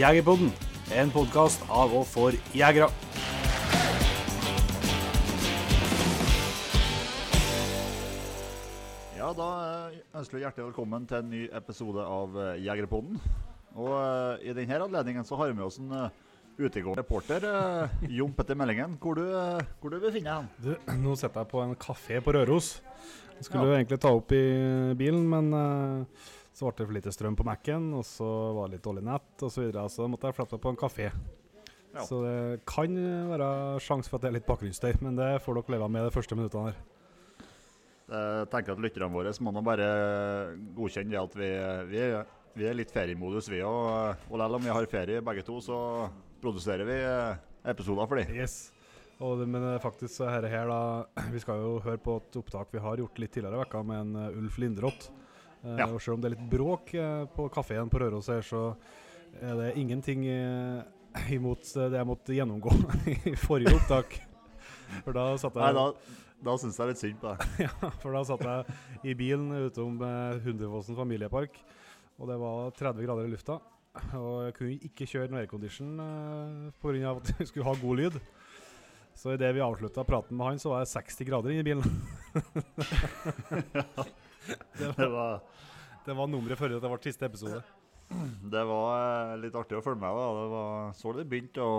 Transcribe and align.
Jegerpodden, 0.00 0.52
en 0.96 1.10
podkast 1.14 1.64
av 1.68 1.92
og 2.00 2.06
for 2.08 2.36
jegere. 2.56 2.88
Ja, 9.18 9.28
da 9.36 9.48
eh, 9.90 9.98
ønsker 10.16 10.38
vi 10.38 10.44
hjertelig 10.46 10.68
velkommen 10.70 11.04
til 11.10 11.18
en 11.20 11.30
ny 11.32 11.42
episode 11.58 12.04
av 12.06 12.36
eh, 12.40 12.54
Jegerpodden. 12.64 13.18
Og 13.76 13.90
eh, 13.98 14.48
i 14.50 14.54
denne 14.56 14.78
anledningen 14.86 15.26
så 15.28 15.36
har 15.40 15.50
vi 15.50 15.58
med 15.58 15.66
oss 15.66 15.76
en 15.82 15.92
eh, 15.92 16.14
utegående 16.60 17.02
reporter, 17.02 17.44
eh, 17.50 18.08
Jon 18.16 18.32
Petter 18.36 18.56
Meldingen. 18.58 18.96
Hvor 19.02 19.18
du, 19.20 19.26
hvor 19.82 19.92
du 19.92 19.98
befinner 20.02 20.46
deg? 20.46 20.64
Du, 20.64 20.92
nå 21.04 21.16
sitter 21.20 21.42
jeg 21.44 21.52
på 21.52 21.62
en 21.66 21.76
kafé 21.80 22.22
på 22.24 22.34
Røros. 22.38 22.78
Jeg 23.36 23.48
skulle 23.48 23.66
Ja. 23.66 23.72
jo 23.74 23.78
egentlig 23.80 24.00
ta 24.04 24.10
opp 24.16 24.32
i 24.36 24.42
bilen, 25.00 25.22
men 25.32 25.46
så 26.60 26.68
ble 26.68 26.76
det 26.76 26.86
for 26.90 26.96
lite 26.98 27.12
strøm 27.16 27.36
på 27.40 27.46
Mac-en, 27.48 27.86
og 27.96 28.04
så 28.04 28.28
var 28.56 28.68
det 28.68 28.76
litt 28.78 28.84
dårlig 28.86 29.04
nett 29.08 29.44
osv., 29.46 29.54
så, 29.56 29.64
videre, 29.64 29.86
så 29.92 30.08
måtte 30.12 30.28
jeg 30.28 30.36
flytte 30.36 30.58
meg 30.58 30.64
på 30.66 30.72
en 30.74 30.80
kafé. 30.84 31.06
Ja. 31.90 32.04
Så 32.06 32.20
det 32.22 32.60
kan 32.70 32.94
være 33.32 33.50
sjanse 33.82 34.12
for 34.12 34.20
at 34.20 34.26
det 34.26 34.30
er 34.30 34.36
litt 34.38 34.46
bakgrunnsstøy, 34.46 35.00
men 35.02 35.16
det 35.18 35.30
får 35.42 35.58
dere 35.58 35.74
leve 35.74 35.88
med 35.90 36.04
de 36.06 36.12
første 36.14 36.36
minuttene 36.38 36.70
her. 36.70 36.82
Jeg 38.10 38.48
tenker 38.50 38.74
at 38.74 38.82
lytterne 38.82 39.08
våre 39.14 39.32
må 39.46 39.52
nå 39.54 39.60
bare 39.62 39.88
godkjenne 40.76 41.12
det 41.14 41.20
at 41.20 41.34
vi, 41.38 41.50
vi, 41.92 42.00
er- 42.02 42.36
vi 42.58 42.66
er 42.66 42.74
litt 42.74 42.90
feriemodus, 42.90 43.46
vi 43.50 43.60
òg. 43.62 44.18
Og 44.30 44.36
selv 44.42 44.58
om 44.58 44.64
vi 44.66 44.72
har 44.74 44.88
ferie 44.90 45.22
begge 45.22 45.44
to, 45.46 45.60
så 45.62 45.78
produserer 46.42 46.86
vi 46.88 46.98
episoder 47.70 48.10
for 48.10 48.18
dem. 48.18 48.34
Yes. 48.34 48.72
Og 49.20 49.36
det, 49.42 49.46
men 49.52 49.62
eh, 49.74 49.80
faktisk 49.82 50.14
så 50.16 50.30
dette 50.32 50.48
her 50.50 50.70
da 50.70 51.04
Vi 51.34 51.42
skal 51.42 51.60
jo 51.60 51.74
høre 51.84 52.00
på 52.00 52.14
et 52.22 52.38
opptak 52.40 52.70
vi 52.72 52.80
har 52.80 52.96
gjort 53.02 53.18
litt 53.20 53.34
tidligere 53.34 53.58
i 53.58 53.62
vekka 53.66 53.82
med 53.84 53.98
en 54.00 54.14
eh, 54.22 54.38
Ulf 54.40 54.56
Lindroth. 54.62 55.10
Eh, 55.64 55.76
Ja. 55.76 55.86
Og 55.90 56.00
selv 56.00 56.16
om 56.16 56.22
det 56.22 56.30
er 56.30 56.36
litt 56.36 56.48
bråk 56.50 56.94
eh, 56.96 57.26
på 57.36 57.48
kafeen 57.52 57.90
på 57.92 58.00
Røros 58.00 58.30
her, 58.32 58.40
så 58.46 58.62
er 59.40 59.54
det 59.58 59.68
ingenting 59.80 60.24
eh, 60.26 60.82
imot 61.36 61.62
det 61.74 61.98
jeg 61.98 62.08
måtte 62.08 62.34
gjennomgå 62.36 62.72
i 63.32 63.36
forrige 63.38 63.74
opptak. 63.76 64.16
For 65.04 65.14
da 65.14 65.28
satt 65.38 65.54
Nei, 65.60 65.68
jeg, 65.70 65.76
da, 65.76 66.16
da 66.48 66.54
syns 66.58 66.78
jeg 66.80 66.90
litt 66.90 67.02
synd 67.02 67.20
på 67.22 67.34
deg. 67.34 67.44
ja, 67.66 67.90
for 68.02 68.16
da 68.16 68.24
satt 68.26 68.42
jeg 68.42 69.12
i 69.12 69.14
bilen 69.14 69.52
utom 69.68 70.00
eh, 70.02 70.40
Hunderfossen 70.46 70.98
familiepark, 70.98 71.60
og 72.18 72.30
det 72.32 72.38
var 72.40 72.72
30 72.78 73.06
grader 73.06 73.28
i 73.28 73.30
lufta. 73.34 73.60
Og 74.14 74.44
jeg 74.46 74.54
kunne 74.56 74.88
ikke 74.90 75.06
kjøre 75.08 75.30
noe 75.32 75.40
aircondition 75.42 75.96
pga. 76.78 77.10
at 77.10 77.30
vi 77.40 77.46
skulle 77.48 77.66
ha 77.66 77.72
god 77.80 77.98
lyd. 77.98 78.18
Så 79.18 79.32
idet 79.34 79.50
vi 79.56 79.60
avslutta 79.64 80.04
praten 80.06 80.36
med 80.38 80.46
han, 80.46 80.60
så 80.62 80.70
var 80.70 80.84
det 80.84 80.92
60 80.92 81.26
grader 81.26 81.50
inne 81.50 81.64
i 81.64 81.68
bilen. 81.70 81.86
Det, 84.46 84.56
Det 84.78 84.90
var, 84.96 85.10
var, 85.14 85.40
det 86.06 86.16
var 86.16 86.30
nummeret 86.30 86.58
før 86.60 86.74
det 86.74 86.80
ble 86.82 87.00
siste 87.04 87.28
episode. 87.28 87.62
det 88.52 88.62
var 88.66 88.92
eh, 88.98 89.38
litt 89.44 89.56
artig 89.56 89.78
å 89.78 89.84
følge 89.84 90.02
med. 90.02 90.20
da. 90.20 90.28
Det 90.40 90.52
var, 90.54 90.92
så 90.98 91.16
det 91.16 91.26
begynte 91.30 91.66
å 91.66 91.74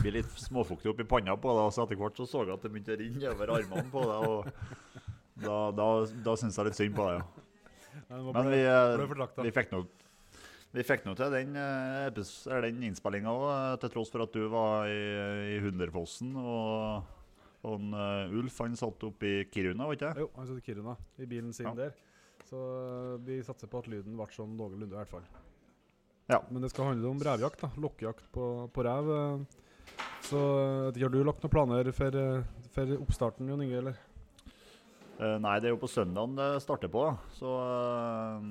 bli 0.00 0.14
litt 0.14 0.36
småfuktig 0.40 0.92
oppi 0.92 1.04
panna 1.08 1.36
på 1.36 1.52
deg, 1.52 1.66
og 1.68 1.74
så 1.74 1.84
etter 1.84 1.98
hvert 2.00 2.20
så 2.20 2.28
så 2.28 2.44
jeg 2.46 2.54
at 2.54 2.62
det 2.64 2.72
begynte 2.72 2.94
å 2.94 3.00
renne 3.02 3.32
over 3.34 3.56
armene 3.58 3.90
på 3.92 4.04
deg. 4.08 4.28
og 4.30 4.70
Da, 5.42 5.56
da, 5.74 5.86
da 6.22 6.36
syns 6.38 6.58
jeg 6.58 6.68
litt 6.68 6.78
synd 6.78 6.94
på 6.96 7.08
deg, 7.08 7.20
ja. 7.20 7.48
Men, 8.12 8.48
vi, 8.48 8.60
eh, 8.64 9.42
vi 9.42 9.52
fikk 9.52 9.72
nå 9.72 9.82
vi 10.72 10.80
fikk 10.88 11.02
nå 11.04 11.12
til 11.16 11.28
den, 11.34 11.50
eh, 11.60 12.06
den 12.64 12.84
innspillinga 12.88 13.32
òg, 13.32 13.48
til 13.82 13.90
tross 13.92 14.12
for 14.12 14.24
at 14.24 14.32
du 14.32 14.46
var 14.48 14.88
i, 14.88 15.02
i 15.52 15.58
Hunderfossen. 15.60 16.30
Og, 16.40 17.11
en, 17.64 17.92
eh, 17.94 18.34
Ulf 18.40 18.58
han 18.64 18.76
satt 18.76 19.04
oppe 19.06 19.28
i 19.28 19.44
Kiruna, 19.52 19.86
var 19.86 19.94
ikke 19.94 20.12
det? 20.12 20.24
Jo, 20.24 20.30
han 20.36 20.48
satt 20.48 20.58
i 20.58 20.66
Kiruna, 20.66 20.96
i 21.18 21.26
bilen 21.30 21.52
sin 21.54 21.66
Ja. 21.66 21.74
der. 21.74 21.94
Så 22.48 22.58
eh, 22.58 23.18
vi 23.24 23.40
satser 23.42 23.70
på 23.70 23.78
at 23.78 23.88
lyden 23.88 24.16
ble 24.18 24.26
sånn 24.34 24.56
noenlunde, 24.56 24.92
i 24.92 24.98
hvert 24.98 25.08
fall. 25.12 25.26
Ja. 26.28 26.40
Men 26.50 26.62
det 26.62 26.70
skal 26.70 26.90
handle 26.90 27.08
om 27.10 27.18
revjakt, 27.22 27.60
da. 27.60 27.70
Lokkejakt 27.76 28.32
på, 28.32 28.68
på 28.72 28.84
rev. 28.84 29.10
eh. 29.10 29.60
Så 30.22 30.38
har 30.94 31.10
du 31.10 31.22
lagt 31.24 31.42
noen 31.42 31.50
planer 31.50 31.92
for, 31.92 32.16
for 32.72 32.96
oppstarten, 33.02 33.48
Jon 33.48 33.62
Inge, 33.62 33.78
eller? 33.82 33.96
Eh, 35.22 35.38
nei, 35.38 35.58
det 35.60 35.68
er 35.70 35.74
jo 35.76 35.82
på 35.82 35.90
søndagen 35.90 36.34
det 36.38 36.48
starter 36.64 36.90
på. 36.90 37.04
Så 37.36 37.50
eh, 37.62 38.46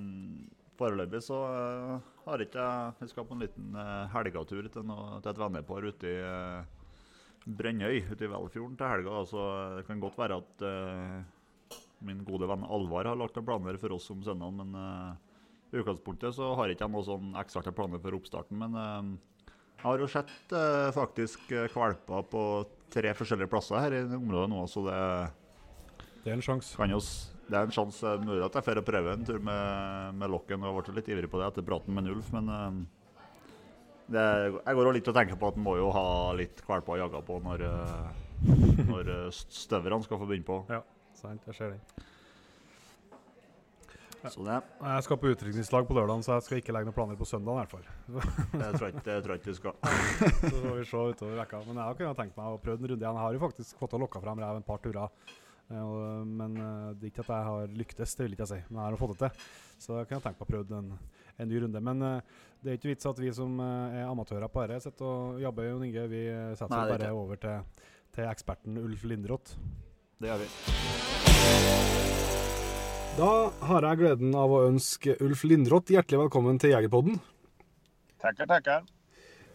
foreløpig 0.80 1.22
så 1.26 1.40
eh, 1.50 2.12
har 2.28 2.44
ikke 2.44 2.68
jeg 2.68 2.94
Vi 3.02 3.10
skal 3.12 3.26
på 3.28 3.36
en 3.36 3.42
liten 3.42 3.74
uh, 3.76 4.06
helgatur 4.14 4.68
til, 4.70 4.86
noe, 4.86 5.18
til 5.24 5.32
et 5.32 5.40
vennepar 5.42 5.88
ute 5.90 6.10
i 6.12 6.20
uh, 6.22 6.81
Brennøy 7.46 8.04
ute 8.12 8.26
i 8.26 8.30
Velfjorden 8.30 8.78
til 8.78 8.92
helga. 8.92 9.16
da. 9.18 9.26
Så 9.26 9.46
det 9.78 9.86
kan 9.88 10.02
godt 10.02 10.20
være 10.20 10.38
at 10.42 10.66
eh, 10.68 11.80
min 12.06 12.24
gode 12.28 12.50
venn 12.50 12.68
Alvar 12.68 13.10
har 13.10 13.18
lagt 13.18 13.38
noen 13.38 13.48
planer 13.48 13.80
for 13.82 13.98
oss 13.98 14.10
om 14.14 14.22
søndagen. 14.26 14.62
Men 14.62 14.78
eh, 14.78 15.74
i 15.74 15.82
utgangspunktet 15.82 16.38
så 16.38 16.52
har 16.60 16.72
ikke 16.72 16.86
jeg 16.86 16.94
noe 16.94 17.08
sånn 17.08 17.34
ekstra 17.42 17.74
planer 17.74 18.02
for 18.04 18.18
oppstarten. 18.18 18.62
Men 18.62 18.78
eh, 18.78 19.12
jeg 19.82 19.88
har 19.88 20.04
jo 20.04 20.08
sett 20.14 20.32
faktisk 20.94 21.50
valper 21.74 22.26
på 22.30 22.42
tre 22.94 23.16
forskjellige 23.18 23.50
plasser 23.50 23.82
her 23.82 23.96
i 23.98 24.02
området 24.14 24.52
nå, 24.52 24.60
så 24.70 24.84
det 24.86 24.98
Det 26.22 26.30
er 26.30 26.36
en 26.36 26.44
sjanse. 26.46 26.78
det 27.50 27.58
er 27.58 27.66
en 27.66 27.74
sjanse 27.74 28.12
mulig 28.22 28.46
at 28.46 28.60
jeg 28.60 28.68
får 28.68 28.82
prøve 28.86 29.16
en 29.16 29.26
tur 29.26 29.40
med, 29.42 30.14
med 30.22 30.30
lokken. 30.30 30.62
Jeg 30.62 30.76
ble 30.78 30.96
litt 31.00 31.10
ivrig 31.10 31.32
på 31.32 31.42
det 31.42 31.48
etter 31.48 31.66
praten 31.66 31.98
med 31.98 32.12
Ulf, 32.14 32.30
men 32.30 32.86
det, 34.12 34.26
jeg 34.66 34.76
går 34.78 34.86
også 34.90 34.96
litt 34.98 35.08
og 35.12 35.16
tenker 35.18 35.40
på 35.42 35.48
at 35.52 35.58
en 35.60 35.64
må 35.66 35.76
jo 35.80 35.90
ha 35.96 36.06
litt 36.38 36.62
valper 36.68 36.94
å 36.96 37.02
jage 37.06 37.22
på 37.28 37.40
når, 37.46 37.66
eh, 37.68 38.08
når 38.92 39.12
eh, 39.16 39.28
st- 39.32 39.60
støverne 39.66 40.04
skal 40.06 40.20
få 40.22 40.28
begynne 40.30 40.48
på. 40.48 40.58
Ja, 40.70 40.82
sant. 41.18 41.42
Jeg 41.48 41.56
ser 41.60 41.76
den. 41.76 41.82
Det, 44.22 44.56
Jeg 44.86 45.04
skal 45.08 45.18
på 45.18 45.30
utdrikningslag 45.34 45.88
på 45.90 45.96
lørdag, 45.98 46.20
så 46.22 46.36
jeg 46.36 46.44
skal 46.46 46.60
ikke 46.62 46.74
legge 46.76 46.86
noen 46.92 46.94
planer 46.94 47.18
på 47.18 47.26
søndag, 47.26 47.56
i 47.56 47.62
hvert 47.64 47.72
fall. 47.72 47.88
det 48.62 48.68
tror 48.76 48.84
jeg 48.86 48.94
ikke 48.94 49.06
det 49.08 49.16
tror 49.26 49.34
jeg 49.34 49.42
ikke 49.42 49.50
vi 49.50 49.56
skal. 49.58 49.78
Så 50.52 50.52
får 50.62 50.76
vi 50.78 50.84
se 50.92 51.02
utover 51.16 51.40
vekka. 51.42 51.62
Men 51.66 51.80
jeg 51.80 51.88
har 51.88 51.98
kunnet 51.98 52.20
tenkt 52.22 52.38
meg 52.38 52.52
å 52.54 52.60
prøve 52.62 52.78
en 52.84 52.92
runde 52.92 53.02
igjen. 53.02 53.18
Jeg 53.18 53.26
har 53.26 53.38
jo 53.40 53.42
faktisk 53.48 53.80
fått 53.82 53.96
lokka 53.98 54.22
frem 54.22 54.44
rev 54.44 54.60
en 54.60 54.68
par 54.68 54.84
turer. 54.84 55.10
Eh, 55.72 55.82
og- 55.82 56.28
Men 56.38 56.54
det 56.60 57.08
er 57.08 57.10
ikke 57.10 57.26
at 57.26 57.34
jeg 57.34 57.48
har 57.50 57.74
lyktes, 57.82 58.14
det 58.20 58.28
vil 58.28 58.36
ikke 58.38 58.46
jeg 58.46 58.52
si. 58.54 58.62
Men 58.70 58.84
jeg 58.84 58.92
har 58.94 59.02
fått 59.02 59.16
det 59.18 59.24
til. 59.24 59.50
Så 59.82 59.98
jeg 59.98 60.12
kunne 60.12 60.22
tenkt 60.28 60.38
meg 60.44 60.46
å 60.46 60.52
prøve 60.54 60.78
en, 60.84 60.94
en 61.42 61.50
ny 61.50 61.62
runde. 61.64 61.82
Men 61.84 62.06
eh, 62.06 62.40
det 62.62 62.72
er 62.72 62.78
ikke 62.80 62.92
vits 62.92 63.10
at 63.10 63.20
vi 63.22 63.32
som 63.36 63.58
eh, 63.64 64.00
er 64.02 64.10
amatører 64.10 64.52
på 64.52 64.64
dette, 64.66 64.84
sitter 64.86 65.08
og 65.08 65.42
jobber, 65.42 65.70
Jon 65.72 65.86
Inge. 65.88 66.06
Vi 66.12 66.22
eh, 66.30 66.54
setter 66.60 66.76
Nei, 66.76 66.84
oss 66.84 66.92
det 66.92 66.94
er 66.94 67.00
bare 67.00 67.10
ikke. 67.10 67.26
over 67.26 67.42
til, 67.42 67.90
til 68.18 68.30
eksperten 68.32 68.80
Ulf 68.84 69.06
Lindroth. 69.10 69.58
Det 70.22 70.30
gjør 70.30 70.44
vi. 70.44 70.50
Da 73.18 73.32
har 73.68 73.90
jeg 73.90 74.00
gleden 74.00 74.36
av 74.40 74.54
å 74.56 74.64
ønske 74.70 75.18
Ulf 75.26 75.44
Lindroth 75.50 75.92
hjertelig 75.92 76.22
velkommen 76.28 76.62
til 76.62 76.76
Jegerpodden. 76.76 77.20
Tackar, 78.22 78.48
tackar. 78.54 78.86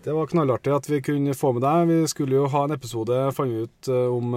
Det 0.05 0.13
var 0.15 0.29
knallartig 0.31 0.75
at 0.75 0.87
vi 0.91 1.01
kunne 1.03 1.35
få 1.35 1.55
med 1.57 1.65
deg. 1.65 1.89
Vi 1.89 2.11
skulle 2.13 2.37
jo 2.37 2.51
ha 2.53 2.67
en 2.67 2.75
episode 2.77 3.17
fant 3.35 3.55
ut 3.65 3.91
eh, 3.91 4.13
om, 4.13 4.37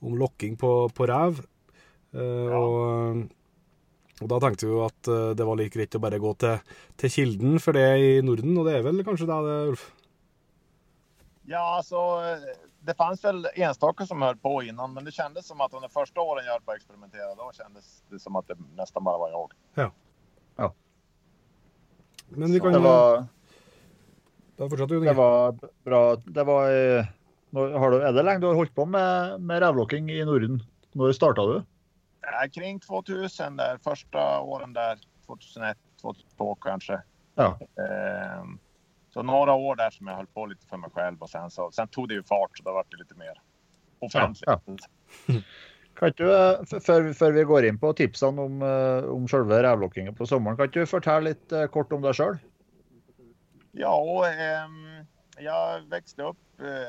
om 0.00 0.20
lokking 0.24 0.58
på, 0.60 0.74
på 0.96 1.08
rev. 1.08 1.40
Eh, 2.10 2.56
og, 2.56 3.20
og 4.20 4.28
da 4.28 4.38
tenkte 4.42 4.66
vi 4.68 4.74
jo 4.74 4.84
at 4.86 5.08
eh, 5.08 5.30
det 5.38 5.46
var 5.48 5.56
like 5.60 5.74
greit 5.76 5.96
å 5.96 6.02
bare 6.02 6.20
gå 6.20 6.34
til, 6.42 6.58
til 7.00 7.14
kilden 7.14 7.58
for 7.62 7.76
det 7.76 7.86
i 7.98 8.10
Norden, 8.24 8.56
og 8.60 8.68
det 8.68 8.76
er 8.78 8.84
vel 8.86 9.02
kanskje 9.06 9.28
det, 9.30 9.40
det 9.48 9.58
Ulf? 9.72 9.86
Ja, 11.50 11.62
alltså, 11.76 11.98
det 12.80 12.94
fanns 12.94 13.24
väl 13.24 13.46
enstaka 13.54 14.06
som 14.06 14.22
höll 14.22 14.36
på 14.36 14.62
innan, 14.62 14.92
men 14.94 15.04
det 15.04 15.12
kändes 15.12 15.46
som 15.46 15.60
att 15.60 15.74
under 15.74 15.88
första 15.88 16.20
åren 16.20 16.44
jag 16.44 16.52
höll 16.52 16.62
på 16.62 16.70
att 16.70 16.76
experimentera, 16.76 17.34
då 17.34 17.50
kändes 17.54 18.02
det 18.10 18.18
som 18.18 18.36
att 18.36 18.48
det 18.48 18.56
nästan 18.76 19.04
bara 19.04 19.18
var 19.18 19.30
jag. 19.30 19.52
Men 22.30 22.52
vi 22.52 22.58
Så 22.58 22.64
kan 22.64 22.72
Det 22.72 22.78
var, 22.78 23.26
Da 24.56 24.68
fortsatte 24.68 24.94
du. 24.94 25.00
det 25.00 25.12
var 25.12 25.58
bra. 25.84 26.16
Det 26.16 26.44
var 26.44 26.70
eh, 26.70 27.06
når, 27.50 27.78
har 27.78 27.90
du, 27.90 27.96
Er 27.96 28.12
det 28.12 28.22
lenge 28.22 28.40
du 28.40 28.46
har 28.46 28.54
holdt 28.54 28.74
på 28.74 28.84
med, 28.86 29.40
med 29.40 29.62
revlokking 29.62 30.10
i 30.10 30.24
Norden? 30.24 30.60
Når 30.94 31.12
starta 31.16 31.46
du? 31.48 31.62
Eh, 32.32 32.50
Kring 32.50 32.80
2000, 32.80 33.56
där, 33.56 33.78
första 33.84 34.40
åren 34.40 34.72
där, 34.72 34.98
2001, 35.26 35.76
2002 36.00 36.54
kanske. 36.54 37.02
Ja. 37.34 37.58
Eh, 37.60 38.44
så 39.14 39.22
några 39.22 39.52
år 39.52 39.76
där 39.76 39.90
som 39.90 40.06
jag 40.06 40.16
höll 40.16 40.26
på 40.26 40.46
lite 40.46 40.66
för 40.66 40.76
mig 40.76 40.90
själv 40.90 41.22
och 41.22 41.30
sen, 41.30 41.50
så, 41.50 41.70
sen 41.72 41.88
tog 41.88 42.08
det 42.08 42.14
ju 42.14 42.22
fart 42.22 42.58
så 42.58 42.62
då 42.64 42.72
var 42.72 42.84
det 42.90 42.96
lite 42.96 43.14
mer 43.14 43.40
offentligt. 43.98 44.44
Ja, 44.46 44.60
Kan 45.94 46.08
ikke 46.08 46.22
du, 46.24 46.30
eh, 46.34 46.60
f- 46.62 46.82
før, 46.86 47.12
før 47.12 47.32
vi 47.34 47.42
går 47.44 47.64
inn 47.68 47.78
på 47.78 47.90
tipsene 47.98 48.40
om, 48.42 48.62
eh, 48.62 49.04
om 49.10 49.26
selve 49.28 49.58
revlokkingen 49.62 50.14
på 50.16 50.26
sommeren, 50.26 50.56
kan 50.56 50.70
du 50.72 50.86
fortelle 50.86 51.32
litt 51.32 51.52
eh, 51.52 51.66
kort 51.66 51.92
om 51.92 52.00
deg 52.02 52.14
sjøl? 52.16 52.38
Ja, 53.72 53.90
och, 54.00 54.26
ehm, 54.28 55.04
jag 55.38 55.80
växte 55.90 56.22
upp, 56.22 56.38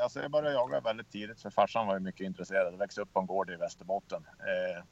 alltså 0.03 0.19
jag 0.21 0.31
började 0.31 0.53
jaga 0.55 0.79
väldigt 0.79 1.11
tidigt 1.11 1.41
för 1.41 1.49
farsan 1.49 1.87
var 1.87 1.93
ju 1.93 1.99
mycket 1.99 2.25
intresserad. 2.25 2.73
Jag 2.73 2.77
växte 2.77 3.01
upp 3.01 3.13
på 3.13 3.19
en 3.19 3.25
gård 3.27 3.49
i 3.49 3.55
Västerbotten. 3.55 4.23
Eh, 4.39 4.83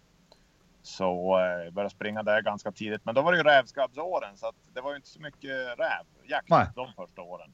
så 0.82 1.40
eh, 1.40 1.64
jag 1.64 1.74
började 1.74 1.90
springa 1.90 2.24
där 2.24 2.42
ganska 2.42 2.72
tidigt. 2.72 3.06
Men 3.06 3.16
då 3.16 3.22
var 3.22 3.32
det 3.32 3.38
ju 3.38 3.44
rävskabbsåren 3.44 4.38
så 4.38 4.48
att 4.48 4.56
det 4.74 4.82
var 4.82 4.90
ju 4.90 4.96
inte 4.96 5.10
så 5.10 5.22
mycket 5.22 5.52
rävjakt 5.80 6.50
Nej. 6.50 6.68
de 6.76 6.94
första 6.94 7.22
åren. 7.22 7.54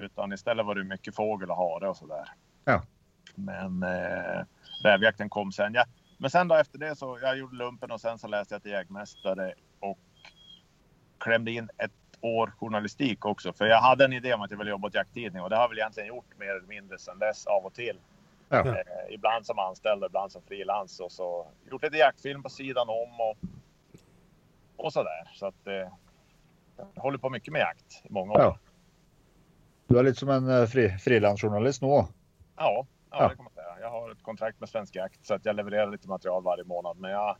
Utan 0.00 0.32
istället 0.32 0.66
var 0.66 0.74
det 0.74 0.84
mycket 0.84 1.14
fågel 1.14 1.50
och 1.50 1.56
hare 1.56 1.88
och 1.88 1.96
sådär. 1.96 2.28
Ja. 2.64 2.82
Men 3.34 3.82
eh, 3.82 4.44
rävjakten 4.82 5.28
kom 5.28 5.52
sen. 5.52 5.74
Ja. 5.74 5.84
Men 6.18 6.30
sen 6.30 6.48
då 6.48 6.54
efter 6.54 6.78
det 6.78 6.96
så 6.96 7.18
jag 7.22 7.38
gjorde 7.38 7.56
lumpen 7.56 7.90
och 7.90 8.00
sen 8.00 8.18
så 8.18 8.28
läste 8.28 8.54
jag 8.54 8.62
till 8.62 8.72
jägmästare 8.72 9.54
och 9.80 9.98
klämde 11.18 11.50
in 11.50 11.70
ett 11.78 11.92
år 12.20 12.52
journalistik 12.58 13.24
också. 13.24 13.52
För 13.52 13.66
jag 13.66 13.80
hade 13.80 14.04
en 14.04 14.12
idé 14.12 14.34
om 14.34 14.42
att 14.42 14.50
jag 14.50 14.58
ville 14.58 14.70
jobba 14.70 14.88
åt 14.88 14.94
jakttidning 14.94 15.42
och 15.42 15.50
det 15.50 15.56
har 15.56 15.62
jag 15.62 15.68
väl 15.68 15.78
egentligen 15.78 16.08
gjort 16.08 16.38
mer 16.38 16.50
eller 16.50 16.68
mindre 16.68 16.98
sedan 16.98 17.18
dess 17.18 17.46
av 17.46 17.64
och 17.64 17.74
till. 17.74 17.98
Ja. 18.52 18.68
Eh, 18.68 18.74
ibland 19.14 19.46
som 19.46 19.58
anställd, 19.58 20.04
ibland 20.04 20.32
som 20.32 20.42
frilans 20.42 21.00
och 21.00 21.12
så 21.12 21.46
gjort 21.70 21.82
lite 21.82 21.96
jaktfilm 21.96 22.42
på 22.42 22.48
sidan 22.48 22.88
om 22.88 23.20
och, 23.20 23.38
och 24.76 24.92
sådär. 24.92 25.30
Så 25.34 25.46
att 25.46 25.66
eh, 25.66 25.92
jag 26.94 27.02
håller 27.02 27.18
på 27.18 27.30
mycket 27.30 27.52
med 27.52 27.60
jakt 27.60 28.02
i 28.04 28.12
många 28.12 28.32
år. 28.32 28.40
Ja. 28.40 28.58
Du 29.86 29.98
är 29.98 30.02
lite 30.02 30.18
som 30.18 30.28
en 30.28 30.48
eh, 30.50 30.66
fri, 30.66 30.98
frilansjournalist 30.98 31.82
nu. 31.82 31.88
Ja, 31.88 32.06
ja, 32.56 32.86
Ja. 33.10 33.28
det 33.28 33.34
kan 33.36 33.44
man 33.44 33.52
säga. 33.52 33.76
Jag 33.80 33.90
har 33.90 34.10
ett 34.10 34.22
kontrakt 34.22 34.60
med 34.60 34.68
Svensk 34.68 34.94
Jakt 34.96 35.26
så 35.26 35.34
att 35.34 35.44
jag 35.44 35.56
levererar 35.56 35.90
lite 35.90 36.08
material 36.08 36.42
varje 36.42 36.64
månad. 36.64 36.96
Men 36.96 37.10
jag 37.10 37.36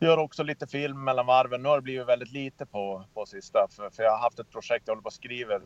gör 0.00 0.18
också 0.18 0.42
lite 0.42 0.66
film 0.66 1.04
mellan 1.04 1.26
varven. 1.26 1.62
Nu 1.62 1.68
har 1.68 1.76
det 1.76 1.82
blivit 1.82 2.06
väldigt 2.08 2.32
lite 2.32 2.66
på, 2.66 3.04
på 3.14 3.26
sista. 3.26 3.66
För, 3.70 3.90
för 3.90 4.02
jag 4.02 4.10
har 4.10 4.18
haft 4.18 4.38
ett 4.38 4.50
projekt, 4.50 4.82
jag 4.86 4.92
håller 4.92 5.02
på 5.02 5.06
och 5.06 5.12
skriver. 5.12 5.62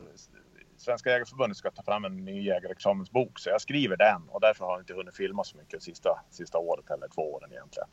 Svenska 0.77 1.09
Jägareförbundet 1.09 1.57
ska 1.57 1.71
ta 1.71 1.83
fram 1.83 2.05
en 2.05 2.25
ny 2.25 2.41
jägarexamensbok. 2.45 3.39
Så 3.39 3.49
jag 3.49 3.61
skriver 3.61 3.97
den 3.97 4.21
och 4.29 4.41
därför 4.41 4.65
har 4.65 4.71
jag 4.71 4.81
inte 4.81 4.93
hunnit 4.93 5.15
filma 5.15 5.43
så 5.43 5.57
mycket 5.57 5.83
sista, 5.83 6.19
sista 6.29 6.57
året 6.57 6.89
eller 6.91 7.07
två 7.07 7.33
åren 7.33 7.51
egentligen. 7.51 7.87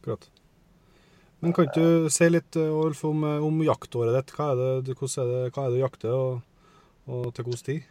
Akkurat. 0.00 0.30
Men 1.42 1.52
kan 1.52 1.64
ikke 1.64 1.80
du 1.80 2.28
litt 2.30 2.56
eh, 2.56 2.62
Ulf, 2.84 3.04
om, 3.04 3.24
eh, 3.24 3.44
om 3.46 3.62
jaktåret 3.64 4.12
ditt? 4.14 4.32
Hva 4.36 4.50
er 4.52 4.56
det, 4.56 4.82
du- 4.86 4.94
hvordan 4.94 5.22
er 5.24 5.30
det, 5.44 5.52
hva 5.54 5.62
er 5.64 5.70
det 5.70 5.76
du 5.78 5.80
jakter, 5.80 6.12
og, 6.12 6.40
og 7.06 7.30
til 7.34 7.44
hvilken 7.44 7.64
tid? 7.64 7.82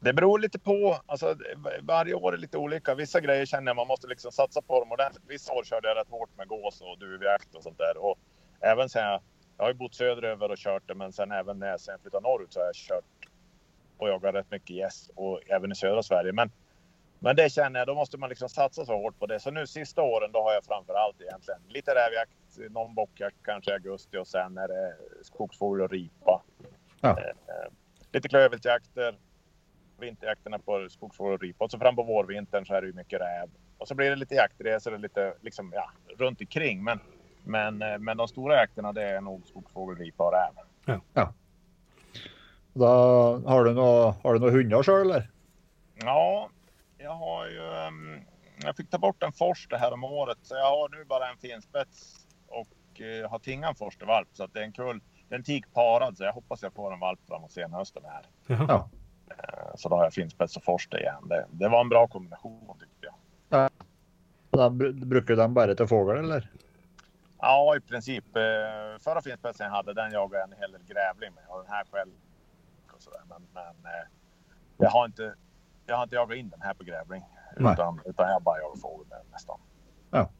Det 0.00 0.12
beror 0.14 0.38
lite 0.38 0.58
på. 0.58 0.96
Alltså, 1.06 1.34
varje 1.82 2.14
år 2.14 2.32
är 2.34 2.38
lite 2.38 2.58
olika. 2.58 2.94
Vissa 2.94 3.20
grejer 3.20 3.46
känner 3.46 3.68
jag 3.70 3.76
man 3.76 3.86
måste 3.88 4.06
liksom 4.06 4.32
satsa 4.32 4.62
på 4.62 4.80
dem 4.80 4.92
ordentligt. 4.92 5.24
Vissa 5.28 5.52
år 5.52 5.64
körde 5.64 5.88
jag 5.88 5.96
rätt 5.96 6.10
hårt 6.10 6.30
med 6.36 6.48
gås 6.48 6.80
och 6.80 6.98
duvjakt 6.98 7.54
och 7.54 7.62
sånt 7.62 7.78
där. 7.78 7.96
Och 7.96 8.18
även 8.60 8.88
sen 8.88 9.04
jag, 9.04 9.20
jag 9.60 9.64
har 9.64 9.70
ju 9.70 9.78
bott 9.78 9.94
söderöver 9.94 10.50
och 10.50 10.58
kört 10.58 10.82
det, 10.86 10.94
men 10.94 11.12
sen 11.12 11.32
även 11.32 11.58
när 11.58 11.68
jag 11.68 11.80
sen 11.80 11.98
flyttade 11.98 12.22
norrut 12.22 12.52
så 12.52 12.60
har 12.60 12.66
jag 12.66 12.74
kört 12.74 13.04
och 13.96 14.08
jagat 14.08 14.34
rätt 14.34 14.50
mycket 14.50 14.76
gäss 14.76 15.10
och 15.14 15.40
även 15.46 15.72
i 15.72 15.74
södra 15.74 16.02
Sverige. 16.02 16.32
Men, 16.32 16.50
men 17.18 17.36
det 17.36 17.52
känner 17.52 17.80
jag, 17.80 17.86
då 17.86 17.94
måste 17.94 18.18
man 18.18 18.28
liksom 18.28 18.48
satsa 18.48 18.84
så 18.84 18.92
hårt 18.92 19.18
på 19.18 19.26
det. 19.26 19.40
Så 19.40 19.50
nu 19.50 19.66
sista 19.66 20.02
åren, 20.02 20.32
då 20.32 20.42
har 20.42 20.52
jag 20.52 20.64
framför 20.64 20.94
allt 20.94 21.20
egentligen 21.20 21.60
lite 21.68 21.90
rävjakt, 21.90 22.72
någon 22.72 22.94
bockjakt 22.94 23.36
kanske 23.42 23.70
i 23.70 23.74
augusti 23.74 24.18
och 24.18 24.28
sen 24.28 24.58
är 24.58 24.68
det 24.68 24.96
skogsfågel 25.22 25.84
och 25.84 25.90
ripa. 25.90 26.42
Ja. 27.00 27.10
Eh, 27.10 27.72
lite 28.12 28.28
klövviltjakter, 28.28 29.18
vinterjakterna 29.98 30.58
på 30.58 30.88
skogsfågel 30.90 31.34
och 31.34 31.40
ripa. 31.40 31.64
Och 31.64 31.70
så 31.70 31.78
fram 31.78 31.96
på 31.96 32.02
vårvintern 32.02 32.66
så 32.66 32.74
är 32.74 32.80
det 32.80 32.86
ju 32.86 32.92
mycket 32.92 33.20
räv. 33.20 33.50
Och 33.78 33.88
så 33.88 33.94
blir 33.94 34.10
det 34.10 34.16
lite 34.16 34.34
jaktresor 34.34 34.92
och 34.92 35.00
lite 35.00 35.34
liksom, 35.40 35.72
ja, 35.74 35.90
runt 36.18 36.40
omkring. 36.40 36.84
Men, 36.84 37.00
men, 37.44 37.82
eh, 37.82 37.98
men 37.98 38.16
de 38.16 38.28
stora 38.28 38.56
jakterna 38.56 38.92
det 38.92 39.02
är 39.02 39.20
nog 39.20 39.46
skogsfågel, 39.46 39.96
ripa 39.96 40.24
och 40.26 40.32
räv. 40.32 40.54
Har 43.46 43.64
du 43.64 43.72
noe, 43.74 44.14
har 44.22 44.34
du 44.34 44.40
noe 44.40 44.50
hunder 44.54 44.82
sjøl, 44.82 45.00
eller? 45.10 45.28
Ja, 46.04 46.48
jag 46.98 47.14
har 47.14 47.46
ju... 47.46 47.60
ehm, 47.86 48.20
jag 48.64 48.76
fick 48.76 48.90
ta 48.90 48.98
bort 48.98 49.22
en 49.22 49.32
forster 49.32 49.76
här 49.76 49.92
om 49.92 50.04
året 50.04 50.38
så 50.42 50.54
jag 50.54 50.70
har 50.70 50.88
nu 50.98 51.04
bara 51.04 51.28
en 51.30 51.36
finspets 51.38 52.26
och 52.48 53.00
eh, 53.00 53.30
har 53.30 53.38
tingat 53.38 53.70
en 53.70 53.76
forstervalp 53.76 54.28
så 54.32 54.44
att 54.44 54.52
det 54.54 54.60
är 54.60 54.64
en 54.64 54.72
kull. 54.72 55.00
Det 55.28 55.34
är 55.34 55.38
en 55.38 55.44
tik 55.44 55.72
parad 55.74 56.16
så 56.16 56.24
jag 56.24 56.32
hoppas 56.32 56.62
jag 56.62 56.72
får 56.72 56.92
en 56.92 57.00
valp 57.00 57.20
framåt 57.28 57.52
senhösten 57.52 58.02
här. 58.04 58.22
Jaha. 58.46 58.66
Ja. 58.68 58.88
Eh, 59.30 59.74
Så 59.76 59.88
då 59.88 59.96
har 59.96 60.04
jag 60.04 60.12
finspets 60.12 60.56
och 60.56 60.64
forster 60.64 60.98
igen. 61.00 61.28
Det, 61.28 61.46
det 61.50 61.68
var 61.68 61.80
en 61.80 61.88
bra 61.88 62.06
kombination 62.06 62.78
tyckte 62.80 63.06
jag. 63.50 63.70
Da 64.50 64.68
br- 64.68 65.04
bruker 65.04 65.28
du 65.28 65.36
dem 65.36 65.54
bare 65.54 65.74
til 65.74 65.86
fågel, 65.86 66.16
eller? 66.24 66.48
Ja, 67.40 67.76
i 67.76 67.80
princip. 67.80 68.36
Eh, 68.36 68.42
förra 69.00 69.22
finspetsen 69.22 69.66
jag 69.66 69.72
hade, 69.72 69.94
den 69.94 70.12
jagade 70.12 70.38
jag 70.38 70.52
en 70.52 70.58
hel 70.58 70.72
del 70.72 70.82
grävling 70.82 71.34
med. 71.34 71.44
Och 71.48 71.62
den 71.62 71.72
här 71.72 71.84
själv. 71.90 72.10
Och 72.94 73.02
sådär. 73.02 73.20
Men, 73.28 73.42
men 73.54 73.92
eh, 73.92 74.06
jag, 74.76 74.90
har 74.90 75.04
inte, 75.06 75.34
jag 75.86 75.96
har 75.96 76.02
inte 76.02 76.14
jagat 76.16 76.36
in 76.36 76.48
den 76.48 76.62
här 76.62 76.74
på 76.74 76.84
grävling. 76.84 77.24
Nej. 77.56 77.72
Utan, 77.72 78.00
utan 78.04 78.30
jag 78.30 78.42
bara 78.42 78.58
jagar 78.58 78.76
fågel 78.76 79.06
med 79.08 79.18
den 79.18 79.26
nästan. 79.32 79.60
Ja. 80.10 80.30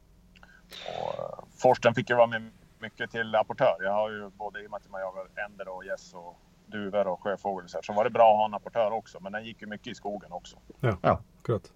Och, 0.87 1.19
eh, 1.19 1.43
forsten 1.61 1.93
fick 1.95 2.09
ju 2.09 2.15
vara 2.15 2.27
med 2.27 2.51
mycket 2.79 3.11
till 3.11 3.35
apportör. 3.35 3.75
Jag 3.79 3.91
har 3.93 4.09
ju 4.09 4.29
både 4.29 4.63
i 4.63 4.67
och 4.67 4.71
med 4.71 4.77
att 4.77 4.89
man 4.89 5.01
jagar 5.01 5.27
änder 5.45 5.67
och 5.67 5.85
gäss 5.85 6.13
och 6.13 6.37
duvor 6.65 7.07
och 7.07 7.23
sjöfågel 7.23 7.69
så, 7.69 7.77
här, 7.77 7.81
så 7.83 7.93
var 7.93 8.03
det 8.03 8.09
bra 8.09 8.31
att 8.31 8.37
ha 8.37 8.45
en 8.45 8.53
apportör 8.53 8.91
också. 8.91 9.19
Men 9.19 9.31
den 9.31 9.45
gick 9.45 9.61
ju 9.61 9.67
mycket 9.67 9.87
i 9.87 9.95
skogen 9.95 10.31
också. 10.31 10.57
Akkurat. 11.01 11.71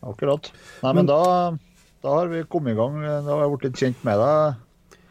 Akkurat. 0.00 0.52
Nei, 0.82 0.94
Men- 0.94 0.96
men 0.96 1.06
da, 2.02 2.08
har 2.14 2.26
vi 2.32 2.42
kommet 2.48 2.72
i 2.72 2.78
gang. 2.78 3.00
Da 3.02 3.20
har 3.34 3.42
jeg 3.44 3.52
blitt 3.54 3.66
litt 3.68 3.80
kjent 3.84 4.04
med 4.06 4.20
deg. 4.22 4.66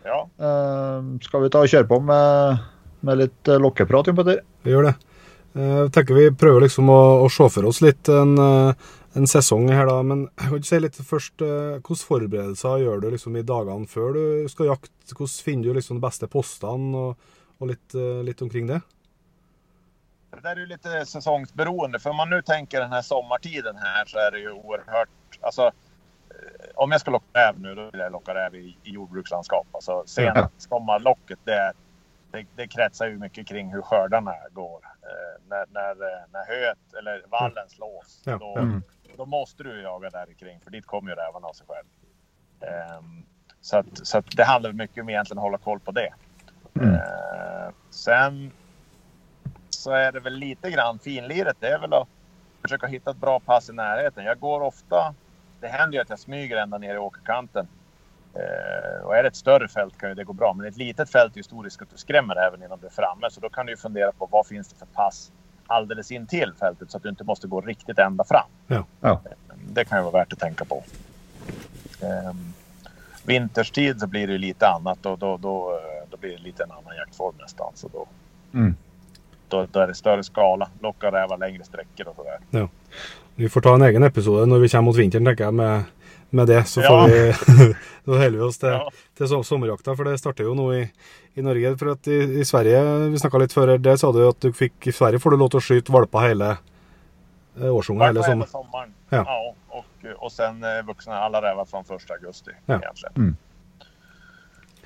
Ja, 0.09 0.19
Eh, 0.39 1.09
skal 1.21 1.44
vi 1.44 1.50
ta 1.53 1.62
og 1.62 1.69
kjøre 1.69 1.88
på 1.89 2.00
med, 2.01 2.62
med 3.06 3.19
litt 3.19 3.50
eh, 3.51 3.59
lokkeprat, 3.62 4.07
Jon 4.09 4.15
Petter? 4.18 4.39
Vi 4.65 4.71
gjør 4.74 4.88
det. 4.89 4.94
Eh, 5.56 5.75
Jeg 5.83 5.91
tenker 5.94 6.18
vi 6.18 6.30
prøver 6.31 6.63
liksom 6.65 6.89
å, 6.89 7.01
å 7.25 7.27
se 7.30 7.50
for 7.53 7.68
oss 7.69 7.81
litt 7.86 8.09
en, 8.09 8.31
eh, 8.39 8.88
en 9.19 9.27
sesong 9.30 9.68
her, 9.69 9.86
da. 9.91 10.00
Men 10.01 10.24
jeg 10.31 10.47
kan 10.47 10.56
ikke 10.57 10.69
si 10.71 10.80
litt 10.81 11.01
først 11.12 11.44
eh, 11.45 11.75
Hvilke 11.83 12.00
forberedelser 12.09 12.86
gjør 12.86 13.03
du 13.03 13.09
liksom 13.12 13.38
i 13.38 13.44
dagene 13.45 13.89
før 13.91 14.15
du 14.15 14.24
skal 14.50 14.71
jakte? 14.71 14.95
Hvordan 15.13 15.44
finner 15.45 15.69
du 15.69 15.77
liksom 15.77 16.00
de 16.00 16.06
beste 16.07 16.30
postene, 16.31 16.95
og, 16.95 17.36
og 17.59 17.69
litt, 17.74 17.97
litt 18.25 18.41
omkring 18.45 18.71
det? 18.71 18.80
Det 20.31 20.41
där 20.44 20.56
är 20.56 20.59
ju 20.59 20.65
lite 20.65 21.06
säsongsberoende. 21.06 22.00
För 22.00 22.09
om 22.09 22.15
man 22.15 22.30
nu 22.30 22.41
tänker 22.41 22.80
den 22.81 22.91
här 22.91 23.01
sommartiden 23.01 23.75
här 23.75 24.06
så 24.06 24.18
är 24.18 24.31
det 24.31 24.39
ju 24.39 24.51
oerhört... 24.51 25.09
Alltså, 25.41 25.71
om 26.75 26.91
jag 26.91 27.01
ska 27.01 27.12
locka 27.12 27.25
räv 27.33 27.59
nu, 27.59 27.75
då 27.75 27.89
vill 27.91 28.00
jag 28.00 28.12
locka 28.12 28.36
räv 28.36 28.56
i, 28.56 28.77
i 28.83 28.91
jordbrukslandskap. 28.91 29.68
Alltså 29.71 30.03
sena 30.06 30.50
sommarlocket, 30.57 31.39
det, 31.44 31.74
det, 32.31 32.45
det 32.56 32.68
kretsar 32.68 33.07
ju 33.07 33.18
mycket 33.19 33.47
kring 33.47 33.74
hur 33.74 33.81
skördarna 33.81 34.33
går. 34.51 34.80
Eh, 35.01 35.41
när, 35.50 35.65
när, 35.69 35.89
eh, 35.91 36.24
när 36.33 36.45
höet 36.47 36.94
eller 37.00 37.24
vallen 37.27 37.69
slås, 37.69 38.21
Ja. 38.25 38.38
då, 38.38 38.57
Mm. 38.57 38.83
då 39.18 39.25
måste 39.25 39.63
du 39.63 39.81
jaga 39.81 40.09
där 40.09 40.33
kring 40.39 40.59
för 40.59 40.71
dit 40.71 40.86
kommer 40.86 41.09
ju 41.12 41.15
rävarna 41.15 41.47
av 41.47 41.53
sig 41.53 41.68
själv. 41.68 41.86
Ehm, 42.62 43.25
så 43.62 43.77
att, 43.77 44.07
så 44.07 44.18
att 44.18 44.25
det 44.38 44.44
handlar 44.44 44.71
mycket 44.71 45.01
om 45.01 45.09
egentligen 45.09 45.38
att 45.38 45.44
hålla 45.44 45.57
koll 45.57 45.80
på 45.80 45.91
det. 45.91 46.13
Mm. 46.75 46.94
Eh, 46.95 47.69
sen 47.89 48.51
så 49.69 49.91
är 49.91 50.12
det 50.12 50.19
väl 50.19 50.33
lite 50.33 50.71
grann 50.71 51.00
finliret. 51.00 51.57
Det 51.59 51.68
är 51.68 51.80
väl 51.80 51.94
att 51.94 52.07
försöka 52.62 52.88
hitta 52.88 53.12
ett 53.12 53.18
bra 53.18 53.39
pass 53.39 53.69
i 53.69 53.74
närheten. 53.74 54.25
Jag 54.25 54.39
går 54.39 54.62
ofta. 54.62 55.15
Det 55.60 55.68
händer 55.68 55.98
ju 55.98 56.02
att 56.02 56.10
jag 56.10 56.20
smyger 56.20 56.58
ända 56.58 56.78
ner 56.78 56.96
i 56.96 56.98
åkerkanten. 56.98 57.68
Eh, 58.34 59.06
och 59.06 59.16
är 59.16 59.24
det 59.24 59.28
ett 59.30 59.36
större 59.36 59.68
fält 59.68 59.98
kan 59.98 60.10
ju 60.10 60.16
det 60.16 60.24
gå 60.24 60.34
bra. 60.34 60.54
Men 60.54 60.66
ett 60.68 60.78
litet 60.78 61.10
fält 61.10 61.34
är 61.34 61.38
ju 61.38 61.44
stor 61.44 61.63
risk 61.63 61.82
att 61.82 61.89
du 61.92 61.98
skrämmer 61.98 62.36
även 62.36 62.63
innan 62.63 62.80
du 62.80 62.86
är 62.88 62.92
framme. 62.92 63.28
Så 63.32 63.39
då 63.39 63.50
kan 63.50 63.66
du 63.66 63.72
ju 63.72 63.78
fundera 63.78 64.12
på 64.12 64.25
vad 64.32 64.48
finns 64.48 64.68
det 64.68 64.75
för 64.75 64.86
pass 64.86 65.32
alldeles 65.68 66.12
in 66.12 66.28
till 66.28 66.54
fältet 66.60 66.92
så 66.92 66.98
att 66.98 67.04
du 67.04 67.10
inte 67.10 67.24
måste 67.24 67.48
gå 67.48 67.62
riktigt 67.62 68.00
ända 68.00 68.24
fram. 68.24 68.48
Ja. 68.68 68.84
Ja. 69.01 69.22
Det 69.74 69.86
kan 69.86 69.98
ju 69.98 70.01
vara 70.04 70.12
värt 70.20 70.34
att 70.34 70.39
tänka 70.39 70.66
på. 70.66 70.84
Ehm, 72.01 72.54
vinterstid 73.25 74.00
så 74.00 74.08
blir 74.08 74.28
det 74.28 74.34
ju 74.34 74.39
lite 74.39 74.68
annat 74.68 75.06
och 75.06 75.18
då, 75.20 75.38
då, 75.38 75.72
eh, 75.72 76.10
då 76.10 76.18
blir 76.18 76.32
det 76.38 76.44
lite 76.44 76.63
en 76.63 76.72
annan 76.72 76.96
jaktform 76.96 77.36
nästan. 77.39 77.72
Så 77.75 77.88
då, 77.88 78.08
Mm. 78.54 78.75
då, 79.48 79.66
då 79.72 79.80
är 79.80 79.88
det 79.88 79.96
större 79.96 80.24
skala. 80.24 80.70
Locka 80.82 81.12
rävar 81.12 81.38
längre 81.38 81.63
sträckor 81.63 82.08
och 82.08 82.16
sådär. 82.16 82.39
Vi 83.39 83.48
får 83.50 83.62
ta 83.63 83.74
en 83.77 83.81
egen 83.88 84.03
episode 84.03 84.46
når 84.51 84.60
vi 84.65 84.69
kommer 84.72 84.89
mot 84.91 84.98
vinteren, 85.00 85.25
tenker 85.29 85.46
jeg, 85.48 85.53
med, 85.55 85.84
med 86.36 86.48
det. 86.51 86.63
Så 86.67 86.81
Ja. 86.84 86.89
får 86.89 87.08
vi 87.13 87.19
Så 88.10 88.17
holder 88.17 88.38
vi 88.39 88.39
oss 88.43 88.58
til, 88.58 88.69
Ja. 88.75 88.89
til 89.17 89.27
som- 89.27 89.43
sommerjakta, 89.43 89.93
for 89.96 90.03
det 90.10 90.17
starter 90.19 90.43
jo 90.43 90.55
nå 90.58 90.65
i, 90.75 90.81
i 91.38 91.41
Norge. 91.46 91.75
For 91.77 91.91
at 91.93 92.08
i, 92.08 92.17
i 92.41 92.43
Sverige, 92.43 92.81
vi 93.13 93.17
snakka 93.22 93.39
litt 93.39 93.53
før 93.55 93.77
der 93.77 93.96
sa 94.01 94.12
du 94.12 94.24
at 94.27 94.39
du 94.41 94.51
fikk 94.51 94.88
I 94.88 94.91
Sverige 94.91 95.19
får 95.24 95.31
du 95.31 95.38
lov 95.38 95.50
til 95.53 95.60
å 95.62 95.63
skyte 95.67 95.93
valper 95.93 96.19
hele 96.27 96.50
eh, 97.62 97.69
årsunger 97.69 98.05
hele 98.10 98.24
hela 98.24 98.27
sommaren. 98.27 98.51
sommaren. 98.51 98.93
Ja. 99.10 99.24
Ja. 99.24 99.53
och, 99.69 99.86
och 100.25 100.31
sen 100.31 100.63
eh, 100.63 100.81
vuxna 100.88 101.15
alla 101.19 101.41
rävar 101.41 101.65
från 101.65 101.84
första 101.86 102.13
augusti 102.13 102.51
Ja. 102.65 102.75
egentligen. 102.79 103.13
Mm. 103.17 103.36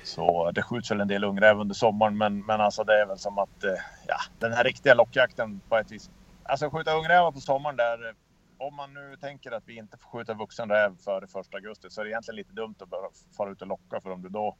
Så 0.02 0.50
det 0.54 0.62
skjuts 0.62 0.90
väl 0.90 1.00
en 1.00 1.08
del 1.08 1.24
ungräv 1.24 1.60
under 1.60 1.74
sommaren 1.74 2.16
men, 2.18 2.40
men 2.46 2.60
alltså 2.60 2.84
det 2.84 2.92
är 3.02 3.06
väl 3.06 3.18
som 3.18 3.38
att 3.38 3.64
eh, 3.64 3.70
ja, 4.06 4.16
den 4.38 4.52
här 4.52 4.64
riktiga 4.64 4.94
lockjakten 4.94 5.60
på 5.68 5.76
ett 5.76 5.90
vis. 5.92 6.10
Alltså 6.44 6.70
skjuta 6.70 6.92
ungrävar 6.94 7.32
på 7.32 7.40
sommaren 7.40 7.76
där 7.76 8.08
eh, 8.08 8.14
om 8.58 8.74
man 8.74 8.94
nu 8.94 9.16
tänker 9.20 9.52
att 9.52 9.62
vi 9.66 9.76
inte 9.76 9.96
får 9.98 10.08
skjuta 10.18 10.34
vuxen 10.34 10.68
räv 10.70 10.96
före 11.04 11.26
första 11.26 11.56
augusti 11.56 11.90
så 11.90 12.00
är 12.00 12.04
det 12.04 12.10
egentligen 12.10 12.36
lite 12.36 12.52
dumt 12.52 12.74
att 12.82 12.88
bara 12.88 13.08
fara 13.36 13.50
ut 13.50 13.62
och 13.62 13.68
locka 13.68 14.00
för 14.00 14.10
om 14.10 14.22
du 14.22 14.28
då 14.28 14.56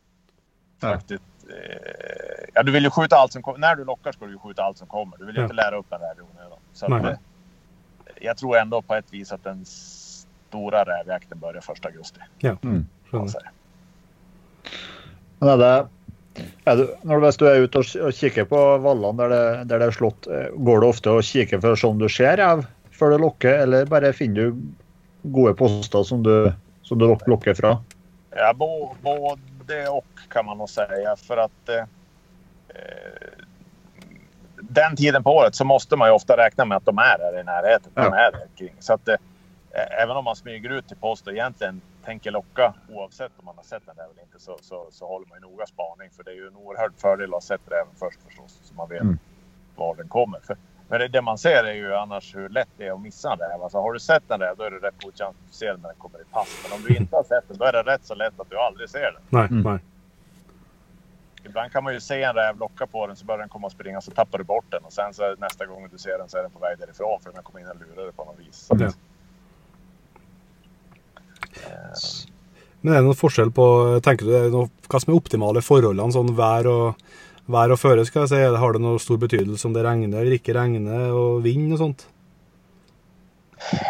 Ja. 0.81 0.89
faktiskt. 0.89 1.23
Eh, 1.51 2.45
ja, 2.55 2.63
du 2.63 2.73
vill 2.73 2.85
ju 2.85 2.91
skjuta 2.91 3.17
allt 3.17 3.33
som 3.33 3.43
kommer. 3.43 3.59
När 3.59 3.77
du 3.77 3.85
lockar 3.85 4.13
ska 4.13 4.25
du 4.25 4.33
ju 4.33 4.39
skjuta 4.39 4.63
allt 4.63 4.79
som 4.79 4.87
kommer. 4.89 5.17
Du 5.19 5.25
vill 5.27 5.35
ju 5.35 5.41
Ja. 5.41 5.45
inte 5.45 5.55
lära 5.55 5.77
upp 5.77 5.93
en 5.93 6.01
räv 6.01 6.19
i 6.19 6.21
onödan. 6.21 6.59
Så 6.73 6.87
att, 6.87 7.05
eh, 7.05 7.19
jag 8.21 8.37
tror 8.37 8.57
ändå 8.57 8.83
på 8.83 8.95
ett 8.95 9.13
vis 9.13 9.33
att 9.33 9.45
den 9.45 9.65
stora 9.65 10.85
rävjakten 10.85 11.39
börjar 11.39 11.61
första 11.61 11.89
augusti. 11.89 12.21
Mm. 12.43 12.59
kan 12.63 12.71
man 12.73 12.87
Skjønner. 13.11 13.29
säga. 13.29 13.51
Men 15.41 15.59
det, 15.59 15.89
er 16.67 16.77
du, 16.77 16.87
når 17.03 17.21
du, 17.21 17.27
hvis 17.27 17.37
du 17.37 17.45
er 17.47 17.61
ute 17.63 17.79
og, 17.79 17.91
og 18.09 18.13
kikker 18.17 18.45
på 18.45 18.61
vallene 18.83 19.17
der 19.19 19.29
det, 19.29 19.69
der 19.69 19.79
det 19.79 19.87
er 19.87 19.97
slått, 19.97 20.27
eh, 20.27 20.49
går 20.57 20.81
du 20.81 20.87
ofte 20.89 21.11
og 21.11 21.23
kikker 21.23 21.61
for 21.61 21.77
sånn 21.79 21.99
du 22.01 22.09
ser 22.09 22.37
rev 22.41 22.65
før 22.95 23.11
du 23.11 23.19
lokker, 23.19 23.59
eller 23.67 23.87
bare 23.91 24.13
finner 24.13 24.35
du 24.51 24.63
gode 25.23 25.55
poster 25.59 26.03
som 26.03 26.23
du, 26.23 26.53
som 26.83 26.99
du 26.99 27.07
lokker 27.27 27.55
fra? 27.55 27.77
Ja, 28.37 28.55
både 28.55 29.89
och 29.89 30.07
kan 30.29 30.47
man 30.47 30.59
nog 30.59 30.71
säga. 30.71 31.17
För 31.17 31.37
att 31.37 31.69
eh, 31.69 31.85
eh, 32.69 33.39
den 34.61 34.97
tiden 34.97 35.23
på 35.25 35.31
året 35.31 35.55
så 35.55 35.65
måste 35.65 35.97
man 35.97 36.09
ju 36.09 36.13
ofta 36.15 36.37
räkna 36.37 36.65
med 36.65 36.77
att 36.77 36.85
de 36.85 36.99
är 36.99 37.19
där 37.19 37.41
i 37.41 37.45
närheten. 37.45 37.93
De 37.95 38.01
Ja. 38.05 38.17
är 38.17 38.33
där 38.33 38.47
kring. 38.57 38.75
Så 38.81 38.93
att 38.93 39.09
eh, 39.09 39.17
även 40.03 40.17
om 40.17 40.25
man 40.25 40.37
smyger 40.37 40.71
ut 40.71 40.89
till 40.89 40.97
post 40.97 41.27
och 41.27 41.33
egentligen 41.33 41.81
tänker 42.05 42.31
locka 42.31 42.75
oavsett 42.89 43.33
om 43.37 43.45
man 43.45 43.57
har 43.57 43.65
sett 43.65 43.87
den 43.87 43.97
där 43.97 44.05
eller 44.05 44.23
inte 44.23 44.39
så, 44.41 44.59
så, 44.61 44.87
så 44.91 45.07
håller 45.07 45.27
man 45.27 45.39
ju 45.43 45.49
noga 45.51 45.67
spaning. 45.67 46.11
För 46.17 46.25
det 46.25 46.31
är 46.31 46.35
ju 46.35 46.47
en 46.47 46.57
oerhörd 46.57 46.93
fördel 46.97 47.25
att 47.29 47.33
ha 47.33 47.41
sett 47.41 47.61
räven 47.71 47.95
först 47.99 48.19
förstås. 48.27 48.61
Så 48.63 48.75
man 48.75 48.89
vet 48.89 49.01
Mm. 49.01 49.19
var 49.77 49.95
den 49.95 50.09
kommer. 50.09 50.41
För, 50.41 50.57
men 50.89 51.01
det, 51.01 51.09
det 51.09 51.23
man 51.23 51.39
ser 51.39 51.65
är 51.65 51.75
ju 51.75 51.95
annars 51.95 52.35
hur 52.37 52.49
lätt 52.49 52.69
det 52.77 52.87
är 52.87 52.93
att 52.93 53.01
missa 53.01 53.33
en 53.33 53.39
räv. 53.39 53.63
Alltså 53.63 53.79
har 53.81 53.93
du 53.93 54.01
sett 54.01 54.31
en 54.31 54.41
räv 54.41 54.57
då 54.57 54.65
är 54.65 54.71
det 54.71 54.79
rätt 54.87 54.95
god 55.05 55.15
chans 55.19 55.37
att 55.41 55.47
du 55.51 55.53
ser 55.53 55.67
den 55.67 55.81
när 55.81 55.89
den 55.89 55.99
kommer 55.99 56.19
i 56.21 56.25
pass. 56.31 56.49
Men 56.63 56.73
om 56.79 56.85
du 56.89 56.97
inte 56.97 57.17
har 57.17 57.23
sett 57.25 57.49
den 57.49 57.57
då 57.59 57.65
är 57.65 57.73
det 57.73 57.83
rätt 57.83 58.05
så 58.07 58.15
lätt 58.15 58.41
att 58.41 58.51
du 58.51 58.59
aldrig 58.59 58.91
ser 58.91 59.13
den. 59.13 59.23
Nej, 59.29 59.47
Mm. 59.51 59.63
nej. 59.63 59.79
Ibland 61.47 61.73
kan 61.73 61.85
man 61.85 61.93
ju 61.95 62.01
se 62.01 62.23
en 62.23 62.35
räv 62.35 62.57
locka 62.59 62.87
på 62.87 63.07
den 63.07 63.17
så 63.17 63.25
börjar 63.25 63.39
den 63.39 63.49
komma 63.49 63.67
och 63.67 63.73
springa 63.73 64.01
så 64.01 64.11
tappar 64.11 64.39
du 64.39 64.45
bort 64.45 64.65
den. 64.71 64.85
Och 64.85 64.93
sen 64.93 65.15
så 65.15 65.35
nästa 65.39 65.67
gång 65.67 65.89
du 65.93 65.99
ser 65.99 66.19
den 66.19 66.29
så 66.29 66.39
är 66.39 66.43
den 66.43 66.51
på 66.51 66.59
väg 66.59 66.79
därifrån 66.79 67.21
för 67.21 67.31
den 67.31 67.37
har 67.37 67.43
kommit 67.43 67.65
in 67.65 67.71
och 67.71 67.77
lurat 67.77 67.97
dig 67.97 68.13
på 68.13 68.25
något 68.25 68.39
vis. 68.39 68.57
Så, 68.57 68.75
att- 68.75 68.97
Men 72.81 72.93
er 72.95 72.99
det 73.01 73.07
noen 73.07 73.17
forskjell 73.17 73.51
på 73.55 73.65
Tenker 74.05 74.27
du 74.29 74.51
hva 74.91 75.01
som 75.01 75.13
er 75.15 75.17
optimale 75.17 75.63
forholdene? 75.65 76.13
Sånn 76.13 76.35
vær 76.37 76.67
og, 76.69 77.05
vær 77.47 77.75
og 77.75 77.79
føre, 77.81 78.05
skal 78.09 78.25
jeg 78.25 78.33
si. 78.33 78.41
Har 78.63 78.77
det 78.77 78.83
noe 78.85 79.01
stor 79.03 79.21
betydelse 79.21 79.69
om 79.69 79.77
det 79.77 79.85
regner 79.85 80.23
eller 80.23 80.39
ikke 80.39 80.57
regner, 80.57 81.13
og 81.13 81.43
vind 81.45 81.73
og 81.77 81.81
sånt? 81.83 82.07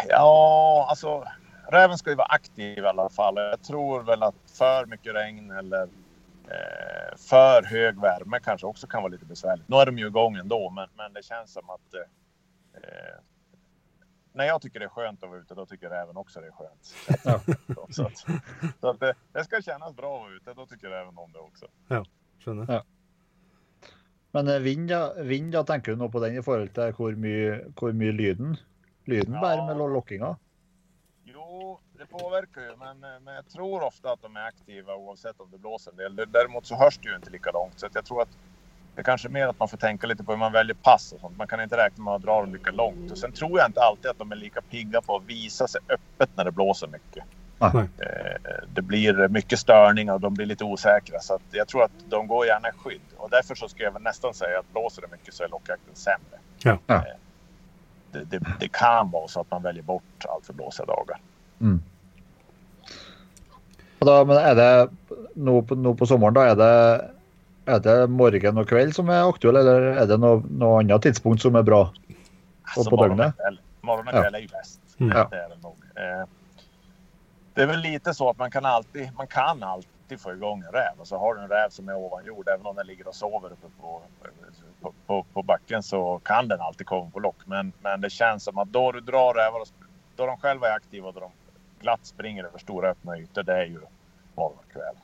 Ja, 0.09 0.85
alltså 0.89 1.23
räven 1.67 1.97
ska 1.97 2.09
ju 2.09 2.15
vara 2.15 2.27
aktiv 2.27 2.77
i 2.77 2.87
alla 2.87 3.09
fall. 3.09 3.35
Jag 3.37 3.63
tror 3.63 4.03
väl 4.03 4.23
att 4.23 4.35
för 4.45 4.85
mycket 4.85 5.15
regn 5.15 5.51
eller 5.51 5.83
eh, 6.47 7.17
för 7.17 7.63
hög 7.63 8.01
värme 8.01 8.39
kanske 8.39 8.67
också 8.67 8.87
kan 8.87 9.01
vara 9.03 9.11
lite 9.11 9.25
besvärligt. 9.25 9.67
Nu 9.67 9.75
är 9.75 9.85
de 9.85 9.97
ju 9.97 10.07
igång 10.07 10.35
ändå, 10.35 10.69
men, 10.69 10.89
men 10.97 11.13
det 11.13 11.23
känns 11.23 11.53
som 11.53 11.69
att 11.69 11.93
eh, 11.93 12.81
eh, 12.81 13.19
när 14.33 14.45
jag 14.45 14.61
tycker 14.61 14.79
det 14.79 14.85
är 14.85 14.89
skönt 14.89 15.23
att 15.23 15.29
vara 15.29 15.39
ute, 15.39 15.55
då 15.55 15.65
tycker 15.65 15.89
räven 15.89 16.17
också 16.17 16.41
det 16.41 16.47
är 16.47 16.51
skönt. 16.51 16.95
Ja. 17.23 17.39
Så, 17.89 17.93
så 17.93 18.05
att, 18.05 18.25
så 18.81 18.89
att 18.89 18.99
det, 18.99 19.13
det 19.33 19.43
ska 19.43 19.61
kännas 19.61 19.95
bra 19.95 20.15
att 20.15 20.21
vara 20.21 20.35
ute, 20.35 20.53
då 20.53 20.65
tycker 20.65 20.89
räven 20.89 21.17
om 21.17 21.31
det 21.31 21.39
också. 21.39 21.65
Skjønner. 22.45 22.83
Men 24.35 24.47
eh, 24.51 24.59
vind, 24.59 24.91
vind 25.31 25.53
ja, 25.55 25.63
tenker 25.63 25.91
du 25.91 25.97
nå 26.01 26.09
på 26.11 26.19
den 26.19 26.35
i 26.37 26.43
forhold 26.43 26.73
til 26.75 26.95
hvor 26.97 27.15
mye, 27.25 27.59
hvor 27.79 27.93
mye 27.95 28.11
lyden 28.11 28.57
lyden 29.07 29.37
Ja. 29.37 29.41
bærer 29.45 29.63
med 29.69 29.79
lockinga? 29.95 30.35
Jo, 31.25 31.79
det 31.97 32.07
påverkar 32.11 32.61
ju, 32.61 32.75
men, 32.77 33.03
eh, 33.03 33.19
men 33.21 33.35
jag 33.35 33.47
tror 33.49 33.83
ofta 33.83 34.11
att 34.11 34.21
de 34.21 34.35
är 34.35 34.47
aktiva 34.47 34.95
oavsett 34.95 35.39
om 35.39 35.51
det 35.51 35.57
blåser 35.59 35.91
en 35.91 35.97
del. 35.97 36.15
Däremot 36.31 36.65
så 36.65 36.75
hörs 36.75 36.99
det 36.99 37.09
ju 37.09 37.15
inte 37.15 37.29
lika 37.29 37.51
långt, 37.51 37.79
så 37.79 37.87
jag 37.93 38.05
tror 38.05 38.21
att 38.21 38.33
det 38.95 39.03
kanske 39.03 39.27
är 39.27 39.31
mer 39.31 39.47
att 39.47 39.59
man 39.59 39.69
får 39.69 39.77
tänka 39.77 40.07
lite 40.07 40.23
på 40.23 40.31
hur 40.31 40.39
man 40.39 40.51
väljer 40.51 40.75
pass 40.75 41.11
och 41.13 41.19
sånt. 41.19 41.37
Man 41.37 41.47
kan 41.47 41.61
inte 41.61 41.77
räkna 41.77 42.03
med 42.03 42.13
att 42.13 42.21
dra 42.21 42.41
dem 42.41 42.53
lika 42.53 42.71
långt. 42.71 43.11
Och 43.11 43.17
sen 43.17 43.33
tror 43.33 43.59
jag 43.59 43.69
inte 43.69 43.81
alltid 43.81 44.11
att 44.11 44.17
de 44.17 44.31
är 44.31 44.35
lika 44.35 44.61
pigga 44.61 45.01
på 45.01 45.15
att 45.15 45.25
visa 45.25 45.67
sig 45.67 45.81
öppet 45.89 46.29
när 46.37 46.45
det 46.45 46.51
blåser 46.51 46.87
mycket. 46.87 47.23
Nej. 47.59 47.89
Eh, 47.99 48.63
Det 48.73 48.81
blir 48.81 49.27
mycket 49.27 49.59
störningar 49.59 50.13
och 50.13 50.21
de 50.21 50.33
blir 50.33 50.45
lite 50.45 50.63
osäkra. 50.63 51.19
Så 51.19 51.33
att 51.35 51.41
jag 51.51 51.67
tror 51.67 51.83
att 51.83 51.91
de 52.09 52.27
går 52.27 52.45
gärna 52.45 52.69
i 52.69 52.71
skydd. 52.71 53.01
Och 53.17 53.29
därför 53.29 53.55
så 53.55 53.67
skulle 53.67 53.85
jag 53.85 53.91
väl 53.93 54.01
nästan 54.01 54.33
säga 54.33 54.59
att 54.59 54.71
blåser 54.71 55.01
det 55.01 55.07
mycket 55.11 55.33
så 55.33 55.43
är 55.43 55.47
lockjakten 55.47 55.95
sämre. 55.95 56.39
Ja. 56.63 56.77
Ja. 56.87 56.95
Eh, 56.95 57.01
Det, 58.11 58.23
det, 58.23 58.39
det 58.59 58.67
kan 58.71 59.11
vara 59.11 59.27
så 59.27 59.39
att 59.41 59.51
man 59.51 59.61
väljer 59.63 59.83
bort 59.83 60.25
allt 60.29 60.45
för 60.45 60.53
blåsiga 60.53 60.85
dagar. 60.85 61.17
Mm. 61.61 61.81
Og 63.99 64.07
da, 64.07 64.13
men 64.27 64.37
er 64.37 64.55
det 64.55 64.69
nå 65.35 65.61
på, 65.67 65.75
nå 65.75 65.93
på 65.99 66.07
sommeren, 66.07 66.35
da 66.35 66.45
er 66.51 66.55
det, 66.59 66.69
er 67.75 67.79
det 67.83 67.95
morgen 68.11 68.59
og 68.61 68.67
kveld 68.69 68.93
som 68.95 69.09
er 69.11 69.23
aktuelle, 69.27 69.63
eller 69.63 69.87
er 70.03 70.07
det 70.11 70.17
noe, 70.21 70.41
noe 70.47 70.79
annet 70.81 71.01
tidspunkt 71.07 71.41
som 71.41 71.55
är 71.55 71.63
bra? 71.63 71.81
Alltså, 72.75 72.89
på 72.89 72.95
morgon 72.97 73.19
och 73.19 73.35
kväll. 73.35 73.59
Morgon 73.81 74.07
och 74.07 74.13
Ja. 74.13 74.21
kväll 74.21 74.35
är 74.35 74.39
ju 74.39 74.47
bäst. 74.47 74.79
Mm. 74.99 75.17
Ja. 75.17 75.27
Det 75.31 75.37
är 75.43 75.49
det 75.49 75.61
nog. 75.63 75.75
Eh, 75.95 76.25
det 77.55 77.61
är 77.61 77.67
väl 77.67 77.79
lite 77.79 78.13
så 78.13 78.29
att 78.29 78.37
man 78.37 78.51
kan 78.51 78.65
alltid, 78.65 79.09
man 79.17 79.27
kan 79.27 79.63
alltid 79.63 80.21
få 80.21 80.33
igång 80.33 80.63
en 80.63 80.71
räv. 80.71 80.99
Och 80.99 81.07
så 81.07 81.17
har 81.17 81.35
du 81.35 81.41
en 81.41 81.49
räv 81.49 81.69
som 81.69 81.89
är 81.89 81.95
ovan 81.95 82.25
jord, 82.25 82.47
även 82.47 82.65
om 82.65 82.75
den 82.75 82.87
ligger 82.87 83.07
och 83.07 83.15
sover 83.15 83.51
uppe 83.51 83.67
på, 83.81 84.01
på, 84.81 84.93
på, 85.05 85.25
på 85.33 85.43
backen 85.43 85.83
så 85.83 86.19
kan 86.23 86.47
den 86.47 86.61
alltid 86.61 86.87
komma 86.87 87.11
på 87.11 87.19
lock. 87.19 87.37
Men, 87.45 87.73
men 87.81 88.01
det 88.01 88.09
känns 88.09 88.43
som 88.43 88.57
att 88.57 88.67
då 88.67 88.91
du 88.91 89.01
drar 89.01 89.33
rävar, 89.33 89.59
och 89.59 89.67
då 90.15 90.25
de 90.25 90.37
själva 90.37 90.67
är 90.67 90.75
aktiva 90.75 91.07
och 91.07 91.13
då 91.13 91.19
de 91.19 91.31
glatt 91.79 92.05
springer 92.05 92.43
över 92.43 92.57
stora 92.57 92.89
öppna 92.89 93.17
ytor, 93.17 93.43
det 93.43 93.53
är 93.53 93.65
ju 93.65 93.79
morgon 94.35 94.57
och 94.57 94.71
kväll. 94.71 94.95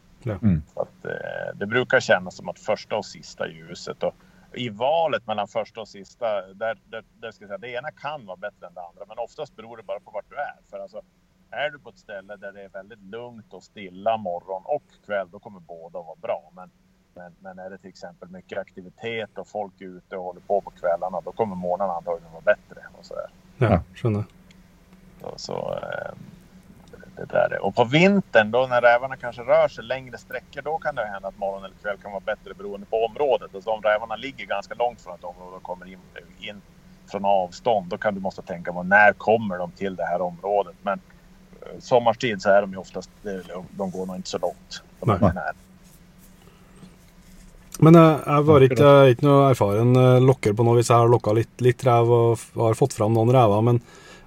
Mm. 0.42 0.62
Så 0.74 0.82
att, 0.82 1.06
eh, 1.06 1.56
det 1.56 1.66
brukar 1.66 2.00
kännas 2.00 2.36
som 2.36 2.50
att 2.50 2.60
första 2.60 2.96
och 2.96 3.06
sista 3.06 3.48
ljuset. 3.48 4.04
Och 4.04 4.16
I 4.54 4.70
valet 4.70 5.28
mellan 5.28 5.48
första 5.48 5.82
och 5.82 5.88
sista, 5.88 6.26
där, 6.54 6.78
där, 6.86 7.04
där 7.20 7.32
ska 7.32 7.44
jag 7.44 7.50
säga, 7.50 7.58
det 7.58 7.70
ena 7.70 7.92
kan 7.92 8.26
vara 8.26 8.38
bättre 8.38 8.68
än 8.68 8.74
det 8.74 8.82
andra. 8.82 9.06
Men 9.08 9.20
oftast 9.20 9.56
beror 9.56 9.78
det 9.78 9.84
bara 9.84 10.00
på 10.00 10.12
vart 10.12 10.30
du 10.30 10.36
är. 10.36 10.56
För 10.70 10.80
alltså, 10.80 11.02
är 11.52 11.70
du 11.70 11.80
på 11.80 11.90
ett 11.90 11.98
ställe 11.98 12.36
där 12.36 12.52
det 12.52 12.64
är 12.64 12.70
väldigt 12.70 13.02
lugnt 13.02 13.54
och 13.54 13.64
stilla 13.64 14.18
morgon 14.18 14.62
och 14.66 14.84
kväll, 15.06 15.28
då 15.32 15.40
kommer 15.40 15.60
båda 15.60 16.00
att 16.00 16.06
vara 16.06 16.16
bra. 16.22 16.52
Men, 16.56 16.70
men, 17.16 17.36
men 17.40 17.60
är 17.60 17.70
det 17.70 17.78
till 17.78 17.90
exempel 17.90 18.30
mycket 18.30 18.58
aktivitet 18.58 19.38
och 19.38 19.48
folk 19.48 19.82
är 19.82 19.86
ute 19.86 20.18
och 20.18 20.24
håller 20.24 20.42
på 20.42 20.62
på 20.62 20.72
kvällarna, 20.72 21.22
då 21.22 21.32
kommer 21.32 21.56
morgnarna 21.56 21.94
antagligen 21.94 22.32
vara 22.32 22.42
bättre. 22.42 22.86
Och 23.00 23.06
så 23.06 23.14
där. 23.16 23.30
Ja, 23.58 23.84
skjønner. 23.96 24.24
Så, 25.22 25.34
så, 25.38 25.74
eh, 25.74 26.14
det 27.16 27.26
där 27.26 27.54
är. 27.54 27.66
Och 27.66 27.76
på 27.76 27.84
vintern 27.84 28.52
då 28.52 28.68
när 28.68 28.82
rävarna 28.82 29.18
kanske 29.18 29.42
rör 29.42 29.68
sig 29.68 29.84
längre 29.84 30.18
sträckor 30.18 30.62
då 30.62 30.78
kan 30.78 30.96
det 30.96 31.06
hända 31.06 31.28
att 31.28 31.38
morgon 31.38 31.64
eller 31.66 31.76
kväll 31.76 31.98
kan 31.98 32.12
vara 32.12 32.24
bättre 32.26 32.54
beroende 32.54 32.86
på 32.86 33.06
området. 33.06 33.56
Alltså 33.56 33.70
om 33.70 33.82
rävarna 33.82 34.16
ligger 34.16 34.46
ganska 34.46 34.76
långt 34.76 35.02
från 35.02 35.16
ett 35.16 35.24
område 35.24 35.56
och 35.56 35.64
kommer 35.64 35.86
in, 35.86 36.00
in 36.40 36.62
från 37.12 37.26
avstånd 37.26 37.88
då 37.88 37.98
kan 37.98 38.16
du 38.16 38.22
måste 38.22 38.42
tänka 38.42 38.74
på 38.74 38.84
när 38.84 39.14
kommer 39.14 39.58
de 39.58 39.72
till 39.72 39.96
det 39.96 40.06
här 40.06 40.22
området. 40.22 40.76
Men 40.82 41.00
sommartid 41.80 42.42
så 42.42 42.50
är 42.50 42.62
de 42.62 42.72
ju 42.72 42.78
oftast, 42.78 43.10
de, 43.72 43.92
går 43.92 44.06
nog 44.06 44.16
inte 44.16 44.30
så 44.30 44.38
långt. 44.38 44.82
De 45.00 45.10
är 45.10 45.20
Nej. 45.20 45.54
Men 47.82 47.96
jeg, 47.98 48.44
var 48.46 48.62
ikke, 48.62 48.78
jeg 48.78 49.06
er 49.08 49.16
ikke 49.16 49.26
noe 49.26 49.46
erfaren 49.50 49.96
eh, 49.98 50.20
lokker 50.22 50.54
på 50.54 50.66
noe 50.68 50.78
hvis 50.78 50.92
jeg 50.92 51.02
har 51.02 51.10
lokka 51.10 51.34
litt, 51.34 51.54
litt 51.66 51.82
rev 51.88 52.12
og 52.14 52.44
har 52.60 52.78
fått 52.78 52.94
fram 52.94 53.16
noen 53.16 53.32
rever. 53.34 53.64
Men, 53.66 53.80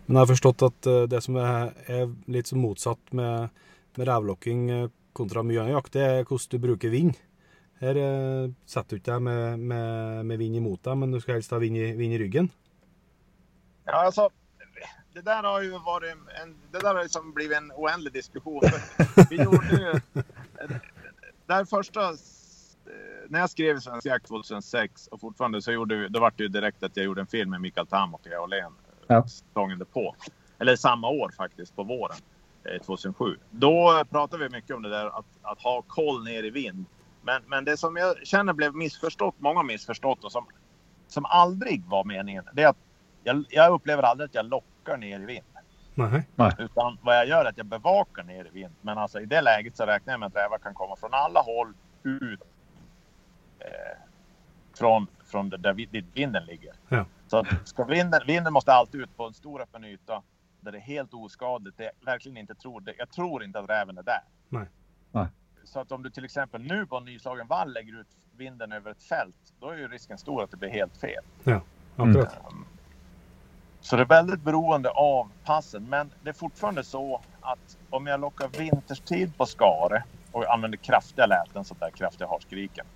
men 0.06 0.16
jeg 0.16 0.20
har 0.24 0.30
forstått 0.32 0.64
at 0.66 0.88
eh, 0.90 1.04
det 1.12 1.20
som 1.22 1.38
er, 1.38 1.68
er 1.86 2.08
litt 2.34 2.50
så 2.50 2.58
motsatt 2.58 3.14
med, 3.14 3.52
med 3.94 4.10
revlokking 4.10 4.64
eh, 4.74 4.88
kontra 5.14 5.44
mye 5.46 5.60
annen 5.62 5.76
jakt, 5.76 5.94
det 5.94 6.02
er 6.02 6.26
hvordan 6.26 6.50
du 6.50 6.66
bruker 6.66 6.90
vind. 6.90 7.20
Her 7.84 8.00
eh, 8.00 8.50
setter 8.66 8.96
du 8.96 9.02
ikke 9.02 9.12
deg 9.12 9.26
med, 9.28 9.62
med, 9.70 10.24
med 10.32 10.42
vind 10.42 10.58
imot 10.58 10.82
deg, 10.88 10.98
men 10.98 11.14
du 11.14 11.20
skal 11.22 11.38
helst 11.38 11.54
ha 11.54 11.62
vind 11.62 11.78
i, 11.78 11.92
vind 11.94 12.16
i 12.16 12.20
ryggen. 12.24 12.50
Ja, 13.86 14.00
alltså, 14.00 14.30
det 15.14 15.20
där 15.22 15.42
har 15.42 15.62
ju 15.62 15.70
varit 15.78 16.10
en, 16.42 16.54
det 16.70 16.78
där 16.78 16.94
har 16.94 17.02
liksom 17.02 17.32
blivit 17.32 17.56
en 17.56 17.72
oändlig 17.72 18.12
diskussion. 18.12 18.60
För 18.60 19.26
Vi 19.30 19.42
gjorde 19.42 19.68
ju, 19.68 20.00
där 21.46 21.64
första, 21.64 22.08
eh, 22.08 22.14
när 23.28 23.40
jag 23.40 23.50
skrev 23.50 23.80
Svensk 23.80 24.06
Jakt 24.06 24.26
2006 24.28 25.06
och 25.06 25.20
fortfarande 25.20 25.62
så 25.62 25.72
gjorde 25.72 25.96
vi, 25.96 26.08
då 26.08 26.20
var 26.20 26.32
det 26.36 26.42
ju 26.42 26.48
direkt 26.48 26.82
att 26.82 26.96
jag 26.96 27.04
gjorde 27.04 27.20
en 27.20 27.26
film 27.26 27.50
med 27.50 27.60
Mikael 27.60 27.86
Tam 27.86 28.14
och 28.14 28.22
Thea 28.22 28.40
Åhlén 28.42 28.72
Ja. 29.06 29.28
säsongen 29.28 29.86
på. 29.92 30.16
Eller 30.58 30.76
samma 30.76 31.08
år 31.08 31.30
faktiskt, 31.36 31.76
på 31.76 31.82
våren 31.82 32.16
eh, 32.64 32.82
2007. 32.82 33.36
Då 33.50 34.04
pratade 34.10 34.44
vi 34.44 34.50
mycket 34.50 34.76
om 34.76 34.82
det 34.82 34.88
där 34.90 35.06
att, 35.18 35.26
att 35.42 35.62
ha 35.62 35.82
koll 35.82 36.24
ner 36.24 36.42
i 36.42 36.50
vind. 36.50 36.84
Men, 37.22 37.42
men 37.46 37.64
det 37.64 37.76
som 37.76 37.96
jag 37.96 38.26
känner 38.26 38.52
blev 38.52 38.74
missförstått, 38.74 39.34
många 39.38 39.62
missförstått 39.62 40.24
och 40.24 40.32
som, 40.32 40.46
som 41.08 41.24
aldrig 41.24 41.84
var 41.86 42.04
meningen, 42.04 42.44
det 42.52 42.62
är 42.62 42.68
att 42.68 42.76
jag, 43.24 43.44
jag 43.48 43.72
upplever 43.72 44.02
aldrig 44.02 44.28
att 44.28 44.34
jag 44.34 44.46
lockar 44.46 44.73
ner 44.92 45.20
i 45.20 45.24
vind. 45.24 45.44
Nej. 46.36 46.52
Utan 46.58 46.98
vad 47.02 47.16
jag 47.16 47.26
gör 47.26 47.44
är 47.44 47.48
att 47.48 47.58
jag 47.58 47.66
bevakar 47.66 48.22
ner 48.22 48.44
i 48.44 48.50
vind. 48.50 48.74
Men 48.80 48.98
alltså 48.98 49.20
i 49.20 49.26
det 49.26 49.40
läget 49.40 49.76
så 49.76 49.86
räknar 49.86 50.12
jag 50.12 50.20
med 50.20 50.26
att 50.26 50.36
rävar 50.36 50.58
kan 50.58 50.74
komma 50.74 50.96
från 50.96 51.10
alla 51.12 51.40
håll 51.40 51.74
ut 52.02 52.40
eh, 53.58 53.98
från, 54.74 55.06
från 55.24 55.50
där 55.50 55.74
dit 55.74 56.06
vinden 56.14 56.44
ligger. 56.44 56.74
Ja. 56.88 57.04
Så 57.26 57.44
ska 57.64 57.84
vinden, 57.84 58.20
vinden 58.26 58.52
måste 58.52 58.72
alltid 58.72 59.00
ut 59.00 59.16
på 59.16 59.24
en 59.24 59.34
stor 59.34 59.62
öppen 59.62 59.84
yta 59.84 60.22
där 60.60 60.72
det 60.72 60.78
är 60.78 60.82
helt 60.82 61.14
oskadligt. 61.14 61.76
Det 61.76 61.84
jag 61.84 62.06
verkligen 62.06 62.36
inte 62.36 62.54
tror, 62.54 62.80
det, 62.80 62.94
jag 62.98 63.10
tror 63.10 63.44
inte 63.44 63.58
att 63.58 63.70
räven 63.70 63.98
är 63.98 64.02
där. 64.02 64.22
Nej. 64.48 64.66
Nej. 65.12 65.26
Så 65.64 65.80
att 65.80 65.92
om 65.92 66.02
du 66.02 66.10
till 66.10 66.24
exempel 66.24 66.62
nu 66.62 66.86
på 66.86 66.96
en 66.96 67.04
nyslagen 67.04 67.46
vall 67.46 67.72
lägger 67.72 68.00
ut 68.00 68.06
vinden 68.36 68.72
över 68.72 68.90
ett 68.90 69.02
fält, 69.02 69.52
då 69.60 69.70
är 69.70 69.76
ju 69.76 69.88
risken 69.88 70.18
stor 70.18 70.42
att 70.42 70.50
det 70.50 70.56
blir 70.56 70.70
helt 70.70 70.96
fel. 70.96 71.24
Akkurat. 71.96 72.38
Um, 72.52 72.66
Så 73.84 73.96
det 73.96 74.02
är 74.02 74.06
väldigt 74.06 74.42
beroende 74.42 74.90
av 74.90 75.30
passen. 75.44 75.86
Men 75.88 76.10
det 76.22 76.28
är 76.28 76.34
fortfarande 76.34 76.84
så 76.84 77.20
att 77.40 77.76
om 77.90 78.06
jag 78.06 78.20
lockar 78.20 78.48
vinterstid 78.48 79.36
på 79.38 79.46
skare 79.46 80.04
och 80.32 80.54
använder 80.54 80.78
kraftiga 80.78 81.26
läten, 81.26 81.64
så 81.64 81.74
där 81.74 81.90
kraftiga 81.90 82.28
harskriken. 82.28 82.86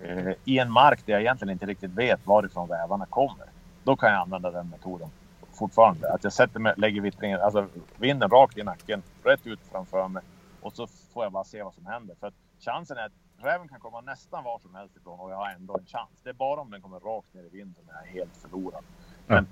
Eh, 0.00 0.32
I 0.44 0.58
en 0.58 0.70
mark 0.72 1.06
där 1.06 1.12
jag 1.12 1.22
egentligen 1.22 1.52
inte 1.52 1.66
riktigt 1.66 1.90
vet 1.90 2.26
varifrån 2.26 2.68
rävarna 2.68 3.06
kommer. 3.06 3.46
Då 3.84 3.96
kan 3.96 4.12
jag 4.12 4.20
använda 4.20 4.50
den 4.50 4.68
metoden 4.68 5.08
fortfarande. 5.52 6.12
Att 6.12 6.24
jag 6.24 6.32
sätter 6.32 6.60
mig, 6.60 6.74
lägger 6.76 7.00
vittringen, 7.00 7.40
alltså 7.40 7.68
vinden 7.98 8.30
rakt 8.30 8.58
i 8.58 8.62
nacken, 8.62 9.02
rätt 9.24 9.46
ut 9.46 9.60
framför 9.72 10.08
mig 10.08 10.22
Och 10.60 10.72
så 10.72 10.86
får 10.86 11.24
jag 11.24 11.32
bara 11.32 11.44
se 11.44 11.62
vad 11.62 11.74
som 11.74 11.86
händer. 11.86 12.16
För 12.20 12.26
att 12.26 12.34
chansen 12.60 12.96
är 12.96 13.06
att 13.06 13.12
räven 13.42 13.68
kan 13.68 13.80
komma 13.80 14.00
nästan 14.00 14.44
var 14.44 14.58
som 14.58 14.74
helst 14.74 14.96
ifrån 14.96 15.20
och 15.20 15.30
jag 15.30 15.36
har 15.36 15.50
ändå 15.50 15.76
en 15.78 15.86
chans. 15.86 16.10
Det 16.22 16.30
är 16.30 16.34
bara 16.34 16.60
om 16.60 16.70
den 16.70 16.82
kommer 16.82 17.00
rakt 17.00 17.34
ner 17.34 17.42
i 17.42 17.48
vinden 17.48 17.74
som 17.74 17.84
jag 17.94 18.08
är 18.08 18.12
helt 18.12 18.36
förlorad. 18.36 18.84
Men 19.26 19.46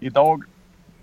idag 0.00 0.44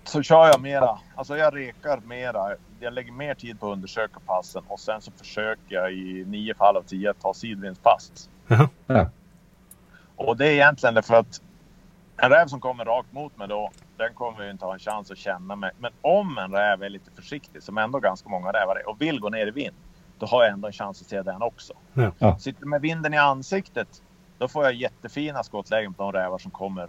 så 0.04 0.22
kör 0.22 0.46
jag 0.46 0.60
mera, 0.60 0.98
alltså 1.14 1.36
jag 1.36 1.56
rekar 1.56 2.00
mera. 2.00 2.56
Jag 2.80 2.92
lägger 2.92 3.12
mer 3.12 3.34
tid 3.34 3.60
på 3.60 3.66
att 3.66 3.72
undersöka 3.72 4.20
passen 4.26 4.62
och 4.68 4.80
sen 4.80 5.00
så 5.00 5.10
försöker 5.10 5.74
jag 5.74 5.92
i 5.92 6.24
nio 6.26 6.54
fall 6.54 6.76
av 6.76 6.82
tio 6.82 7.10
att 7.10 7.20
ta 7.20 7.34
sidvindspass. 7.34 8.30
Jaha. 8.46 8.68
Ja. 8.86 9.10
Och 10.16 10.36
det 10.36 10.46
är 10.46 10.52
egentligen 10.52 10.94
därför 10.94 11.14
att 11.14 11.40
en 12.16 12.30
räv 12.30 12.46
som 12.46 12.60
kommer 12.60 12.84
rakt 12.84 13.12
mot 13.12 13.36
mig 13.36 13.48
då, 13.48 13.70
den 13.96 14.14
kommer 14.14 14.44
ju 14.44 14.50
inte 14.50 14.64
ha 14.64 14.72
en 14.72 14.78
chans 14.78 15.10
att 15.10 15.18
känna 15.18 15.56
mig. 15.56 15.70
Men 15.78 15.92
om 16.00 16.38
en 16.38 16.52
räv 16.52 16.82
är 16.82 16.88
lite 16.88 17.10
försiktig, 17.10 17.62
som 17.62 17.78
ändå 17.78 17.98
ganska 17.98 18.28
många 18.28 18.52
rävar 18.52 18.76
är, 18.76 18.88
och 18.88 19.00
vill 19.00 19.20
gå 19.20 19.28
ner 19.28 19.46
i 19.46 19.50
vind, 19.50 19.74
då 20.18 20.26
har 20.26 20.44
jag 20.44 20.52
ändå 20.52 20.66
en 20.66 20.72
chans 20.72 21.02
att 21.02 21.08
se 21.08 21.22
den 21.22 21.42
också. 21.42 21.72
Ja. 21.94 22.12
Ja. 22.18 22.38
Sitter 22.38 22.66
med 22.66 22.80
vinden 22.80 23.14
i 23.14 23.16
ansiktet, 23.16 24.02
då 24.38 24.48
får 24.48 24.64
jag 24.64 24.74
jättefina 24.74 25.42
skottlägen 25.42 25.94
på 25.94 26.02
de 26.02 26.12
rävar 26.12 26.38
som 26.38 26.50
kommer 26.50 26.88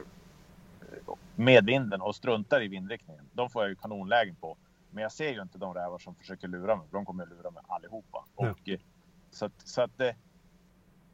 med 1.36 1.66
vinden 1.66 2.02
och 2.02 2.16
struntar 2.16 2.62
i 2.62 2.68
vindriktningen. 2.68 3.26
De 3.34 3.50
får 3.50 3.64
jag 3.64 3.70
ju 3.70 3.76
kanonlägen 3.76 4.36
på. 4.36 4.58
Men 4.92 5.02
jag 5.02 5.12
ser 5.12 5.34
ju 5.34 5.42
inte 5.42 5.58
de 5.58 5.74
rävar 5.74 6.00
som 6.00 6.16
försöker 6.16 6.48
lura 6.48 6.76
mig. 6.76 6.88
för 6.88 6.98
De 6.98 7.06
kommer 7.06 7.24
att 7.24 7.30
lura 7.30 7.52
mig 7.52 7.64
allihopa. 7.68 8.26
Ja. 8.38 8.52
Och, 8.52 8.70
eh, 8.70 8.80
så 9.32 9.46
att, 9.46 9.68
så 9.68 9.82
att 9.82 9.98
det, 9.98 10.16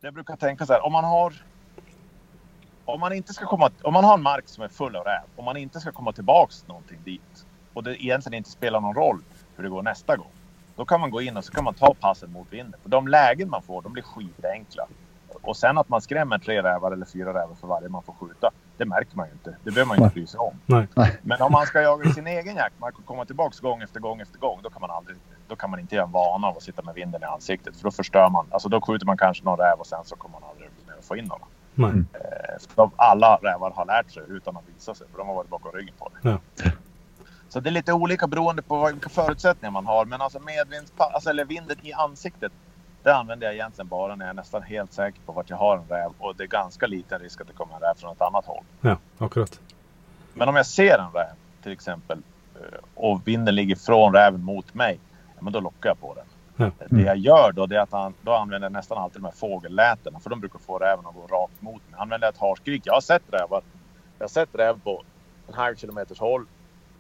jag 0.02 0.14
brukar 0.14 0.36
tänka 0.36 0.66
så 0.66 0.74
här. 0.74 0.86
Om 0.86 0.94
man 0.94 1.04
har 1.04 1.34
om 2.86 3.00
man 3.00 3.14
inte 3.14 3.34
ska 3.34 3.46
komma, 3.46 3.72
om 3.84 3.94
man 3.94 4.04
har 4.04 4.14
en 4.14 4.24
mark 4.24 4.48
som 4.48 4.64
är 4.64 4.68
full 4.68 4.96
av 4.96 5.04
räv, 5.04 5.24
om 5.36 5.46
man 5.46 5.58
inte 5.58 5.80
ska 5.80 5.92
komma 5.92 6.12
tillbaks 6.12 6.68
någonting 6.68 7.00
dit 7.04 7.46
och 7.74 7.84
det 7.84 8.04
egentligen 8.04 8.38
inte 8.38 8.50
spelar 8.50 8.82
någon 8.82 8.96
roll 8.96 9.22
hur 9.56 9.64
det 9.64 9.70
går 9.70 9.84
nästa 9.84 10.18
gång. 10.18 10.32
Då 10.76 10.86
kan 10.86 11.02
man 11.02 11.12
gå 11.12 11.22
in 11.22 11.38
och 11.38 11.46
så 11.46 11.52
kan 11.52 11.64
man 11.64 11.74
ta 11.74 11.94
passen 11.94 12.32
mot 12.32 12.54
vinden. 12.54 12.80
För 12.82 12.90
de 12.90 13.08
lägen 13.08 13.50
man 13.50 13.62
får, 13.62 13.82
de 13.82 13.94
blir 13.94 14.04
skitenkla. 14.04 14.88
Och 15.42 15.58
sen 15.58 15.78
att 15.78 15.90
man 15.90 16.02
skrämmer 16.02 16.40
tre 16.40 16.64
rävar 16.64 16.92
eller 16.92 17.06
fyra 17.06 17.30
rävar 17.30 17.56
för 17.56 17.68
varje 17.68 17.90
man 17.90 18.04
får 18.04 18.14
skjuta, 18.14 18.52
det 18.78 18.86
märker 18.86 19.18
man 19.18 19.28
ju 19.28 19.32
inte. 19.32 19.56
Det 19.64 19.72
behöver 19.72 19.88
man 19.88 19.98
ju 19.98 20.04
inte 20.04 20.14
bry 20.14 20.28
sig 20.28 20.40
om. 20.40 20.60
Nej. 20.66 20.88
Men 21.22 21.42
om 21.42 21.52
man 21.52 21.66
ska 21.66 21.82
jaga 21.82 22.10
i 22.10 22.14
sin 22.14 22.28
egen 22.28 22.56
jaktmark 22.56 23.00
och 23.00 23.06
komma 23.06 23.26
tillbaks 23.26 23.60
gång 23.60 23.82
efter 23.82 24.00
gång 24.00 24.22
efter 24.22 24.40
gång, 24.40 24.60
då 24.64 24.70
kan 24.70 24.82
man 24.82 24.92
aldrig, 24.92 25.18
då 25.48 25.56
kan 25.56 25.70
man 25.70 25.80
inte 25.80 25.96
göra 25.96 26.06
en 26.06 26.12
vana 26.12 26.48
av 26.48 26.58
att 26.58 26.64
sitta 26.64 26.82
med 26.82 26.96
vinden 26.96 27.22
i 27.22 27.26
ansiktet. 27.26 27.76
För 27.76 27.84
då 27.84 27.92
förstör 27.92 28.30
man. 28.30 28.46
Alltså 28.50 28.70
då 28.70 28.82
skjuter 28.82 29.06
man 29.06 29.18
kanske 29.18 29.44
någon 29.44 29.58
räv 29.58 29.80
och 29.80 29.88
sen 29.88 30.06
så 30.06 30.16
kommer 30.16 30.40
man 30.40 30.50
aldrig 30.50 30.70
mer 30.88 31.02
få 31.02 31.18
in 31.18 31.26
någon. 31.26 31.40
Nej. 31.74 31.90
Mm. 31.90 32.08
Eh, 32.14 32.90
alla 32.96 33.36
rävar 33.36 33.72
har 33.72 33.86
lärt 33.86 34.12
sig 34.12 34.24
utan 34.30 34.58
att 34.58 34.64
visa 34.76 34.96
sig, 34.96 35.08
för 35.12 35.18
de 35.18 35.28
har 35.28 35.36
varit 35.36 35.50
bakom 35.50 35.72
ryggen 35.72 35.94
på 36.00 36.10
det. 36.14 36.30
Ja. 36.30 36.72
Så 37.50 37.60
det 37.60 37.70
är 37.70 37.72
lite 37.72 37.94
olika 37.94 38.28
beroende 38.28 38.62
på 38.62 38.86
vilka 38.86 39.10
förutsättningar 39.10 39.72
man 39.72 39.86
har. 39.86 40.06
Men 40.06 40.22
alltså 40.22 40.40
medvindspass, 40.40 41.14
alltså, 41.14 41.30
eller 41.30 41.46
vinden 41.46 41.78
i 41.82 41.94
ansiktet, 41.94 42.52
det 43.06 43.16
använder 43.16 43.48
jag 43.48 43.54
egentligen 43.54 43.88
bara 43.88 44.16
när 44.16 44.26
jag 44.26 44.30
är 44.30 44.34
nästan 44.36 44.64
helt 44.64 44.94
säker 44.94 45.20
på 45.26 45.32
vart 45.32 45.50
jag 45.50 45.58
har 45.58 45.78
en 45.78 45.88
räv. 45.90 46.12
Och 46.18 46.36
det 46.36 46.44
är 46.44 46.48
ganska 46.48 46.88
liten 46.88 47.20
risk 47.20 47.42
att 47.42 47.48
det 47.48 47.54
kommer 47.54 47.76
en 47.76 47.82
räv 47.82 47.94
från 47.98 48.12
ett 48.12 48.22
annat 48.22 48.46
håll. 48.46 48.64
Ja, 48.82 48.98
akkurat. 49.18 49.60
Men 50.34 50.50
om 50.50 50.56
jag 50.56 50.66
ser 50.66 51.00
en 51.00 51.12
räv 51.14 51.36
till 51.64 51.72
exempel 51.72 52.22
eh, 52.56 52.80
och 52.96 53.28
vinden 53.28 53.56
ligger 53.56 53.76
från 53.76 54.14
räven 54.14 54.44
mot 54.44 54.74
mig, 54.74 55.00
ja, 55.36 55.42
men 55.42 55.54
då 55.54 55.60
lockar 55.60 55.90
jag 55.90 56.00
på 56.00 56.14
den. 56.14 56.26
Ja. 56.56 56.86
Det 56.90 57.02
jag 57.02 57.18
gör 57.18 57.52
då, 57.52 57.66
det 57.66 57.76
är 57.76 57.80
att 57.80 57.92
han, 57.92 58.14
då 58.22 58.34
använder 58.34 58.66
jag 58.66 58.74
nästan 58.74 58.98
alltid 58.98 59.22
de 59.22 59.26
här 59.26 59.32
fågellätena 59.32 60.20
för 60.20 60.30
de 60.30 60.40
brukar 60.40 60.60
få 60.60 60.78
räven 60.78 61.06
att 61.06 61.16
gå 61.16 61.28
rakt 61.28 61.62
mot 61.62 61.82
mig. 61.92 62.00
Använder 62.00 62.28
jag 62.28 62.34
ett 62.34 62.42
harskrik. 62.42 62.82
Jag 62.86 62.94
har 62.94 63.02
sett 63.02 63.24
rävar. 63.32 63.62
Jag 64.18 64.24
har 64.24 64.30
sett 64.30 64.56
räv 64.56 64.80
på 64.80 65.04
en 65.48 65.54
halv 65.54 65.76
kilometers 65.76 66.20
håll. 66.20 66.46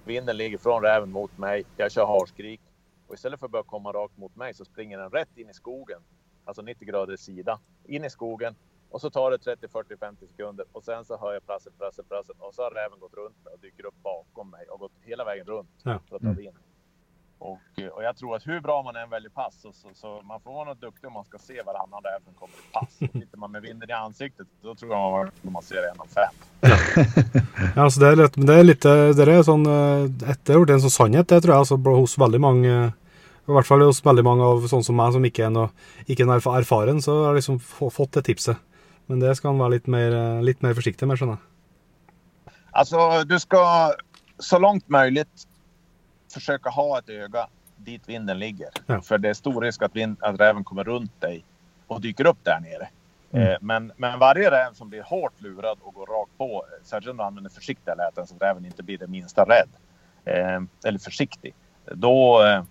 Vinden 0.03 0.37
ligger 0.37 0.57
från 0.57 0.81
räven 0.81 1.11
mot 1.11 1.37
mig. 1.37 1.63
Jag 1.77 1.91
kör 1.91 2.05
harskrik 2.05 2.61
och 3.07 3.13
istället 3.13 3.39
för 3.39 3.45
att 3.47 3.51
börja 3.51 3.63
komma 3.63 3.91
rakt 3.91 4.17
mot 4.17 4.35
mig 4.35 4.53
så 4.53 4.65
springer 4.65 4.97
den 4.97 5.09
rätt 5.11 5.37
in 5.37 5.49
i 5.49 5.53
skogen. 5.53 6.01
Alltså 6.45 6.61
90 6.61 6.87
grader 6.87 7.15
sida. 7.17 7.59
In 7.85 8.03
i 8.05 8.09
skogen 8.09 8.55
och 8.89 9.01
så 9.01 9.09
tar 9.09 9.31
det 9.31 9.37
30, 9.37 9.67
40, 9.67 9.97
50 9.97 10.27
sekunder 10.27 10.65
och 10.71 10.83
sen 10.83 11.05
så 11.05 11.17
hör 11.17 11.33
jag 11.33 11.45
prassel, 11.45 11.73
prassel, 11.77 12.05
prassel 12.05 12.35
och 12.39 12.53
så 12.53 12.63
har 12.63 12.71
räven 12.71 12.99
gått 12.99 13.13
runt 13.13 13.43
mig 13.45 13.53
och 13.53 13.59
dyker 13.59 13.85
upp 13.85 13.95
bakom 14.03 14.49
mig 14.49 14.67
och 14.69 14.79
gått 14.79 14.91
hela 15.01 15.25
vägen 15.25 15.45
runt 15.47 15.69
Ja. 15.83 15.99
för 16.09 16.15
att 16.15 16.21
ta 16.21 16.27
Mm. 16.27 16.35
Och, 17.39 17.59
eh, 17.77 17.87
och 17.87 18.03
jag 18.03 18.17
tror 18.17 18.35
att 18.35 18.47
hur 18.47 18.59
bra 18.61 18.83
man 18.83 18.95
än 18.95 19.09
väljer 19.09 19.29
pass 19.29 19.61
så, 19.61 19.71
så, 19.73 19.87
så 19.93 20.21
man 20.23 20.39
får 20.41 20.53
vara 20.53 20.65
något 20.65 20.81
duktig 20.81 21.07
om 21.07 21.13
man 21.13 21.25
ska 21.25 21.37
se 21.37 21.61
varannan 21.61 22.01
räv 22.03 22.19
som 22.25 22.33
kommer 22.33 22.53
i 22.55 22.71
pass. 22.73 22.97
Och 23.01 23.21
Sitter 23.21 23.37
man 23.37 23.51
med 23.51 23.61
vinden 23.61 23.89
i 23.89 23.93
ansiktet 23.93 24.47
då 24.61 24.75
tror 24.75 24.91
jag 24.91 25.11
man 25.41 25.53
man 25.53 25.63
ser 25.63 25.83
en 25.91 25.99
av 25.99 26.07
fem. 26.07 26.35
Ja, 27.75 27.81
altså 27.83 27.99
det, 27.99 28.15
litt, 28.15 28.37
men 28.37 28.45
det 28.47 28.55
er 28.59 28.63
litt 28.63 28.85
Det 29.17 29.23
er 29.27 29.43
sånn 29.43 29.65
eh, 29.67 30.29
et- 30.31 30.45
Det 30.45 30.53
blitt 30.63 30.73
en 30.75 30.83
sånn 30.85 30.93
sannhet, 30.95 31.27
det 31.27 31.41
tror 31.43 31.53
jeg, 31.53 31.59
altså 31.65 31.77
hos 31.99 32.15
veldig 32.17 32.39
mange 32.41 32.71
I 33.47 33.51
hvert 33.51 33.67
fall 33.67 33.83
hos 33.83 33.99
veldig 34.05 34.23
mange 34.25 34.43
av 34.43 34.63
sånne 34.71 34.87
som 34.87 34.95
meg, 34.97 35.11
som 35.13 35.25
ikke 35.27 35.45
er 35.45 35.51
noe 35.53 35.69
ikke 36.07 36.23
er 36.25 36.61
erfaren, 36.61 37.01
så 37.03 37.25
har 37.25 37.35
liksom 37.37 37.59
få- 37.59 37.91
fått 37.93 38.11
det 38.17 38.23
tipset. 38.25 38.57
Men 39.07 39.19
det 39.19 39.35
skal 39.37 39.51
han 39.51 39.59
være 39.61 39.75
litt 39.75 39.87
mer, 39.87 40.15
eh, 40.15 40.41
litt 40.41 40.63
mer 40.63 40.73
forsiktig 40.73 41.05
med, 41.07 41.17
skjønner 41.19 41.37
jeg. 41.37 42.53
Alltså 42.73 43.23
du 43.23 43.37
ska 43.39 43.93
så 44.39 44.57
långt 44.59 44.89
möjligt 44.89 45.45
försöka 46.35 46.69
ha 46.69 46.99
ett 46.99 47.09
öga 47.09 47.47
dit 47.77 48.09
vinden 48.09 48.39
ligger. 48.39 48.69
Ja. 48.85 49.01
För 49.01 49.17
det 49.17 49.29
är 49.29 49.33
stor 49.33 49.61
risk 49.61 49.81
att, 49.81 49.95
vind, 49.95 50.17
att 50.19 50.39
räven 50.39 50.63
kommer 50.63 50.83
runt 50.83 51.21
dig 51.21 51.45
och 51.87 52.01
dyker 52.01 52.27
upp 52.27 52.37
där 52.43 52.59
nere. 52.59 52.89
Mm. 53.31 53.47
Eh, 53.47 53.57
men, 53.61 53.91
men 53.97 54.19
varje 54.19 54.51
räv 54.51 54.73
som 54.73 54.89
blir 54.89 55.03
hårt 55.03 55.41
lurad 55.41 55.77
och 55.81 55.93
går 55.93 56.05
rakt 56.05 56.37
på, 56.37 56.65
särskilt 56.83 57.11
om 57.11 57.17
du 57.17 57.23
använder 57.23 57.51
försiktiga 57.51 57.95
läten 57.95 58.27
så 58.27 58.35
att 58.35 58.41
räven 58.41 58.65
inte 58.65 58.83
blir 58.83 58.97
det 58.97 59.07
minsta 59.07 59.45
rädd, 59.45 59.69
eh, 60.25 60.61
eller 60.85 60.99
försiktig, 60.99 61.53
då, 61.85 62.43
eh, 62.43 62.63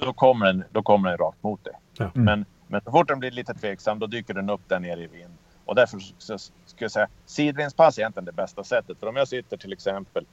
då, 0.00 0.12
kommer 0.12 0.46
den, 0.46 0.64
då 0.70 0.82
kommer 0.82 1.08
den 1.08 1.18
rakt 1.18 1.42
mot 1.42 1.64
dig. 1.64 1.74
Ja. 1.98 2.04
Mm. 2.04 2.24
Men, 2.24 2.44
men 2.66 2.80
så 2.80 2.90
fort 2.90 3.08
den 3.08 3.18
blir 3.18 3.30
lite 3.30 3.54
tveksam, 3.54 3.98
då 3.98 4.06
dyker 4.06 4.34
den 4.34 4.50
upp 4.50 4.68
där 4.68 4.80
nere 4.80 5.02
i 5.02 5.06
vind. 5.06 5.34
Och 5.64 5.74
därför 5.74 5.98
så 6.18 6.38
ska 6.38 6.84
jag 6.84 6.90
säga 6.90 7.08
sidvindspass 7.26 7.98
är 7.98 8.02
egentligen 8.02 8.24
det 8.24 8.32
bästa 8.32 8.64
sättet. 8.64 9.00
För 9.00 9.06
om 9.06 9.16
jag 9.16 9.28
sitter 9.28 9.56
till 9.56 9.72
exempel 9.72 10.26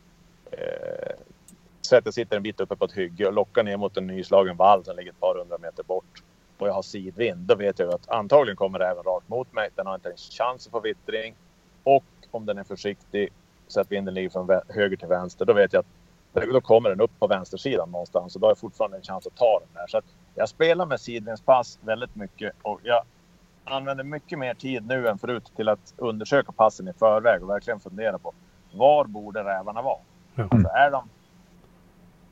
eh, 0.51 1.15
så 1.81 1.97
att 1.97 2.05
jag 2.05 2.13
sitter 2.13 2.37
en 2.37 2.43
bit 2.43 2.59
uppe 2.59 2.75
på 2.75 2.85
ett 2.85 2.97
hygge 2.97 3.27
och 3.27 3.33
lockar 3.33 3.63
ner 3.63 3.77
mot 3.77 3.97
en 3.97 4.07
nyslagen 4.07 4.57
vall 4.57 4.85
som 4.85 4.95
ligger 4.95 5.11
ett 5.11 5.19
par 5.19 5.35
hundra 5.39 5.57
meter 5.57 5.83
bort 5.83 6.23
och 6.57 6.67
jag 6.67 6.73
har 6.73 6.81
sidvind, 6.81 7.39
då 7.39 7.55
vet 7.55 7.79
jag 7.79 7.87
ju 7.87 7.95
att 7.95 8.09
antagligen 8.09 8.55
kommer 8.55 8.79
även 8.79 9.03
rakt 9.03 9.29
mot 9.29 9.53
mig. 9.53 9.69
Den 9.75 9.87
har 9.87 9.95
inte 9.95 10.09
en 10.09 10.17
chans 10.17 10.67
att 10.67 10.71
få 10.71 10.79
vittring 10.79 11.35
och 11.83 12.03
om 12.31 12.45
den 12.45 12.57
är 12.57 12.63
försiktig 12.63 13.29
så 13.67 13.81
att 13.81 13.91
vinden 13.91 14.13
ligger 14.13 14.29
från 14.29 14.61
höger 14.67 14.97
till 14.97 15.07
vänster, 15.07 15.45
då 15.45 15.53
vet 15.53 15.73
jag 15.73 15.79
att 15.79 16.43
då 16.53 16.61
kommer 16.61 16.89
den 16.89 17.01
upp 17.01 17.19
på 17.19 17.27
vänstersidan 17.27 17.91
någonstans 17.91 18.35
och 18.35 18.41
då 18.41 18.47
har 18.47 18.51
jag 18.51 18.57
fortfarande 18.57 18.97
en 18.97 19.03
chans 19.03 19.27
att 19.27 19.35
ta 19.35 19.59
den 19.59 19.69
där. 19.73 19.87
Så 19.87 19.97
att 19.97 20.05
jag 20.35 20.49
spelar 20.49 20.85
med 20.85 21.01
sidvindspass 21.01 21.79
väldigt 21.81 22.15
mycket 22.15 22.53
och 22.61 22.79
jag 22.83 23.03
använder 23.63 24.03
mycket 24.03 24.39
mer 24.39 24.53
tid 24.53 24.87
nu 24.87 25.07
än 25.07 25.17
förut 25.17 25.51
till 25.55 25.69
att 25.69 25.93
undersöka 25.97 26.51
passen 26.51 26.87
i 26.87 26.93
förväg 26.93 27.43
och 27.43 27.49
verkligen 27.49 27.79
fundera 27.79 28.17
på 28.17 28.33
var 28.73 29.05
borde 29.05 29.43
rävarna 29.43 29.81
vara? 29.81 29.99
Ja. 30.39 30.47
Alltså 30.51 30.69
är 30.69 30.91
de 30.91 31.09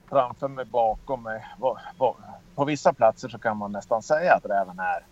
framför 0.09 0.47
mig, 0.47 0.65
bakom 0.65 1.23
mig? 1.23 1.45
På 2.55 2.65
vissa 2.65 2.93
platser 2.93 3.29
så 3.29 3.39
kan 3.39 3.57
man 3.57 3.71
nästan 3.71 4.01
säga 4.01 4.35
att 4.35 4.45
räven 4.45 4.79
är 4.79 5.03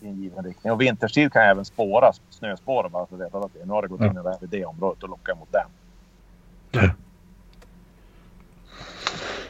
i 0.00 0.08
en 0.08 0.22
given 0.22 0.44
riktning. 0.44 0.72
Och 0.72 0.80
vintertid 0.80 1.32
kan 1.32 1.42
jag 1.42 1.50
även 1.50 1.64
spåra, 1.64 2.12
snöspåra 2.30 2.88
bara 2.88 3.06
för 3.06 3.14
att 3.14 3.20
veta 3.20 3.38
att 3.38 3.54
det, 3.54 3.66
nu 3.66 3.72
har 3.72 3.82
det 3.82 3.88
gått 3.88 4.00
in 4.00 4.16
en 4.16 4.24
räv 4.24 4.36
i 4.40 4.46
det 4.46 4.64
området 4.64 5.02
och 5.02 5.08
lockar 5.08 5.34
mot 5.34 5.52
den. 5.52 5.66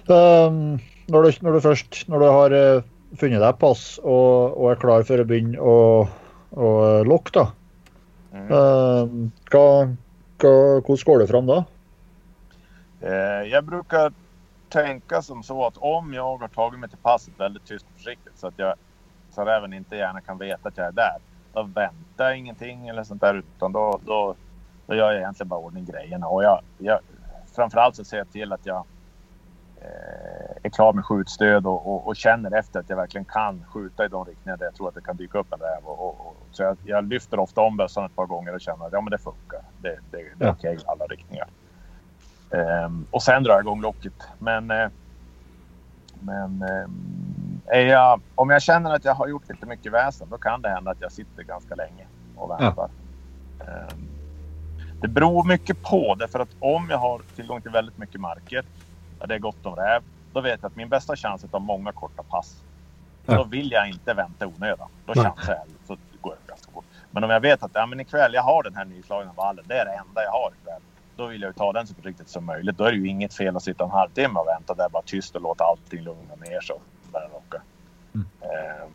Um, 0.06 0.80
når, 1.06 1.22
du, 1.22 1.32
når 1.44 1.52
du 1.52 1.60
først 1.62 2.08
når 2.08 2.22
du 2.22 2.26
har 2.26 2.54
eh, 2.56 2.86
funnet 3.20 3.42
deg 3.42 3.58
pass 3.60 3.82
og, 4.02 4.56
og 4.56 4.70
er 4.72 4.80
klar 4.82 5.04
for 5.06 5.22
å 5.22 5.26
begynne 5.28 5.60
å, 5.60 5.76
å 6.50 6.70
lokke, 7.06 7.30
da. 7.36 7.44
Mm. 8.34 8.48
Um, 8.50 9.28
hva, 9.52 9.66
hva, 10.42 10.54
hvordan 10.80 11.06
går 11.06 11.22
det 11.22 11.28
fram 11.30 11.46
da? 11.50 11.60
Eh, 13.00 13.48
jag 13.50 13.64
brukar 13.64 14.12
tänka 14.68 15.22
som 15.22 15.42
så 15.42 15.66
att 15.66 15.76
om 15.76 16.14
jag 16.14 16.38
har 16.38 16.48
tagit 16.48 16.80
mig 16.80 16.88
till 16.88 16.98
passet 16.98 17.40
väldigt 17.40 17.66
tyst 17.66 17.86
och 17.86 17.96
försiktigt 17.96 18.38
så 18.38 18.46
att 18.46 18.54
jag 18.56 18.74
så 19.30 19.44
räven 19.44 19.72
inte 19.72 19.96
gärna 19.96 20.20
kan 20.20 20.38
veta 20.38 20.68
att 20.68 20.76
jag 20.76 20.86
är 20.86 20.92
där. 20.92 21.16
Då 21.52 21.62
väntar 21.62 22.24
jag 22.24 22.38
ingenting 22.38 22.88
eller 22.88 23.04
sånt 23.04 23.20
där 23.20 23.34
utan 23.34 23.72
då, 23.72 24.00
då, 24.04 24.34
då 24.86 24.94
gör 24.94 25.12
jag 25.12 25.20
egentligen 25.20 25.48
bara 25.48 25.60
ordning 25.60 25.84
grejerna. 25.84 26.28
Och 26.28 26.44
jag, 26.44 26.60
jag, 26.78 26.98
framförallt 27.54 27.96
så 27.96 28.04
ser 28.04 28.16
jag 28.18 28.32
till 28.32 28.52
att 28.52 28.66
jag 28.66 28.84
eh, 29.80 30.56
är 30.62 30.70
klar 30.70 30.92
med 30.92 31.04
skjutstöd 31.04 31.66
och, 31.66 31.94
och, 31.94 32.06
och 32.06 32.16
känner 32.16 32.58
efter 32.58 32.80
att 32.80 32.90
jag 32.90 32.96
verkligen 32.96 33.24
kan 33.24 33.64
skjuta 33.64 34.04
i 34.04 34.08
de 34.08 34.24
riktningar 34.24 34.56
där 34.56 34.64
jag 34.64 34.74
tror 34.74 34.88
att 34.88 34.94
det 34.94 35.00
kan 35.00 35.16
dyka 35.16 35.38
upp 35.38 35.52
en 35.52 35.60
räv. 35.60 35.84
Och, 35.84 36.08
och, 36.08 36.36
så 36.50 36.62
jag, 36.62 36.76
jag 36.84 37.04
lyfter 37.04 37.38
ofta 37.38 37.60
om 37.60 37.76
bössan 37.76 38.04
ett 38.04 38.16
par 38.16 38.26
gånger 38.26 38.54
och 38.54 38.60
känner 38.60 38.86
att 38.86 38.92
ja, 38.92 39.00
men 39.00 39.10
det 39.10 39.18
funkar. 39.18 39.60
Det, 39.82 39.98
det, 40.10 40.24
det 40.36 40.44
är 40.44 40.50
okej 40.50 40.74
i 40.74 40.78
alla 40.86 41.04
riktningar. 41.04 41.48
Ehm, 42.50 43.06
och 43.10 43.22
sen 43.22 43.42
drar 43.42 43.52
jag 43.52 43.62
igång 43.62 43.80
locket. 43.80 44.12
Men, 44.38 44.70
eh, 44.70 44.88
men 46.20 46.62
ehm, 46.62 47.60
är 47.66 47.86
jag, 47.86 48.20
om 48.34 48.50
jag 48.50 48.62
känner 48.62 48.94
att 48.94 49.04
jag 49.04 49.14
har 49.14 49.28
gjort 49.28 49.48
lite 49.48 49.66
mycket 49.66 49.92
väsen 49.92 50.28
då 50.30 50.38
kan 50.38 50.62
det 50.62 50.68
hända 50.68 50.90
att 50.90 51.00
jag 51.00 51.12
sitter 51.12 51.42
ganska 51.42 51.74
länge 51.74 52.06
och 52.36 52.50
väntar. 52.50 52.88
Ehm, 53.60 54.08
det 55.00 55.08
beror 55.08 55.44
mycket 55.44 55.82
på 55.82 56.14
därför 56.14 56.40
att 56.40 56.48
om 56.60 56.90
jag 56.90 56.98
har 56.98 57.20
tillgång 57.36 57.62
till 57.62 57.70
väldigt 57.70 57.98
mycket 57.98 58.20
marker, 58.20 58.64
där 59.18 59.26
det 59.26 59.34
är 59.34 59.38
gott 59.38 59.66
om 59.66 59.76
räv, 59.76 60.02
då 60.32 60.40
vet 60.40 60.62
jag 60.62 60.70
att 60.70 60.76
min 60.76 60.88
bästa 60.88 61.16
chans 61.16 61.42
är 61.42 61.46
att 61.46 61.52
ta 61.52 61.58
många 61.58 61.92
korta 61.92 62.22
pass. 62.22 62.62
Ja. 63.26 63.34
Då 63.34 63.44
vill 63.44 63.72
jag 63.72 63.88
inte 63.88 64.14
vänta 64.14 64.46
onödan. 64.46 64.88
Då 65.06 65.14
chansar 65.14 65.52
jag 65.52 65.66
så 65.86 65.96
går 66.20 66.30
det 66.30 66.48
ganska 66.48 66.72
fort. 66.72 66.84
Men 67.10 67.24
om 67.24 67.30
jag 67.30 67.40
vet 67.40 67.62
att 67.62 67.70
ja, 67.74 67.86
men 67.86 68.00
ikväll 68.00 68.34
jag 68.34 68.42
har 68.42 68.62
den 68.62 68.76
här 68.76 68.84
nyslagna 68.84 69.32
vallen, 69.36 69.64
det 69.68 69.74
är 69.74 69.84
det 69.84 69.92
enda 69.92 70.22
jag 70.22 70.30
har 70.30 70.52
ikväll. 70.60 70.82
Då 71.20 71.26
vill 71.26 71.42
jag 71.42 71.48
ju 71.48 71.52
ta 71.52 71.72
den 71.72 71.86
så 71.86 71.94
riktigt 72.02 72.28
som 72.28 72.44
möjligt. 72.46 72.78
Då 72.78 72.84
är 72.84 72.92
det 72.92 72.98
ju 72.98 73.08
inget 73.08 73.34
fel 73.34 73.56
att 73.56 73.62
sitta 73.62 73.84
en 73.84 73.90
halvtimme 73.90 74.40
och 74.40 74.46
vänta 74.46 74.74
där 74.74 74.88
bara 74.88 75.02
tyst 75.02 75.34
och 75.36 75.42
låta 75.42 75.64
allting 75.64 76.02
lugna 76.02 76.34
ner 76.34 76.60
sig 76.60 76.74
och 76.74 76.82
börja 77.12 77.28
locka. 77.28 77.62
Mm. 78.14 78.26
Ehm, 78.40 78.90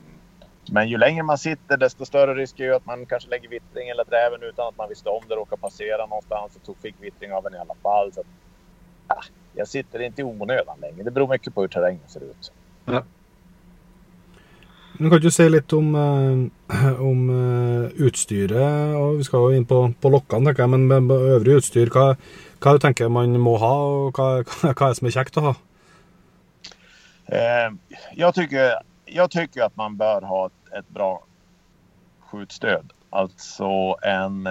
men 0.72 0.90
ju 0.90 0.98
längre 0.98 1.24
man 1.24 1.38
sitter 1.38 1.78
desto 1.78 2.06
större 2.06 2.36
risk 2.36 2.60
är 2.60 2.64
ju 2.64 2.76
att 2.76 2.86
man 2.86 3.06
kanske 3.06 3.30
lägger 3.30 3.50
vittring 3.50 3.90
eller 3.90 4.06
dräven 4.06 4.44
utan 4.44 4.68
att 4.68 4.78
man 4.78 4.90
visste 4.90 5.10
om 5.10 5.24
det. 5.28 5.36
Råkar 5.36 5.58
passera 5.58 6.06
någonstans 6.06 6.56
och 6.56 6.64
tog, 6.64 6.78
fick 6.78 6.96
vittring 7.00 7.34
av 7.34 7.48
en 7.48 7.54
i 7.54 7.58
alla 7.58 7.76
fall. 7.84 8.14
Så 8.14 8.20
att, 8.20 8.28
ja, 9.08 9.22
jag 9.54 9.68
sitter 9.68 10.00
inte 10.00 10.22
i 10.22 10.24
onödan 10.24 10.78
längre. 10.82 11.04
Det 11.04 11.12
beror 11.12 11.28
mycket 11.28 11.56
på 11.56 11.62
hur 11.62 11.68
terrängen 11.68 12.08
ser 12.08 12.24
ut. 12.24 12.52
Men 14.98 15.10
kan 15.12 15.20
du 15.22 15.32
si 15.32 15.46
litt 15.50 15.74
om, 15.76 15.90
eh, 15.96 17.02
om 17.04 17.30
eh, 17.30 18.04
utstyret? 18.08 18.96
og 18.96 19.18
Vi 19.20 19.28
skal 19.28 19.44
jo 19.44 19.58
inn 19.58 19.68
på, 19.68 19.80
på 20.02 20.12
lokkene, 20.14 20.48
tenker 20.48 20.64
jeg, 20.64 20.72
men 20.72 20.88
med 20.88 21.10
med 21.10 21.26
øvrig 21.36 21.58
utstyr, 21.60 21.92
hva, 21.92 22.14
hva 22.64 22.74
du 22.76 22.80
tenker 22.80 23.12
man 23.12 23.36
må 23.44 23.58
ha, 23.60 23.74
og 23.76 24.16
hva, 24.16 24.30
hva 24.46 24.72
er 24.72 24.94
det 24.94 25.00
som 25.02 25.10
er 25.10 25.16
kjekt 25.18 25.40
å 25.42 25.46
ha? 25.50 25.54
Eh, 27.26 27.70
jag, 28.16 28.36
tycker, 28.36 28.80
jag 29.06 29.32
tycker 29.32 29.64
att 29.64 29.76
man 29.76 29.98
bör 29.98 30.22
ha 30.22 30.46
ett, 30.46 30.74
ett 30.80 30.90
bra 30.90 31.24
skjutstöd. 32.20 32.94
Alltså 33.10 33.96
en... 34.02 34.50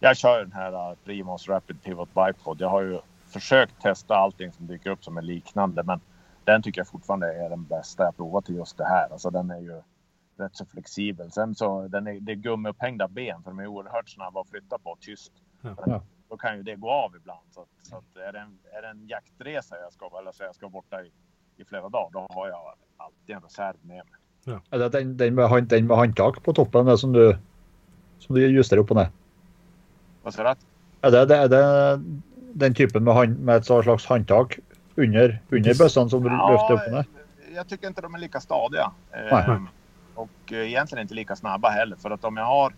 Jag 0.00 0.16
kör 0.16 0.40
den 0.40 0.52
här 0.52 0.94
Primos 1.04 1.48
Rapid 1.48 1.82
Pivot 1.82 2.08
Bipod. 2.14 2.60
Jag 2.60 2.68
har 2.68 2.82
ju 2.82 2.98
försökt 3.28 3.82
testa 3.82 4.16
allting 4.16 4.52
som 4.52 4.66
dyker 4.66 4.90
upp 4.90 5.04
som 5.04 5.16
är 5.16 5.22
liknande. 5.22 5.82
Men 5.82 6.00
den 6.44 6.62
tycker 6.62 6.80
jag 6.80 6.88
fortfarande 6.88 7.34
är 7.34 7.50
den 7.50 7.64
bästa 7.64 8.04
jag 8.04 8.16
provat 8.16 8.44
till 8.44 8.54
just 8.54 8.78
det 8.78 8.84
här. 8.84 9.12
Alltså 9.12 9.30
den 9.30 9.50
är 9.50 9.58
ju 9.60 9.82
rätt 10.36 10.56
så 10.56 10.64
flexibel. 10.66 11.32
Sen 11.32 11.54
så 11.54 11.88
den 11.88 12.06
är, 12.06 12.20
det 12.20 12.32
är 12.32 12.36
gummiupphängda 12.36 13.08
ben 13.08 13.42
för 13.42 13.50
de 13.50 13.58
är 13.58 13.66
oerhört 13.66 14.08
snabba 14.08 14.40
att 14.40 14.50
flytta 14.50 14.78
på 14.78 14.96
tyst. 15.00 15.32
Ja. 15.60 15.76
Ja. 15.86 16.02
Då 16.28 16.36
kan 16.36 16.56
ju 16.56 16.62
det 16.62 16.76
gå 16.76 16.90
av 16.90 17.16
ibland. 17.16 17.46
Så, 17.50 17.60
att, 17.60 17.68
så 17.82 17.96
att 17.96 18.16
är, 18.16 18.32
det 18.32 18.38
en, 18.38 18.58
är 18.78 18.82
det 18.82 18.88
en 18.88 19.06
jaktresa 19.06 19.76
jag 19.82 19.92
ska, 19.92 20.10
eller 20.20 20.32
så 20.32 20.42
jag 20.42 20.54
ska 20.54 20.68
borta 20.68 21.02
i, 21.02 21.10
i 21.56 21.64
flera 21.64 21.88
dagar, 21.88 22.10
då 22.12 22.26
har 22.30 22.48
jag 22.48 22.74
alltid 22.96 23.36
en 23.36 23.42
reserv 23.42 23.76
med 23.82 24.02
mig. 24.10 24.60
Det 24.70 24.88
den, 24.88 25.16
den, 25.16 25.34
med, 25.34 25.48
hand- 25.48 25.68
den 25.68 25.86
med 25.86 25.96
håndtak 25.96 26.42
på 26.42 26.52
toppen 26.52 26.86
det 26.86 26.98
som 26.98 27.12
du, 27.12 27.38
som 28.18 28.34
du 28.34 28.46
justerer 28.46 28.80
opp 28.80 28.90
og 28.90 28.96
ned? 28.96 29.06
Vad 30.22 30.34
sa 30.34 30.42
du? 30.42 30.66
Er 31.02 31.10
det, 31.10 31.28
det, 31.28 31.36
er 31.36 31.48
det 31.48 31.62
den 32.54 32.74
typen 32.74 33.04
med, 33.04 33.14
hand, 33.14 33.38
med 33.38 33.56
et 33.56 33.66
sånt 33.66 33.84
slags 33.84 34.06
håndtak 34.06 34.58
under, 34.96 35.38
under 35.50 35.74
bøssene 35.78 36.10
som 36.10 36.22
du 36.22 36.28
løfter 36.28 36.76
opp 36.76 36.86
og 36.86 36.92
ned? 36.92 37.18
jag 37.54 37.68
tycker 37.68 37.88
inte 37.88 38.00
de 38.00 38.14
är 38.14 38.18
lika 38.18 38.40
stadiga. 38.40 38.90
Ehm, 39.12 39.68
och 40.14 40.52
eh, 40.52 40.58
egentligen 40.58 41.02
inte 41.02 41.14
lika 41.14 41.36
snabba 41.36 41.68
heller. 41.68 41.96
För 41.96 42.10
att 42.10 42.24
om 42.24 42.36
jag 42.36 42.44
har 42.44 42.72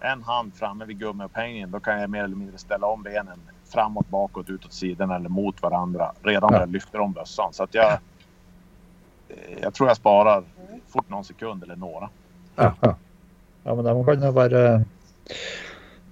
en 0.00 0.22
hand 0.22 0.54
framme 0.54 0.84
vid 0.84 0.98
gummiupphängningen 0.98 1.70
då 1.70 1.80
kan 1.80 2.00
jag 2.00 2.10
mer 2.10 2.24
eller 2.24 2.36
mindre 2.36 2.58
ställa 2.58 2.86
om 2.86 3.02
benen 3.02 3.40
framåt, 3.64 4.08
bakåt, 4.08 4.50
utåt 4.50 4.72
sidan 4.72 5.10
eller 5.10 5.28
mot 5.28 5.62
varandra 5.62 6.12
redan 6.22 6.52
när 6.52 6.58
Ja. 6.58 6.62
jag 6.62 6.72
lyfter 6.72 7.00
om 7.00 7.12
bössan. 7.12 7.52
Så 7.52 7.62
att 7.62 7.74
jag, 7.74 7.92
eh, 7.92 9.58
jeg 9.62 9.74
tror 9.74 9.88
jag 9.88 9.96
sparar 9.96 10.44
fort 10.88 11.10
någon 11.10 11.24
sekund 11.24 11.62
eller 11.62 11.76
några. 11.76 12.08
Ja, 12.56 12.74
ja. 12.80 12.96
ja 13.62 13.74
men 13.74 13.84
de 13.84 14.04
kan 14.04 14.22
jo 14.22 14.30
være 14.32 14.84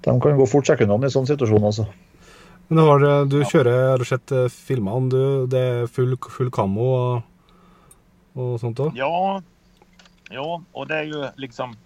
De 0.00 0.20
kan 0.20 0.36
gå 0.36 0.46
fort 0.46 0.66
sekundene 0.66 1.06
i 1.06 1.10
sånn 1.10 1.26
situasjon 1.26 1.62
også. 1.64 1.84
Men 2.72 2.86
var, 2.86 3.02
eh, 3.04 3.24
du 3.28 3.42
kjører, 3.44 3.70
jeg 3.76 3.90
har 3.98 4.04
sett 4.08 4.32
eh, 4.32 4.46
filmene, 4.48 5.10
du, 5.12 5.22
det 5.52 5.60
er 5.60 5.90
full, 5.92 6.14
full 6.32 6.48
kammo 6.54 6.86
og, 6.96 7.22
og 8.36 8.54
sånt 8.62 8.80
òg? 8.80 8.96
Ja, 8.96 9.42
ja, 10.30 10.62
och 10.72 10.86
det 10.86 10.96
är 10.98 11.02
ju 11.04 11.28
liksom. 11.36 11.76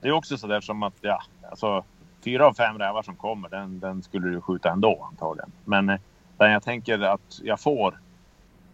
Det 0.00 0.08
är 0.08 0.12
också 0.12 0.38
så 0.38 0.46
där 0.46 0.60
som 0.60 0.82
att 0.82 0.94
ja, 1.00 1.18
alltså 1.50 1.84
fyra 2.24 2.46
av 2.46 2.54
fem 2.54 2.78
rävar 2.78 3.02
som 3.02 3.16
kommer, 3.16 3.48
den, 3.48 3.80
den 3.80 4.02
skulle 4.02 4.28
du 4.28 4.40
skjuta 4.40 4.70
ändå 4.70 5.08
antagligen. 5.10 5.52
Men 5.64 5.88
eh, 5.88 5.98
den 6.36 6.50
jag 6.52 6.62
tänker 6.62 7.00
att 7.00 7.40
jag 7.42 7.60
får, 7.60 7.98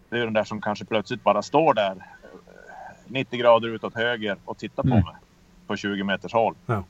det 0.09 0.17
är 0.19 0.23
den 0.23 0.33
där 0.33 0.43
som 0.43 0.61
kanske 0.61 0.85
plötsligt 0.85 1.23
bara 1.23 1.41
står 1.41 1.73
där 1.73 1.91
eh, 1.91 2.39
90 3.07 3.39
grader 3.39 3.67
utåt 3.67 3.95
höger 3.95 4.37
och 4.45 4.57
tittar 4.57 4.83
på 4.83 4.89
Mm. 4.89 5.03
mig 5.03 5.15
på 5.67 5.75
20 5.75 6.03
meters 6.03 6.33
håll. 6.33 6.55
Ja. 6.65 6.83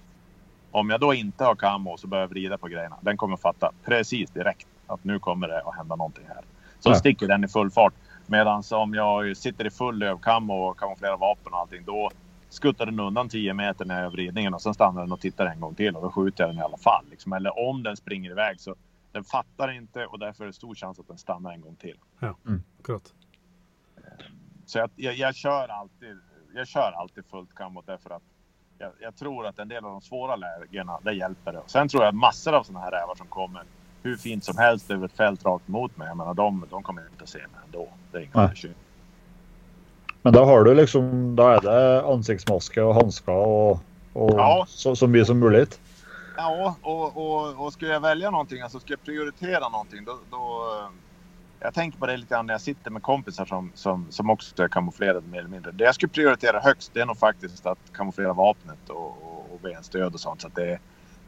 Om 0.75 0.89
jag 0.89 0.99
då 0.99 1.13
inte 1.13 1.43
har 1.43 1.55
kammo 1.55 1.97
så 1.97 2.07
börjar 2.07 2.23
jag 2.23 2.29
vrida 2.29 2.57
på 2.57 2.67
grejerna. 2.67 2.97
Den 3.01 3.17
kommer 3.17 3.37
fatta 3.37 3.71
precis 3.85 4.31
direkt 4.31 4.67
att 4.87 5.03
nu 5.03 5.19
kommer 5.19 5.47
det 5.47 5.61
att 5.61 5.75
hända 5.75 5.95
någonting 5.95 6.25
här. 6.27 6.43
Så 6.79 6.89
Ja. 6.89 6.95
sticker 6.95 7.27
den 7.27 7.43
i 7.43 7.47
full 7.47 7.71
fart. 7.71 7.93
Medan 8.27 8.63
om 8.71 8.93
jag 8.93 9.37
sitter 9.37 9.67
i 9.67 9.69
full 9.69 9.97
lövkam 9.97 10.49
och 10.49 10.77
kamouflerar 10.77 11.17
vapen 11.17 11.53
och 11.53 11.59
allting, 11.59 11.83
då 11.85 12.11
skuttar 12.49 12.85
den 12.85 12.99
undan 12.99 13.29
10 13.29 13.53
meter 13.53 13.85
när 13.85 13.95
jag 13.95 14.03
gör 14.03 14.09
vridningen 14.09 14.53
och 14.53 14.61
sen 14.61 14.73
stannar 14.73 15.01
den 15.01 15.11
och 15.11 15.19
tittar 15.21 15.45
en 15.45 15.59
gång 15.59 15.75
till 15.75 15.95
och 15.95 16.01
då 16.01 16.11
skjuter 16.11 16.43
jag 16.43 16.49
den 16.51 16.59
i 16.59 16.63
alla 16.63 16.77
fall. 16.77 17.05
Liksom. 17.09 17.33
Eller 17.33 17.69
om 17.69 17.83
den 17.83 17.97
springer 17.97 18.31
iväg 18.31 18.59
så 18.59 18.75
den 19.11 19.23
fattar 19.23 19.71
inte 19.71 20.05
och 20.05 20.19
därför 20.19 20.43
är 20.43 20.47
det 20.47 20.53
stor 20.53 20.75
chans 20.75 20.99
att 20.99 21.07
den 21.07 21.17
stannar 21.17 21.51
en 21.53 21.61
gång 21.61 21.75
till. 21.75 21.99
Akkurat. 22.79 23.13
Så 24.65 24.77
jag, 24.79 24.89
jag, 24.95 25.15
jag, 25.15 25.35
kör 25.35 25.67
alltid, 25.67 26.19
jag 26.55 26.67
kör 26.67 26.91
alltid 26.91 27.25
fullt 27.25 27.55
kamot 27.55 27.85
därför 27.87 28.09
att 28.09 28.23
jag, 28.77 28.91
jag 28.99 29.15
tror 29.15 29.47
att 29.47 29.59
en 29.59 29.67
del 29.67 29.85
av 29.85 29.91
de 29.91 30.01
svåra 30.01 30.35
lägena, 30.35 30.99
det 31.01 31.13
hjälper 31.13 31.51
det. 31.53 31.61
Sen 31.67 31.87
tror 31.89 32.03
jag 32.03 32.13
massor 32.13 32.53
av 32.53 32.63
sådana 32.63 32.85
här 32.85 32.91
rävar 32.91 33.15
som 33.15 33.27
kommer 33.27 33.63
hur 34.03 34.17
fint 34.17 34.43
som 34.43 34.57
helst 34.57 34.91
över 34.91 35.05
ett 35.05 35.17
fält 35.17 35.45
rakt 35.45 35.67
mot 35.67 35.97
mig. 35.97 36.07
Jag 36.07 36.17
menar, 36.17 36.33
de, 36.33 36.65
de 36.69 36.83
kommer 36.83 37.01
inte 37.11 37.23
att 37.23 37.29
se 37.29 37.37
mig 37.37 37.61
ändå. 37.65 37.87
Det 38.11 38.17
är 38.17 38.21
inga 38.21 38.47
bekymmer. 38.47 38.75
Men 40.21 40.33
da 40.33 40.45
har 40.45 40.63
du 40.63 40.73
liksom 40.75 41.35
Da 41.35 41.55
er 41.55 41.61
det 41.61 42.03
ansiktsmaske 42.09 42.81
og 42.81 42.95
hansker 42.95 43.33
og, 43.33 43.79
og 44.15 44.31
Ja. 44.39 44.65
så, 44.67 44.95
så 44.95 45.07
mye 45.07 45.25
som 45.25 45.39
mulig. 45.39 45.67
Ja, 46.37 46.75
och, 46.81 47.17
och, 47.17 47.65
och 47.65 47.73
ska 47.73 47.85
jag 47.85 47.99
välja 47.99 48.31
någonting, 48.31 48.61
alltså 48.61 48.79
ska 48.79 48.93
jag 48.93 49.03
prioritera 49.03 49.69
någonting, 49.69 50.05
då, 50.05 50.17
då 50.31 50.39
jag 51.65 51.73
tänker 51.73 51.99
på 51.99 52.05
det 52.05 52.17
lite 52.17 52.33
grann 52.33 52.45
när 52.45 52.53
jag 52.53 52.61
sitter 52.61 52.91
med 52.91 53.03
kompisar 53.03 53.45
som, 53.45 53.71
som, 53.75 54.07
som 54.09 54.29
också 54.29 54.63
är 54.63 54.67
kamouflerade 54.67 55.27
mer 55.27 55.39
eller 55.39 55.49
mindre. 55.49 55.71
Det 55.71 55.83
jag 55.83 55.95
skulle 55.95 56.09
prioritera 56.09 56.59
högst 56.59 56.93
det 56.93 57.01
är 57.01 57.05
nog 57.05 57.17
faktiskt 57.17 57.65
att 57.65 57.79
kamouflera 57.93 58.33
vapnet 58.33 58.89
och, 58.89 59.05
och, 59.05 59.53
och 59.53 59.59
benstöd 59.61 60.13
och 60.13 60.19
sånt. 60.19 60.41
Så 60.41 60.47
att 60.47 60.55
det, 60.55 60.79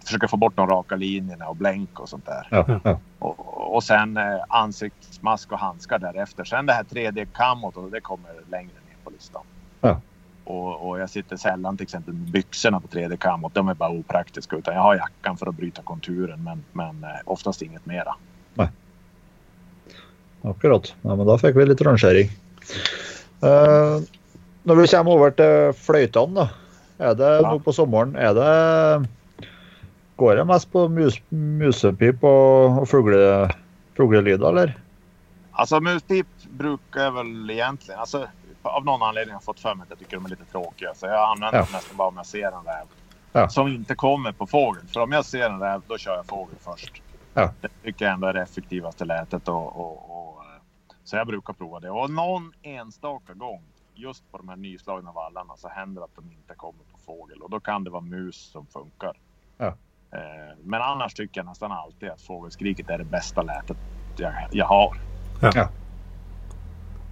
försöka 0.08 0.28
få 0.28 0.38
bort 0.38 0.56
de 0.56 0.68
raka 0.68 0.96
linjerna 0.96 1.48
och 1.48 1.56
blänk 1.56 2.00
och 2.00 2.10
sånt 2.10 2.26
där. 2.26 2.48
Ja, 2.52 2.80
ja. 2.84 3.00
Och, 3.20 3.76
och 3.76 3.84
sen 3.84 4.18
eh, 4.18 4.40
ansiktsmask 4.50 5.52
och 5.52 5.60
handskar 5.60 6.00
därefter. 6.00 6.44
Sen 6.44 6.66
det 6.66 6.74
här 6.74 6.84
3D-kamot 6.84 7.78
och 7.78 7.92
det 7.92 8.02
kommer 8.02 8.32
längre 8.50 8.74
ner 8.88 8.98
på 9.04 9.10
listan. 9.10 9.44
Ja. 9.82 10.02
Och, 10.44 10.90
och 10.90 11.00
jag 11.00 11.10
sitter 11.10 11.38
sällan 11.38 11.78
till 11.78 11.84
exempel 11.84 12.14
med 12.14 12.32
byxorna 12.32 12.80
på 12.80 12.88
3D-kamot. 12.88 13.54
De 13.54 13.68
är 13.68 13.74
bara 13.74 13.90
opraktiska. 13.90 14.56
Utan 14.56 14.76
jag 14.76 14.82
har 14.82 14.96
jackan 14.96 15.38
för 15.38 15.48
att 15.48 15.56
bryta 15.56 15.82
konturen 15.82 16.44
men, 16.44 16.64
men 16.72 17.04
eh, 17.04 17.20
oftast 17.26 17.62
inget 17.62 17.86
mera. 17.86 18.16
Akkurat. 20.44 20.94
Ja, 21.02 21.16
men 21.16 21.26
da 21.28 21.38
fikk 21.38 21.56
vi 21.58 21.66
litt 21.66 21.82
rangering. 21.82 22.30
Eh, 23.44 23.98
når 24.68 24.76
vi 24.82 24.88
kommer 24.88 25.12
over 25.14 25.32
til 25.38 25.74
fløytene, 25.74 26.36
da. 26.36 26.48
Er 27.00 27.14
det 27.14 27.42
Ja. 27.42 27.52
nå 27.52 27.60
på 27.62 27.74
sommeren 27.74 28.16
er 28.18 28.34
det 28.34 29.08
Går 30.18 30.36
det 30.36 30.46
mest 30.50 30.72
på 30.72 30.88
mus, 30.90 31.20
musepip 31.30 32.24
og, 32.24 32.80
og 32.82 32.88
fugle, 32.90 33.52
fuglelyder, 33.96 34.48
eller? 34.50 34.74
Alltså 35.52 35.80
muspip 35.80 36.28
brukar 36.50 37.02
jag 37.04 37.12
väl 37.12 37.50
egentligen... 37.50 38.00
Alltså, 38.00 38.28
av 38.64 38.86
någon 38.86 39.02
anledning 39.04 39.34
har 39.34 39.36
jag 39.40 39.44
fått 39.44 39.60
för 39.60 39.76
mig 39.76 39.84
att 39.84 39.90
jag 39.90 40.00
tycker 40.00 40.18
de 40.18 40.26
är 40.26 40.30
lite 40.30 40.46
tråkiga. 40.52 40.94
Så 40.96 41.06
jag 41.06 41.30
använder 41.32 41.58
Ja. 41.58 41.64
dem 41.64 41.68
nästan 41.74 41.98
bara 41.98 42.08
om 42.08 42.14
jag 42.18 42.26
ser 42.26 42.48
en 42.48 42.66
räv. 42.66 42.86
Ja. 43.32 43.50
Som 43.50 43.68
inte 43.68 43.96
kommer 43.96 44.32
på 44.32 44.48
fågel. 44.48 44.84
För 44.94 45.00
om 45.00 45.12
jag 45.12 45.26
ser 45.26 45.50
en 45.50 45.60
räv, 45.60 45.82
då 45.88 45.98
kör 45.98 46.16
jag 46.16 46.26
fågel 46.26 46.56
först. 46.62 47.02
Ja. 47.34 47.52
Det 47.62 47.68
tycker 47.84 48.06
jag 48.06 48.14
ändå 48.14 48.28
är 48.28 48.34
det 48.34 48.42
effektivaste 48.42 49.06
lätet. 49.06 49.48
Och, 49.48 49.80
och, 49.80 50.17
så 51.08 51.16
jag 51.16 51.28
brukar 51.28 51.54
prova 51.54 51.80
det. 51.80 51.90
Och 51.90 52.12
någon 52.12 52.54
enstaka 52.62 53.34
gång, 53.34 53.64
just 53.96 54.32
på 54.32 54.38
de 54.38 54.50
här 54.50 54.56
nyslagna 54.56 55.12
vallarna, 55.12 55.58
så 55.58 55.68
händer 55.70 56.02
det 56.02 56.06
att 56.06 56.16
de 56.16 56.32
inte 56.32 56.56
kommer 56.56 56.84
på 56.92 56.98
fågel. 56.98 57.42
Och 57.42 57.50
då 57.50 57.60
kan 57.60 57.84
det 57.84 57.90
vara 57.90 58.02
mus 58.02 58.36
som 58.36 58.66
funkar. 58.66 59.14
Ja. 59.58 59.68
Eh, 60.12 60.56
Men 60.64 60.82
annars 60.82 61.14
tycker 61.14 61.40
jag 61.40 61.46
nästan 61.46 61.72
alltid 61.72 62.10
att 62.10 62.22
fågelskriket 62.22 62.90
är 62.90 62.98
det 62.98 63.04
bästa 63.04 63.42
lätet 63.42 63.78
jag, 64.18 64.34
jag 64.52 64.66
har. 64.66 64.98
Ja. 65.42 65.70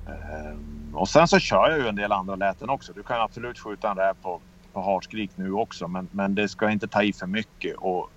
Ehm, 0.08 0.96
och 0.96 1.10
sen 1.10 1.28
så 1.28 1.40
kör 1.40 1.70
jag 1.70 1.80
ju 1.80 1.88
en 1.88 1.96
del 1.96 2.12
andra 2.12 2.36
läten 2.36 2.70
också. 2.70 2.94
Du 2.94 3.04
kan 3.04 3.22
absolut 3.22 3.60
skjuta 3.60 3.92
en 3.92 3.98
räv 3.98 4.14
på, 4.22 4.42
på 4.74 4.82
hartskrik 4.82 5.32
nu 5.36 5.52
också. 5.52 5.88
Men, 5.88 6.08
men 6.12 6.36
det 6.36 6.50
ska 6.50 6.72
inte 6.72 6.88
ta 6.88 7.04
i 7.04 7.14
för 7.14 7.28
mycket. 7.28 7.76
Och, 7.76 8.10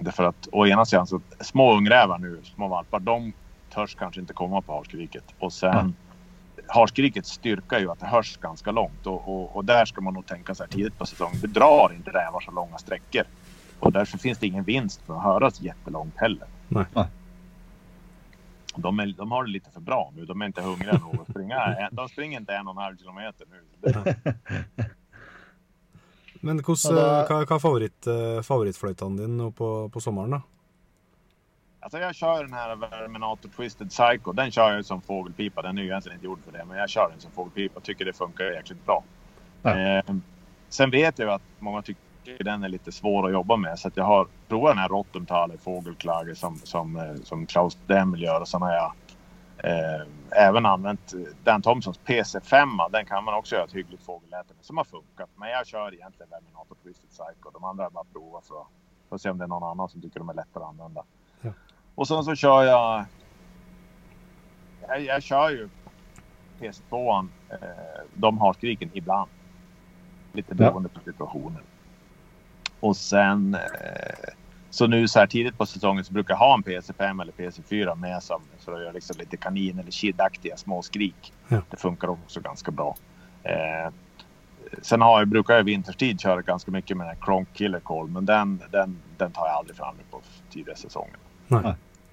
därför 0.00 0.24
att 0.24 0.48
å 0.52 0.66
ena 0.66 0.84
sidan 0.84 1.06
så 1.06 1.20
små 1.40 1.76
ungrävar 1.76 2.18
nu, 2.18 2.40
små 2.44 2.68
valpar, 2.68 3.00
de 3.00 3.32
törs 3.70 3.94
kanske 3.94 4.20
inte 4.20 4.32
komma 4.32 4.60
på 4.62 4.72
hartskriket. 4.72 5.24
Och 5.38 5.52
sen 5.52 5.94
harskrikets 6.66 7.30
styrka 7.30 7.76
är 7.76 7.80
ju 7.80 7.90
att 7.90 8.00
det 8.00 8.06
hörs 8.06 8.36
ganska 8.36 8.70
långt. 8.70 9.06
Och, 9.06 9.28
och, 9.28 9.56
och 9.56 9.64
där 9.64 9.84
ska 9.84 10.00
man 10.00 10.14
nog 10.14 10.26
tänka 10.26 10.54
så 10.54 10.62
här 10.62 10.70
tidigt 10.70 10.98
på 10.98 11.06
säsongen. 11.06 11.40
Du 11.40 11.46
drar 11.46 11.92
inte 11.96 12.10
rävar 12.10 12.40
så 12.40 12.50
långa 12.50 12.78
sträckor. 12.78 13.22
Och 13.80 13.92
därför 13.92 14.18
finns 14.18 14.38
det 14.38 14.46
ingen 14.46 14.64
vinst 14.64 15.08
med 15.08 15.16
att 15.16 15.22
höras 15.22 15.60
jättelångt 15.60 16.16
heller. 16.16 16.46
Nej. 16.68 16.84
De, 18.76 19.00
är, 19.00 19.06
de 19.06 19.30
har 19.30 19.44
det 19.44 19.50
lite 19.50 19.70
för 19.70 19.80
bra 19.80 20.12
nu. 20.16 20.24
De 20.26 20.42
är 20.42 20.46
inte 20.46 20.62
hungriga 20.62 20.98
nog 20.98 21.20
att 21.20 21.30
springa. 21.30 21.88
De 21.92 22.08
springer 22.08 22.40
inte 22.40 22.54
en 22.54 22.66
och 22.68 22.72
en 22.72 22.82
halv 22.82 22.96
kilometer 22.96 23.46
nu. 23.50 23.64
Det, 23.80 24.16
Men 26.42 26.56
da- 26.56 27.26
hva, 27.28 27.44
hva 27.44 27.58
er 27.58 28.42
favoritt, 28.42 28.86
nå 29.28 29.50
på, 29.50 29.88
på 29.92 30.00
sommaren? 30.00 30.30
da? 30.30 30.40
Alltså 31.80 31.98
jag 31.98 32.14
kör 32.14 32.44
den 32.44 32.52
här 32.52 32.76
Verminator 32.76 33.48
Twisted 33.48 33.90
Psycho. 33.90 34.32
Den 34.32 34.50
kör 34.50 34.72
jag 34.72 34.84
som 34.84 35.00
fågelpipa. 35.00 35.62
Den 35.62 35.78
är 35.78 35.82
ju 35.82 35.88
egentligen 35.88 36.16
inte 36.16 36.26
gjord 36.26 36.40
för 36.44 36.52
det, 36.52 36.64
men 36.64 36.76
jag 36.76 36.88
kör 36.90 37.08
den 37.10 37.20
som 37.20 37.30
fågelpipa. 37.30 37.80
Tycker 37.80 38.04
det 38.04 38.12
funkar 38.12 38.44
jäkligt 38.44 38.86
bra. 38.86 39.04
Ja. 39.62 39.78
Eh, 39.78 40.02
sen 40.68 40.90
vet 40.90 41.18
jag 41.18 41.26
ju 41.26 41.32
att 41.32 41.42
många 41.58 41.82
tycker 41.82 42.44
den 42.44 42.64
är 42.64 42.68
lite 42.68 42.92
svår 42.92 43.26
att 43.26 43.32
jobba 43.32 43.56
med. 43.56 43.78
Så 43.78 43.88
att 43.88 43.96
jag 43.96 44.04
har 44.04 44.26
provat 44.48 44.70
den 44.70 44.78
här 44.78 44.88
Rottenthal 44.88 45.58
fågelklage 45.58 46.36
som, 46.36 46.56
som, 46.56 46.96
eh, 46.96 47.14
som 47.24 47.46
Klaus 47.46 47.78
Demmel 47.86 48.22
gör. 48.22 48.40
Och 48.40 48.48
sen 48.48 48.62
har 48.62 48.72
jag 48.72 48.92
eh, 49.58 50.06
även 50.30 50.66
använt 50.66 51.14
Dan 51.44 51.62
Thompsons 51.62 52.00
PC5. 52.00 52.90
Den 52.92 53.06
kan 53.06 53.24
man 53.24 53.34
också 53.34 53.54
göra 53.54 53.64
ett 53.64 53.74
hyggligt 53.74 54.04
fågelläte 54.04 54.54
med 54.56 54.64
som 54.64 54.76
har 54.76 54.84
funkat. 54.84 55.30
Men 55.36 55.50
jag 55.50 55.66
kör 55.66 55.94
egentligen 55.94 56.30
Verminator 56.30 56.76
Twisted 56.82 57.10
Psycho. 57.10 57.50
De 57.52 57.64
andra 57.64 57.82
har 57.82 57.86
jag 57.86 57.92
bara 57.92 58.04
provat 58.12 58.46
för 58.46 58.64
för 59.10 59.16
att 59.16 59.22
se 59.22 59.30
om 59.30 59.38
det 59.38 59.44
är 59.44 59.48
någon 59.48 59.62
annan 59.62 59.88
som 59.88 60.00
tycker 60.00 60.20
de 60.20 60.28
är 60.28 60.34
lättare 60.34 60.64
att 60.64 60.70
använda. 60.70 61.04
Ja. 61.40 61.50
Och 61.94 62.08
sen 62.08 62.24
så 62.24 62.34
kör 62.34 62.62
jag... 62.62 63.04
Jag, 64.88 65.00
jag 65.04 65.22
kör 65.22 65.50
ju 65.50 65.68
PC2. 66.60 67.28
Eh, 67.50 67.58
de 68.14 68.38
har 68.38 68.52
skriken 68.52 68.90
ibland. 68.92 69.30
Lite 70.32 70.48
Ja. 70.50 70.54
beroende 70.54 70.88
på 70.88 71.00
situationen. 71.00 71.62
Och 72.80 72.96
sen... 72.96 73.54
Eh, 73.54 74.30
så 74.72 74.86
nu 74.86 75.08
så 75.08 75.18
här 75.18 75.26
tidigt 75.26 75.58
på 75.58 75.66
säsongen 75.66 76.04
så 76.04 76.12
brukar 76.12 76.34
jag 76.34 76.38
ha 76.38 76.54
en 76.54 76.62
PC5 76.62 77.22
eller 77.22 77.32
PC4 77.32 77.94
med 77.94 78.22
som 78.22 78.42
för 78.58 78.72
att 78.72 78.80
göra 78.80 78.92
liksom 78.92 79.16
lite 79.18 79.36
kanin 79.36 79.78
eller 79.78 79.90
kidaktiga 79.90 80.56
små 80.56 80.82
skrik. 80.82 81.32
Ja. 81.48 81.62
Det 81.70 81.76
funkar 81.76 82.08
också 82.08 82.40
ganska 82.40 82.70
bra. 82.70 82.96
Eh, 83.42 83.92
sen 84.82 85.00
har 85.00 85.18
jag, 85.18 85.28
brukar 85.28 85.54
jag 85.54 85.64
vintertid 85.64 86.20
köra 86.20 86.42
ganska 86.42 86.70
mycket 86.70 86.96
med 86.96 87.06
den 87.06 87.16
här 87.16 87.24
Kronk 87.26 87.48
Killer 87.52 87.80
Call, 87.80 88.08
men 88.08 88.26
den, 88.26 88.62
den, 88.70 88.98
den 89.16 89.32
tar 89.32 89.46
jag 89.46 89.56
aldrig 89.56 89.76
fram 89.76 89.94
på 90.10 90.20
tidiga 90.50 90.76
säsongen. 90.76 91.16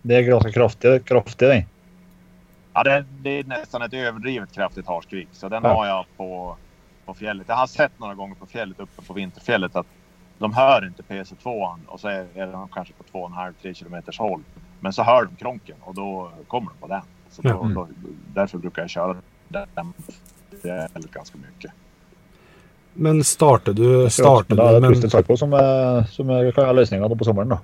Det 0.02 0.16
är 0.16 0.22
ganska 0.22 0.52
kraftig, 0.52 1.06
kraftig 1.06 1.48
den. 1.48 1.64
Ja, 2.74 2.84
det, 2.84 3.06
det 3.20 3.30
är 3.40 3.44
nästan 3.44 3.82
ett 3.82 3.94
överdrivet 3.94 4.52
kraftigt 4.52 4.88
harskrik. 4.88 5.28
Så 5.32 5.50
den 5.50 5.64
Ja. 5.64 5.74
har 5.74 5.88
jag 5.88 6.06
på, 6.18 6.58
på 7.06 7.14
fjället. 7.14 7.46
Jag 7.50 7.56
har 7.56 7.68
sett 7.68 8.00
några 8.00 8.14
gånger 8.16 8.36
på 8.36 8.46
fjället 8.46 8.80
uppe 8.80 9.02
på 9.02 9.14
vinterfjället 9.14 9.76
att 9.76 9.86
de 10.38 10.54
hör 10.54 10.86
inte 10.88 11.04
PC2 11.04 11.76
och 11.88 12.00
så 12.00 12.08
är, 12.08 12.28
är 12.36 12.48
de 12.48 12.68
kanske 12.68 12.94
på 12.94 13.18
2,5-3 13.18 13.74
kilometers 13.74 14.20
håll. 14.20 14.42
Men 14.80 14.94
så 14.94 15.04
hör 15.04 15.26
de 15.26 15.36
kronken 15.36 15.76
och 15.82 15.96
då 15.96 16.32
kommer 16.48 16.72
de 16.72 16.78
på 16.80 16.88
den. 16.88 17.02
Så 17.30 17.42
då. 17.42 17.62
Mm. 17.62 17.74
då, 17.74 17.88
därför 18.34 18.58
brukar 18.58 18.82
jag 18.82 18.90
köra 18.90 19.16
den 19.50 19.94
fjället 20.62 21.12
ganska 21.12 21.38
mycket. 21.38 21.72
Men 22.94 23.24
starter 23.24 23.74
du, 23.74 24.10
starter 24.10 24.56
Men 24.56 24.58
da 24.58 24.64
er 24.64 24.74
du 24.74 24.76
det 24.76 24.82
men, 24.82 24.92
Twisted 24.94 25.12
Psycho 25.12 25.38
som, 25.38 25.54
er, 25.54 26.04
som 26.04 26.28
kan 26.28 26.64
være 26.66 26.74
løsninga 26.74 27.10
på 27.10 27.26
sommeren. 27.26 27.50
da. 27.50 27.60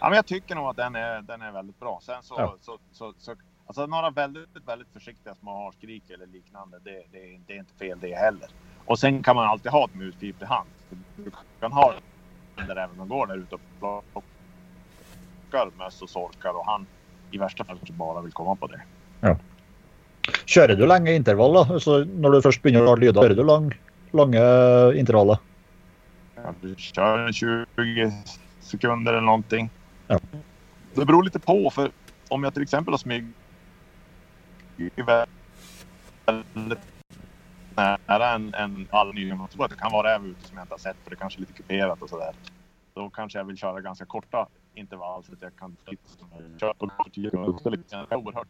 Ja, 0.00 0.08
men 0.08 0.16
jag 0.16 0.26
tycker 0.26 0.54
nog 0.54 0.66
att 0.66 0.76
den 0.76 0.94
är, 0.96 1.22
den 1.22 1.42
är 1.42 1.52
väldigt 1.52 1.80
bra. 1.80 2.00
Sen 2.02 2.22
så, 2.22 2.34
Ja. 2.38 2.54
så, 2.60 2.78
så, 2.92 3.14
så 3.18 3.34
alltså 3.66 3.86
några 3.86 4.10
väldigt, 4.10 4.48
väldigt 4.66 4.88
försiktiga 4.92 5.34
små 5.34 5.64
harskrik 5.64 6.10
eller 6.10 6.26
liknande. 6.26 6.78
Det, 6.84 7.02
det, 7.12 7.18
är- 7.18 7.40
det 7.46 7.52
är 7.52 7.58
inte 7.58 7.74
fel 7.74 7.98
det 8.00 8.14
heller. 8.14 8.48
Och 8.84 8.98
sen 8.98 9.22
kan 9.22 9.36
man 9.36 9.48
alltid 9.48 9.72
ha 9.72 9.84
ett 9.84 9.94
muspip 9.94 10.38
till 10.38 10.46
hand. 10.46 10.70
Du 11.16 11.30
kan 11.60 11.72
ha 11.72 11.94
den 12.54 12.66
där 12.66 12.76
även 12.76 13.00
om 13.00 13.08
går 13.08 13.26
där 13.26 13.36
ute 13.38 13.54
och 13.54 13.60
plockar 13.80 15.70
möss 15.78 16.02
och 16.02 16.10
sorkar 16.10 16.50
och 16.50 16.66
han 16.66 16.86
i 17.30 17.38
värsta 17.38 17.64
fall 17.64 17.78
bara 17.90 18.20
vill 18.20 18.32
komma 18.32 18.56
på 18.56 18.66
det. 18.66 18.80
Kjører 20.46 20.76
du 20.76 20.86
lenge 20.86 21.12
intervall? 21.14 21.54
da? 21.54 21.80
Så 21.80 22.04
når 22.04 22.30
du 22.30 22.40
begynner 22.62 22.82
å 22.82 22.86
lage 22.90 23.00
lyder, 23.04 23.22
kjører 23.22 23.36
du 23.38 23.44
lang, 23.46 23.70
lange 24.12 24.42
intervaller? 24.98 25.38
Ja, 26.34 26.54
du 26.62 26.74
kör 26.78 27.32
20 27.32 28.12
sekunder 28.60 29.12
eller 29.12 29.26
någonting. 29.26 29.70
Ja. 30.10 30.18
Det 30.94 31.04
beror 31.04 31.22
lite 31.22 31.38
på 31.40 31.70
för 31.70 31.90
om 32.28 32.44
jag 32.44 32.54
till 32.54 32.62
exempel 32.62 32.92
har 32.92 32.98
smyg 32.98 33.26
väldigt 34.96 36.78
nära 37.76 38.34
en, 38.34 38.54
en 38.54 38.88
all 38.90 39.14
ny 39.14 39.30
så 39.30 39.36
tror 39.36 39.48
jag 39.52 39.64
att 39.64 39.70
det 39.70 39.76
kan 39.76 39.92
vara 39.92 40.14
räv 40.14 40.26
ute 40.26 40.48
som 40.48 40.56
jag 40.56 40.64
inte 40.64 40.74
har 40.74 40.78
sett 40.78 40.96
för 41.04 41.10
det 41.10 41.16
kanske 41.16 41.38
är 41.38 41.40
lite 41.40 41.52
kuperat 41.52 42.02
och 42.02 42.08
sådär. 42.08 42.34
Då 42.94 43.10
kanske 43.10 43.38
jag 43.38 43.44
vill 43.44 43.56
köra 43.56 43.80
ganska 43.80 44.04
korta 44.04 44.46
intervall 44.74 45.24
så 45.24 45.32
att 45.32 45.42
jag 45.42 45.56
kan 45.56 45.76
köra 46.60 46.74
på 46.74 46.90
10 47.12 47.30
minuter. 47.32 47.70
Det 47.70 47.96
är 47.96 48.16
oerhört 48.16 48.48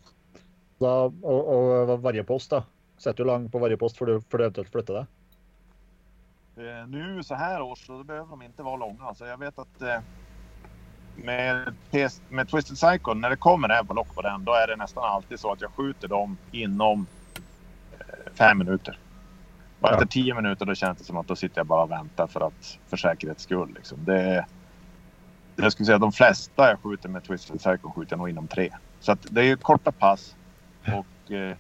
Da, 0.80 1.10
og, 1.22 1.48
og 1.52 1.98
varje 2.00 2.22
post, 2.24 2.50
da? 2.50 2.62
Setter 2.96 3.24
du 3.24 3.28
lang 3.28 3.50
på 3.52 3.60
varje 3.60 3.76
post 3.76 3.98
før 4.00 4.06
du, 4.06 4.20
før 4.32 4.40
du 4.40 4.44
eventuelt 4.46 4.70
flytter 4.72 4.96
deg? 4.96 5.10
Eh, 6.56 6.86
nu 6.88 7.22
så 7.22 7.34
här 7.34 7.60
års 7.62 7.86
så 7.86 8.04
behöver 8.04 8.30
de 8.30 8.42
inte 8.42 8.62
vara 8.62 8.76
långa. 8.76 9.04
Alltså 9.04 9.26
jag 9.26 9.38
vet 9.38 9.58
att 9.58 9.82
eh, 9.82 10.00
med, 11.16 11.74
med 12.28 12.48
Twisted 12.48 12.76
Psycho, 12.76 13.14
när 13.14 13.30
det 13.30 13.36
kommer 13.36 13.68
en 13.68 13.86
på 13.86 13.94
lock 13.94 14.14
på 14.14 14.22
den, 14.22 14.44
då 14.44 14.52
är 14.52 14.66
det 14.66 14.76
nästan 14.76 15.04
alltid 15.04 15.40
så 15.40 15.52
att 15.52 15.60
jag 15.60 15.70
skjuter 15.70 16.08
dem 16.08 16.36
inom 16.52 17.06
eh, 17.98 18.32
fem 18.34 18.58
minuter. 18.58 18.98
Och 19.80 19.92
efter 19.92 20.06
tio 20.06 20.34
minuter 20.34 20.66
då 20.66 20.74
känns 20.74 20.98
det 20.98 21.04
som 21.04 21.16
att 21.16 21.28
då 21.28 21.36
sitter 21.36 21.58
jag 21.58 21.66
bara 21.66 21.82
och 21.82 21.90
väntar 21.90 22.26
för 22.26 22.46
att 22.46 22.78
för 22.88 22.96
säkerhets 22.96 23.42
skull. 23.42 23.72
Liksom. 23.74 24.04
Det, 24.04 24.46
jag 25.56 25.72
skulle 25.72 25.86
säga 25.86 25.96
att 25.96 26.02
de 26.02 26.12
flesta 26.12 26.68
jag 26.68 26.80
skjuter 26.80 27.08
med 27.08 27.24
Twisted 27.24 27.58
Psycho 27.58 27.90
skjuter 27.90 28.12
jag 28.12 28.18
nog 28.18 28.28
inom 28.28 28.48
tre. 28.48 28.70
Så 29.00 29.12
att 29.12 29.26
det 29.30 29.44
är 29.44 29.56
korta 29.56 29.92
pass 29.92 30.36
och 30.84 31.32
eh, 31.32 31.56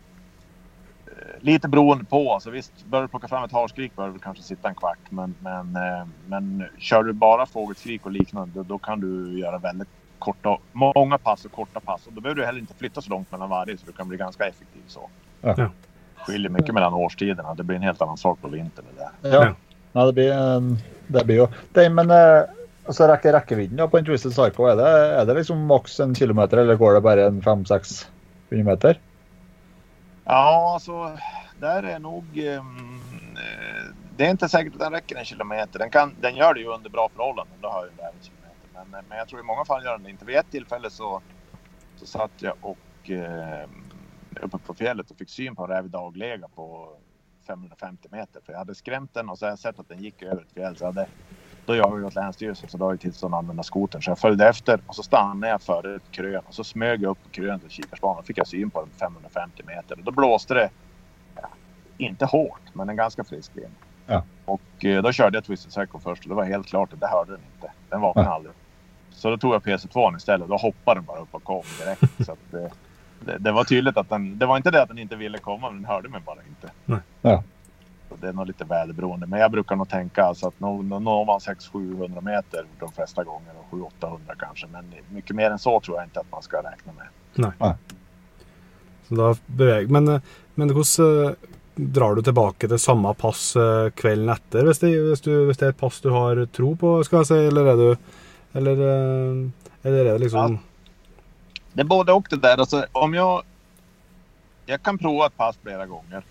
lite 1.40 1.68
beroende 1.68 2.04
på. 2.04 2.34
Alltså 2.34 2.50
visst, 2.50 2.86
börjar 2.86 3.02
du 3.02 3.08
plocka 3.08 3.28
fram 3.28 3.44
ett 3.44 3.52
harskrik 3.52 3.96
bör 3.96 4.08
du 4.08 4.18
kanske 4.18 4.42
sitta 4.42 4.68
en 4.68 4.74
kvart. 4.74 4.98
Men, 5.08 5.34
men, 5.40 5.76
eh, 5.76 6.06
men 6.26 6.64
kör 6.78 7.02
du 7.02 7.12
bara 7.12 7.46
fågelskrik 7.46 8.06
och 8.06 8.12
liknande 8.12 8.52
då, 8.54 8.62
då 8.62 8.78
kan 8.78 9.00
du 9.00 9.38
göra 9.38 9.58
väldigt 9.58 9.88
korta, 10.18 10.58
många 10.72 11.18
pass 11.18 11.44
och 11.44 11.52
korta 11.52 11.80
pass. 11.80 12.06
Och 12.06 12.12
då 12.12 12.20
behöver 12.20 12.40
du 12.40 12.46
heller 12.46 12.60
inte 12.60 12.74
flytta 12.74 13.02
så 13.02 13.10
långt 13.10 13.32
mellan 13.32 13.50
varje 13.50 13.78
så 13.78 13.86
du 13.86 13.92
kan 13.92 14.08
bli 14.08 14.18
ganska 14.18 14.46
effektiv 14.46 14.82
så. 14.86 15.08
Ja. 15.40 15.70
Skiljer 16.16 16.50
mycket 16.50 16.74
mellan 16.74 16.94
årstiderna. 16.94 17.54
Det 17.54 17.62
blir 17.62 17.76
en 17.76 17.82
helt 17.82 18.02
annan 18.02 18.16
sak 18.16 18.38
på 18.42 18.48
vintern. 18.48 18.84
Det 18.96 19.28
där. 19.28 19.36
Ja. 19.36 19.54
Ja. 19.92 20.06
Det 20.06 20.12
blir, 20.12 20.32
eh, 20.32 20.60
det 21.06 21.24
blir 21.24 21.36
jo 21.36 21.48
det, 21.72 21.90
Men 21.90 22.10
altså, 22.10 23.06
rekke, 23.08 23.32
rekkevidden 23.32 23.76
da, 23.76 23.88
på 23.88 23.98
en 23.98 24.04
Twisted 24.04 24.32
Psycho, 24.32 24.66
er 24.70 24.76
det, 24.76 24.88
er 25.20 25.28
det 25.28 25.34
liksom 25.40 25.66
maks 25.66 26.00
en 26.00 26.14
kilometer, 26.14 26.58
eller 26.58 26.74
går 26.74 26.94
det 26.94 27.00
bare 27.00 27.26
en 27.26 27.42
fem-seks 27.42 28.08
meter? 28.50 28.98
Ja, 30.30 30.72
alltså 30.74 31.18
där 31.56 31.84
är 31.84 32.00
nog... 32.00 32.38
Ehm, 32.38 33.36
eh, 33.38 33.84
det 33.96 34.26
är 34.26 34.30
inte 34.30 34.50
säkert 34.50 34.74
att 34.74 34.80
den 34.80 34.92
räcker 34.92 35.16
en 35.16 35.26
kilometer. 35.26 35.80
Den, 35.80 35.90
kan, 35.90 36.20
den 36.20 36.36
gör 36.36 36.54
det 36.54 36.60
ju 36.60 36.68
under 36.68 36.90
bra 36.90 37.10
förhållanden. 37.14 37.60
Då 37.62 37.68
har 37.68 37.86
jag 37.86 37.94
ju 38.12 38.16
en 38.16 38.22
kilometer. 38.22 38.68
Men, 38.72 38.94
eh, 38.94 39.02
men 39.08 39.18
jag 39.18 39.28
tror 39.28 39.40
i 39.40 39.44
många 39.44 39.66
fall 39.66 39.84
gör 39.84 39.92
den 39.92 40.04
det 40.04 40.10
inte. 40.10 40.26
Vid 40.26 40.36
ett 40.36 40.50
tillfälle 40.50 40.90
så, 40.90 41.22
så 41.96 42.06
satt 42.06 42.42
jag 42.42 42.54
och 42.60 43.10
eh, 43.10 43.68
uppe 44.42 44.58
på 44.58 44.74
fjället 44.74 45.12
och 45.12 45.18
fick 45.18 45.30
syn 45.30 45.56
på 45.56 45.64
en 45.64 45.70
räv 45.70 45.86
i 45.86 45.88
daglega 45.90 46.48
på 46.48 46.98
550 47.46 48.08
meter. 48.12 48.42
För 48.46 48.52
jag 48.52 48.60
hade 48.60 48.76
skrämt 48.76 49.14
den 49.14 49.30
och 49.30 49.38
så 49.38 49.46
hade 49.46 49.52
jag 49.52 49.58
sett 49.60 49.80
att 49.80 49.88
den 49.88 50.00
gick 50.02 50.22
över 50.22 50.42
ett 50.42 50.52
fjäll. 50.52 50.76
Så 50.76 50.84
jag 50.84 50.88
hade, 50.88 51.08
då 51.66 51.76
jag 51.76 52.04
åt 52.04 52.14
Länsstyrelsen 52.14 52.68
så 52.68 52.76
då 52.78 52.84
har 52.84 52.92
jag 52.92 53.00
tillstånd 53.00 53.34
att 53.34 53.38
använda 53.38 53.62
skotern. 53.62 54.02
Så 54.02 54.10
jag 54.10 54.18
följde 54.18 54.48
efter 54.48 54.80
och 54.86 54.94
så 54.94 55.02
stannade 55.02 55.48
jag 55.52 55.62
före 55.62 55.94
ett 55.96 56.10
krön 56.10 56.42
och 56.48 56.54
så 56.54 56.64
smög 56.64 57.02
jag 57.02 57.10
upp 57.10 57.22
på 57.24 57.30
krönet 57.30 57.60
till 57.60 57.70
kikarsbanan. 57.70 58.16
Då 58.16 58.22
fick 58.22 58.38
jag 58.38 58.46
syn 58.46 58.70
på 58.70 58.80
den 58.80 58.88
på 58.88 58.98
550 58.98 59.62
meter. 59.66 59.98
Och 59.98 60.04
då 60.04 60.10
blåste 60.12 60.54
det, 60.54 60.70
ja, 61.36 61.48
inte 61.98 62.24
hårt, 62.24 62.60
men 62.72 62.88
en 62.88 62.96
ganska 62.96 63.24
frisk 63.24 63.50
vind. 63.54 63.74
Ja. 64.06 64.22
Och 64.44 64.84
eh, 64.84 65.02
då 65.02 65.12
körde 65.12 65.36
jag 65.36 65.44
Twisted 65.44 65.70
Psycho 65.72 65.98
först 65.98 66.22
och 66.22 66.28
det 66.28 66.34
var 66.34 66.44
helt 66.44 66.66
klart 66.66 66.92
att 66.92 67.00
det 67.00 67.06
hörde 67.08 67.30
den 67.32 67.40
inte. 67.54 67.72
Den 67.88 68.00
vaknade 68.00 68.28
Ja. 68.28 68.34
aldrig. 68.34 68.54
Så 69.10 69.30
då 69.30 69.38
tog 69.38 69.54
jag 69.54 69.62
PC2 69.62 70.16
istället. 70.16 70.48
Då 70.48 70.56
hoppade 70.56 71.00
den 71.00 71.04
bara 71.04 71.18
upp 71.20 71.34
och 71.34 71.44
kom 71.44 71.62
direkt. 71.78 72.02
så 72.26 72.32
att, 72.32 72.54
eh, 72.54 72.72
det, 73.20 73.38
det 73.38 73.52
var 73.52 73.64
tydligt 73.64 73.96
att 73.96 74.08
den... 74.08 74.38
Det 74.38 74.46
var 74.46 74.56
inte 74.56 74.70
det 74.70 74.82
att 74.82 74.88
den 74.88 74.98
inte 74.98 75.16
ville 75.16 75.38
komma, 75.38 75.70
men 75.70 75.82
den 75.82 75.90
hörde 75.90 76.08
mig 76.08 76.20
bara 76.26 76.38
inte. 76.48 77.00
Ja. 77.22 77.42
Det 78.20 78.28
är 78.28 78.32
nog 78.32 78.46
lite 78.46 78.64
väderberoende. 78.64 79.26
Men 79.26 79.40
jag 79.40 79.50
brukar 79.50 79.76
nog 79.76 79.88
tänka 79.88 80.24
alltså 80.24 80.48
att 80.48 80.60
nå- 80.60 80.82
nå- 80.82 80.98
når 80.98 81.24
man 81.24 81.38
600-700 81.40 82.20
meter 82.20 82.64
de 82.80 82.92
flesta 82.92 83.24
gånger 83.24 83.52
och 83.58 83.78
700-800 84.00 84.18
kanske. 84.38 84.66
Men 84.66 84.84
mycket 85.08 85.36
mer 85.36 85.50
än 85.50 85.58
så 85.58 85.80
tror 85.80 85.96
jag 85.96 86.06
inte 86.06 86.20
att 86.20 86.30
man 86.32 86.42
ska 86.42 86.56
räkna 86.56 86.92
med. 86.92 87.74
Så 89.08 89.14
da 89.14 89.36
beveg, 89.46 89.90
men, 89.90 90.20
men 90.54 90.70
hvordan 90.70 91.26
eh, 91.26 91.32
drar 91.74 92.14
du 92.14 92.22
tilbake 92.22 92.68
til 92.68 92.78
samme 92.78 93.14
pass 93.14 93.56
eh, 93.56 93.90
kvelden 93.90 94.28
etter, 94.28 94.66
hvis 94.68 94.78
det, 94.78 94.90
du, 95.24 95.52
det 95.52 95.62
er 95.62 95.72
et 95.72 95.80
pass 95.80 96.00
du 96.00 96.10
har 96.14 96.44
tro 96.46 96.76
på, 96.76 96.92
skal 97.04 97.24
jeg 97.24 97.26
si, 97.26 97.38
eller 97.50 97.72
er 97.72 97.76
du 97.76 97.96
Eller, 98.52 98.72
eh, 98.72 99.48
eller 99.82 100.04
er 100.04 100.12
det 100.12 100.18
liksom 100.18 100.58
Det 101.72 101.80
är 101.80 101.84
både 101.84 102.12
och 102.12 102.26
det 102.30 102.36
där. 102.36 102.58
Alltså, 102.58 102.86
om 102.92 103.14
jag, 103.14 103.42
jag 104.66 104.82
kan 104.82 104.98
prova 104.98 105.26
ett 105.26 105.36
pass 105.36 105.58
flera 105.62 105.86
gånger. 105.86 106.22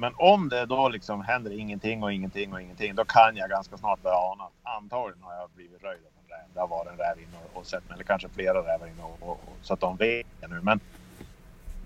Men 0.00 0.12
om 0.16 0.48
det 0.48 0.66
då 0.66 0.88
liksom 0.88 1.20
händer 1.20 1.58
ingenting 1.58 2.02
och 2.02 2.12
ingenting 2.12 2.52
och 2.52 2.60
ingenting. 2.60 2.94
Då 2.94 3.04
kan 3.04 3.36
jag 3.36 3.50
ganska 3.50 3.76
snart 3.76 4.02
börja 4.02 4.16
ana 4.16 4.44
att 4.44 4.76
antagligen 4.76 5.22
har 5.22 5.34
jag 5.34 5.50
blivit 5.50 5.82
röjd 5.82 6.00
av 6.00 6.12
en 6.22 6.28
räv. 6.28 6.54
Det 6.54 6.60
har 6.60 6.68
varit 6.68 6.92
en 6.92 6.98
räv 6.98 7.18
inne 7.18 7.36
och, 7.44 7.60
och 7.60 7.66
sett 7.66 7.88
mig. 7.88 7.94
Eller 7.94 8.04
kanske 8.04 8.28
flera 8.28 8.58
rävar 8.58 8.86
inne 8.86 9.02
och, 9.02 9.28
och, 9.28 9.30
och, 9.30 9.56
så 9.62 9.74
att 9.74 9.80
de 9.80 9.96
vet 9.96 10.26
det 10.40 10.48
nu. 10.48 10.60
Men 10.62 10.80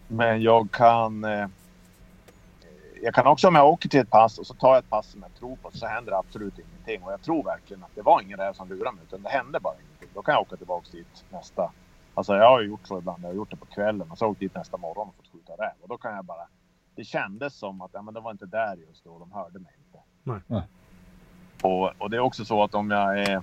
Men 0.09 0.43
jag 0.43 0.71
kan... 0.71 1.25
Eh, 1.25 1.47
jag 3.03 3.15
kan 3.15 3.27
också 3.27 3.49
om 3.49 3.55
jag 3.55 3.69
åker 3.69 3.89
till 3.89 4.01
ett 4.01 4.11
pass 4.11 4.39
och 4.39 4.47
så 4.47 4.55
tar 4.55 4.69
jag 4.69 4.79
ett 4.79 4.91
pass 4.91 5.07
som 5.07 5.23
jag 5.23 5.35
tror 5.35 5.57
på 5.57 5.71
så 5.71 5.87
händer 5.87 6.11
det 6.11 6.19
absolut 6.19 6.59
ingenting. 6.59 7.03
Och 7.03 7.13
jag 7.13 7.23
tror 7.23 7.45
verkligen 7.45 7.85
att 7.85 7.95
det 7.95 8.03
var 8.03 8.21
ingen 8.21 8.39
räv 8.39 8.53
som 8.53 8.69
lurade 8.69 8.97
mig 8.97 9.05
utan 9.09 9.23
det 9.23 9.29
hände 9.29 9.61
bara 9.61 9.75
ingenting. 9.75 10.09
Då 10.15 10.23
kan 10.23 10.35
jag 10.35 10.43
åka 10.43 10.57
tillbaka 10.57 10.87
dit 10.93 11.25
nästa. 11.31 11.73
Alltså 12.15 12.37
jag 12.37 12.49
har 12.49 12.61
ju 12.61 12.69
gjort 12.69 12.87
så 12.87 12.99
ibland. 12.99 13.25
Jag 13.25 13.29
har 13.29 13.35
gjort 13.35 13.51
det 13.51 13.57
på 13.57 13.67
kvällen 13.67 14.11
och 14.11 14.19
så 14.19 14.27
åkt 14.27 14.41
dit 14.41 14.55
nästa 14.55 14.77
morgon 14.77 15.09
och 15.09 15.15
fått 15.15 15.33
skjuta 15.33 15.53
räv. 15.53 15.73
Och 15.83 15.89
då 15.89 15.97
kan 15.97 16.15
jag 16.15 16.25
bara... 16.25 16.47
Det 16.95 17.05
kändes 17.05 17.55
som 17.55 17.81
att 17.81 17.91
ja, 17.93 18.03
men 18.03 18.15
det 18.15 18.21
var 18.21 18.31
inte 18.31 18.47
där 18.47 18.77
just 18.77 19.05
då. 19.05 19.19
De 19.19 19.33
hörde 19.33 19.59
mig 19.59 19.73
inte. 19.79 19.99
Nej. 20.47 20.63
Och, 21.63 22.03
och 22.03 22.11
det 22.11 22.17
är 22.17 22.21
också 22.21 22.45
så 22.45 22.63
att 22.63 22.75
om 22.75 22.91
jag 22.91 23.21
är... 23.21 23.43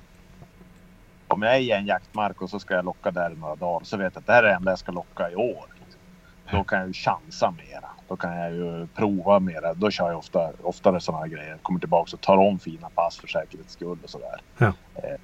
Om 1.28 1.42
jag 1.42 1.56
är 1.56 1.60
i 1.60 1.72
en 1.72 1.86
jaktmark 1.86 2.42
och 2.42 2.50
så 2.50 2.60
ska 2.60 2.74
jag 2.74 2.86
locka 2.86 3.12
där 3.12 3.32
i 3.32 3.36
några 3.36 3.56
dagar 3.56 3.86
så 3.86 3.98
vet 3.98 4.14
jag 4.16 4.22
att 4.22 4.28
det 4.28 4.34
här 4.34 4.44
är 4.44 4.48
det 4.48 4.56
enda 4.56 4.72
jag 4.72 4.80
ska 4.80 4.92
locka 4.92 5.32
i 5.32 5.36
år. 5.36 5.66
Då 6.52 6.64
kan 6.64 6.80
jag 6.80 6.88
ju 6.88 6.94
chansa 6.94 7.52
mera. 7.52 7.90
Då 8.08 8.16
kan 8.16 8.38
jag 8.38 8.54
ju 8.54 8.88
prova 8.88 9.40
mera. 9.40 9.74
Då 9.74 9.92
kör 9.92 10.10
jag 10.10 10.18
ofta, 10.18 10.52
oftare 10.64 11.00
sådana 11.00 11.24
här 11.24 11.30
grejer. 11.30 11.58
Kommer 11.58 11.80
tillbaka 11.80 12.16
och 12.16 12.22
tar 12.22 12.38
om 12.38 12.60
fina 12.60 12.90
pass 12.90 13.18
för 13.18 13.28
säkerhets 13.28 13.74
skull 13.74 13.98
och 14.04 14.10
sådär. 14.10 14.42
Ja. 14.58 14.74
Eh, 14.96 15.20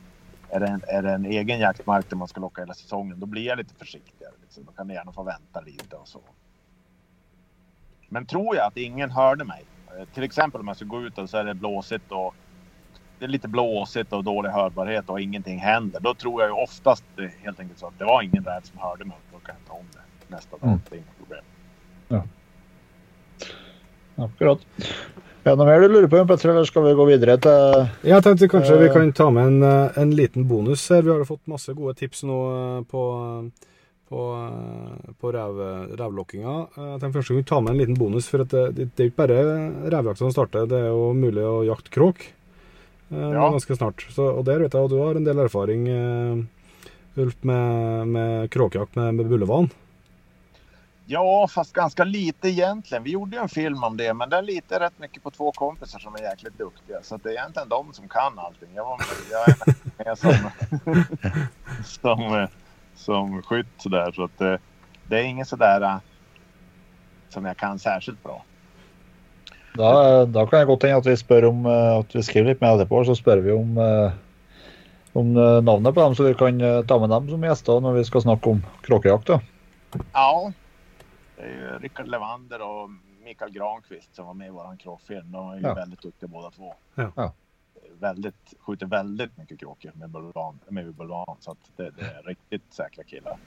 är, 0.50 0.60
det 0.60 0.68
en, 0.68 0.82
är 0.88 1.02
det 1.02 1.12
en 1.12 1.26
egen 1.26 1.60
jaktmark 1.60 2.10
där 2.10 2.18
man 2.18 2.28
ska 2.28 2.42
locka 2.42 2.62
hela 2.62 2.74
säsongen, 2.74 3.20
då 3.20 3.26
blir 3.26 3.46
jag 3.46 3.58
lite 3.58 3.76
försiktigare. 3.76 4.34
Liksom. 4.42 4.66
Då 4.66 4.72
kan 4.72 4.88
det 4.88 4.94
gärna 4.94 5.12
få 5.12 5.24
vänta 5.24 5.62
lite 5.62 5.96
och 5.96 6.08
så. 6.08 6.20
Men 8.10 8.26
tror 8.26 8.56
jag 8.56 8.66
att 8.66 8.78
ingen 8.78 9.12
hörde 9.12 9.44
mig. 9.44 9.64
eh, 10.00 10.06
Till 10.14 10.24
exempel 10.24 10.62
om 10.62 10.68
jag 10.68 10.76
ska 10.76 10.86
gå 10.86 11.02
ut 11.02 11.18
och 11.18 11.30
så 11.30 11.38
är 11.38 11.44
det 11.44 11.54
blåsigt 11.54 12.12
och 12.12 12.36
det 13.20 13.26
är 13.26 13.30
lite 13.30 13.48
blåsigt 13.48 14.14
och 14.14 14.24
dålig 14.24 14.50
hörbarhet 14.50 15.10
och 15.10 15.22
ingenting 15.22 15.60
händer. 15.60 16.00
Då 16.00 16.14
tror 16.14 16.42
jag 16.42 16.50
ju 16.50 16.64
oftast 16.64 17.04
helt 17.44 17.60
enkelt 17.60 17.80
så 17.80 17.88
att 17.88 18.00
det 18.00 18.06
var 18.06 18.22
ingen 18.22 18.44
räv 18.44 18.62
som 18.62 18.80
hörde 18.80 19.06
mig. 19.06 19.18
Då 19.34 19.40
kan 19.40 19.56
jag 19.60 19.68
ta 19.68 19.74
om 19.80 19.86
det 19.94 20.36
nästa 20.36 20.58
dag. 20.58 20.68
Mm. 20.68 20.80
Det 20.90 20.96
är 20.96 20.98
inget 20.98 21.18
problem. 21.18 21.44
Akkurat. 24.18 24.60
Er 25.46 25.54
det 25.54 25.60
noe 25.62 25.68
mer 25.70 25.80
du 25.84 25.88
lurer 25.94 26.08
på, 26.12 26.20
Petter, 26.28 26.50
eller 26.52 26.66
skal 26.68 26.84
vi 26.88 26.94
gå 26.98 27.06
videre 27.08 27.38
til 27.40 28.10
Jeg 28.10 28.24
tenkte 28.26 28.50
kanskje 28.52 28.80
vi 28.82 28.88
Eh. 28.90 28.94
kan 28.94 29.14
ta 29.14 29.30
med 29.30 29.46
en, 29.48 29.64
eh, 29.64 29.98
en 30.02 30.12
liten 30.16 30.48
bonus 30.48 30.90
her. 30.90 31.02
Vi 31.02 31.12
har 31.12 31.24
fått 31.26 31.46
masse 31.48 31.74
gode 31.74 31.94
tips 31.96 32.24
nå 32.24 32.40
eh, 32.80 32.84
på, 32.84 33.52
på, 34.10 34.22
eh, 34.48 35.14
på 35.20 35.32
rev, 35.36 35.58
revlokkinga. 36.00 36.56
Eh, 36.78 36.84
Jeg 36.94 37.00
tenkte 37.02 37.20
først 37.20 37.32
vi 37.32 37.38
kunne 37.42 37.52
ta 37.52 37.60
med 37.62 37.72
en 37.76 37.82
liten 37.82 37.98
bonus, 38.00 38.28
for 38.32 38.42
at 38.46 38.50
det, 38.54 38.66
det, 38.78 38.88
er 39.00 39.10
ikke 39.12 39.22
bare 39.24 39.40
revjakt 39.94 40.22
som 40.22 40.32
starter. 40.32 40.68
Det 40.72 40.80
er 40.80 40.92
jo 40.94 41.10
mulig 41.18 41.44
å 41.44 41.66
jakte 41.68 41.92
kråk 41.92 42.24
eh, 43.12 43.18
Ja. 43.18 43.50
ganske 43.52 43.76
snart. 43.76 44.06
Så, 44.16 44.30
og 44.38 44.46
der 44.48 44.60
vet 44.64 44.74
jeg 44.74 44.84
at 44.88 44.94
du 44.94 45.02
har 45.02 45.16
en 45.20 45.28
del 45.28 45.44
erfaring, 45.48 45.88
eh, 45.92 46.46
Ulf, 47.18 47.36
med, 47.42 48.08
med 48.14 48.50
kråkjakt 48.54 48.96
med, 48.96 49.16
med 49.18 49.26
bullevan. 49.28 49.70
Ja, 51.10 51.48
fast 51.48 51.74
ganska 51.74 52.04
lite 52.04 52.50
egentligen. 52.50 53.04
Vi 53.04 53.12
gjorde 53.12 53.36
ju 53.36 53.42
en 53.42 53.50
film 53.50 53.84
om 53.84 53.98
det, 53.98 54.14
men 54.14 54.30
den 54.30 54.46
litar 54.46 54.80
rätt 54.80 55.00
mycket 55.00 55.24
på 55.24 55.32
två 55.32 55.52
kompisar 55.52 56.00
som 56.00 56.16
är 56.16 56.20
jäkligt 56.20 56.58
duktiga. 56.58 57.00
Så 57.04 57.18
det 57.18 57.30
är 57.30 57.34
egentligen 57.34 57.70
de 57.70 57.94
som 57.94 58.08
kan 58.08 58.40
allting. 58.40 58.70
Jag, 58.76 58.84
var 58.86 58.98
med, 58.98 59.08
jag 59.32 59.50
är 59.50 60.06
med 60.06 60.18
som, 60.18 60.52
som, 61.86 62.20
eh, 62.34 62.50
som 62.98 63.42
skytt 63.42 63.68
sådär. 63.78 64.12
Så 64.12 64.24
att 64.24 64.38
det, 64.38 64.60
det 65.08 65.20
är 65.20 65.24
inget 65.24 65.48
sådär 65.48 65.82
eh, 65.82 65.98
som 67.30 67.46
jag 67.46 67.58
kan 67.58 67.80
särskilt 67.80 68.24
bra. 68.24 68.44
Da, 69.78 70.26
da 70.26 70.46
kan 70.48 70.60
jeg 70.60 70.68
godt 70.68 70.84
hende 70.84 70.98
at 70.98 71.06
vi 71.06 71.18
spør 71.18 71.46
om 71.52 71.66
eh, 71.70 71.98
at 72.00 72.16
vi 72.16 72.24
skriver 72.26 72.50
litt 72.54 72.62
mer 72.64 72.76
etterpå, 72.78 73.04
så 73.06 73.16
spør 73.16 73.44
vi 73.46 73.52
om, 73.54 73.78
eh, 73.78 74.12
om 75.14 75.34
navnet 75.66 75.94
på 75.96 76.02
dem, 76.02 76.16
så 76.16 76.24
vi 76.28 76.34
kan 76.40 76.60
ta 76.88 77.00
med 77.00 77.10
dem 77.14 77.30
som 77.30 77.44
gjester 77.46 77.80
når 77.82 78.00
vi 78.00 78.04
skal 78.10 78.22
snakke 78.26 78.50
om 78.50 78.64
kråkejakt. 78.86 79.28
da. 79.28 79.40
Ja, 80.14 80.52
det 81.38 81.42
är 81.44 81.48
ju 81.54 81.80
Rickard 81.82 82.08
Levander 82.08 82.62
och 82.62 82.90
Mikael 83.26 83.52
Granqvist 83.52 84.16
som 84.16 84.26
var 84.26 84.34
med 84.34 84.48
i 84.48 84.52
våran 84.52 84.78
kråkfilm. 84.78 85.32
De 85.32 85.50
är 85.50 85.56
ju 85.56 85.62
Ja. 85.62 85.74
väldigt 85.74 86.02
duktiga 86.02 86.30
båda 86.30 86.50
två. 86.52 86.74
Ja. 86.96 87.12
Ja. 87.16 87.32
Väldigt, 88.00 88.54
skjuter 88.60 88.86
väldigt 88.86 89.38
mycket 89.38 89.60
kråkor 89.60 89.92
med 89.96 90.10
bulvan. 90.10 90.60
Med 90.70 90.94
bulvan 90.94 91.36
så 91.40 91.52
att 91.52 91.72
det, 91.78 91.90
det 91.98 92.06
är 92.06 92.24
riktigt 92.28 92.74
säkra 92.74 93.04
killar. 93.04 93.38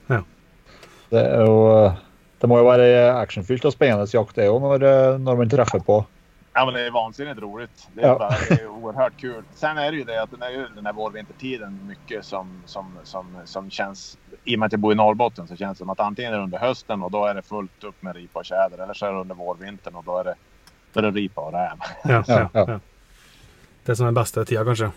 Det, 1.09 1.19
er 1.19 1.41
jo, 1.43 1.85
eh, 1.85 1.93
det 2.39 2.47
må 2.47 2.57
jo 2.61 2.65
være 2.69 3.11
actionfylt 3.19 3.65
og 3.67 3.73
spennende 3.73 4.07
jakt 4.07 4.35
det 4.35 4.45
eh, 4.47 5.17
når 5.19 5.37
man 5.37 5.49
treffer 5.51 5.79
på. 5.79 6.05
Ja, 6.53 6.65
men 6.65 6.73
det 6.73 6.81
är 6.81 6.91
vansinnigt 6.91 7.39
roligt. 7.39 7.87
Det 7.93 8.01
är, 8.01 8.07
Ja. 8.07 8.17
bara, 8.19 8.29
det 8.49 8.61
är 8.61 8.67
oerhört 8.67 9.17
kul. 9.17 9.43
Sen 9.55 9.77
är 9.77 9.91
det 9.91 9.97
ju 9.97 10.03
det 10.03 10.21
att 10.23 10.31
det 10.39 10.45
är 10.45 10.49
ju 10.51 10.67
den 10.75 10.85
här 10.85 10.93
vårvintertiden 10.93 11.79
mycket 11.87 12.25
som, 12.25 12.63
som, 12.65 12.99
som, 13.03 13.25
som 13.45 13.69
känns... 13.69 14.17
I 14.43 14.55
och 14.55 14.59
med 14.59 14.65
att 14.65 14.71
jag 14.71 14.79
bor 14.79 14.91
i 14.91 14.95
Norrbotten 14.95 15.47
så 15.47 15.55
känns 15.55 15.77
det 15.77 15.81
som 15.81 15.89
att 15.89 15.99
antingen 15.99 16.33
är 16.33 16.37
det 16.37 16.43
under 16.43 16.59
hösten 16.59 17.03
och 17.03 17.11
då 17.11 17.25
är 17.25 17.33
det 17.35 17.41
fullt 17.41 17.83
upp 17.83 18.01
med 18.01 18.15
ripa 18.15 18.39
och 18.39 18.45
tjäder. 18.45 18.83
Eller 18.83 18.93
så 18.93 19.05
är 19.05 19.13
det 19.13 19.19
under 19.19 19.35
vårvintern 19.35 19.95
och 19.95 20.03
då 20.03 20.17
är 20.17 20.23
det, 20.23 20.35
då 20.93 20.99
är 20.99 21.03
det 21.03 21.11
ripa 21.11 21.41
och 21.41 21.51
räv. 21.53 21.77
Ja, 22.03 22.09
Ja, 22.09 22.23
ja, 22.27 22.49
ja. 22.53 22.65
ja. 22.67 22.79
Det 23.85 23.95
som 23.97 24.07
er 24.07 24.15
beste 24.15 24.43
tida, 24.45 24.63
kanskje. 24.67 24.91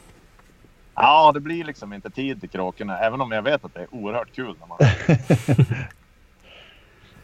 Ja, 0.94 1.33
det 1.35 1.40
blir 1.40 1.64
liksom 1.64 1.92
inte 1.92 2.11
tid 2.11 2.40
till 2.40 2.51
kråkorna. 2.51 2.99
Även 2.99 3.20
om 3.20 3.33
jag 3.33 3.42
vet 3.42 3.64
att 3.64 3.75
det 3.75 3.81
är 3.81 3.94
oerhört 3.94 4.33
kul. 4.35 4.55
När 4.61 4.66
man... 4.66 4.79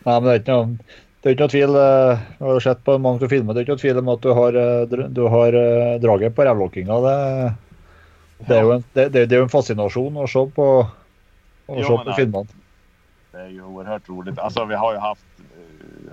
Nei, 0.04 0.14
men 0.20 0.24
det 0.24 0.32
er 0.32 0.40
ikke 0.40 0.54
noe, 0.56 0.94
det 1.20 1.28
er 1.28 1.34
ikke 1.34 1.44
noe 1.44 1.52
tvil. 1.52 1.74
eh, 1.76 2.22
Jeg 2.40 2.48
har 2.48 2.60
sett 2.64 2.84
på 2.86 2.98
mange 2.98 3.24
av 3.26 3.28
filmene. 3.32 3.52
Det 3.54 3.60
er 3.60 3.66
ikke 3.68 3.76
noe 3.76 3.82
tvil 3.84 3.98
om 4.00 4.08
at 4.14 4.22
du 4.24 4.30
har, 4.38 4.52
eh, 4.56 5.08
du 5.20 5.22
har 5.28 5.58
eh, 5.60 5.98
draget 6.00 6.34
på 6.36 6.46
revlokkinga. 6.48 6.96
Det, 7.04 7.16
det, 8.48 8.56
er 8.56 8.62
jo 8.64 8.72
en, 8.78 8.84
det, 8.96 9.08
det, 9.14 9.28
jo 9.36 9.42
en 9.44 9.52
fascinasjon 9.52 10.16
å 10.16 10.26
se 10.26 10.46
på, 10.56 10.66
å 11.68 11.76
Jo, 11.76 11.84
se 11.84 11.92
på 12.00 12.08
nei. 12.08 12.16
filmene. 12.16 12.48
Det 13.30 13.38
är 13.44 13.48
ju 13.54 13.62
oerhört 13.62 14.08
roligt. 14.08 14.38
Alltså, 14.38 14.64
vi 14.64 14.74
har 14.74 14.92
ju 14.92 14.98
haft, 14.98 15.22
eh, 15.22 15.29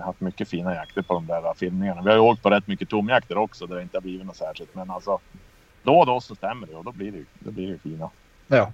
haft 0.00 0.20
mycket 0.20 0.48
fina 0.48 0.74
jakter 0.74 1.02
på 1.02 1.14
de 1.14 1.26
där 1.26 1.54
filmningarna. 1.54 2.02
Vi 2.02 2.08
har 2.08 2.16
ju 2.16 2.22
åkt 2.22 2.42
på 2.42 2.50
rätt 2.50 2.66
mycket 2.66 2.88
tomjakter 2.88 3.38
också 3.38 3.66
där 3.66 3.76
det 3.76 3.82
inte 3.82 3.96
har 3.96 4.02
blivit 4.02 4.26
något 4.26 4.36
särskilt. 4.36 4.74
Men 4.74 4.90
alltså, 4.90 5.18
då 5.82 5.98
och 5.98 6.06
då 6.06 6.20
så 6.20 6.34
stämmer 6.34 6.66
det 6.66 6.74
och 6.74 6.84
då 6.84 6.92
blir 6.92 7.12
det 7.12 7.18
ju 7.18 7.26
då 7.38 7.50
blir 7.50 7.66
det 7.66 7.72
ju 7.72 7.78
fina. 7.78 8.10
Ja. 8.46 8.72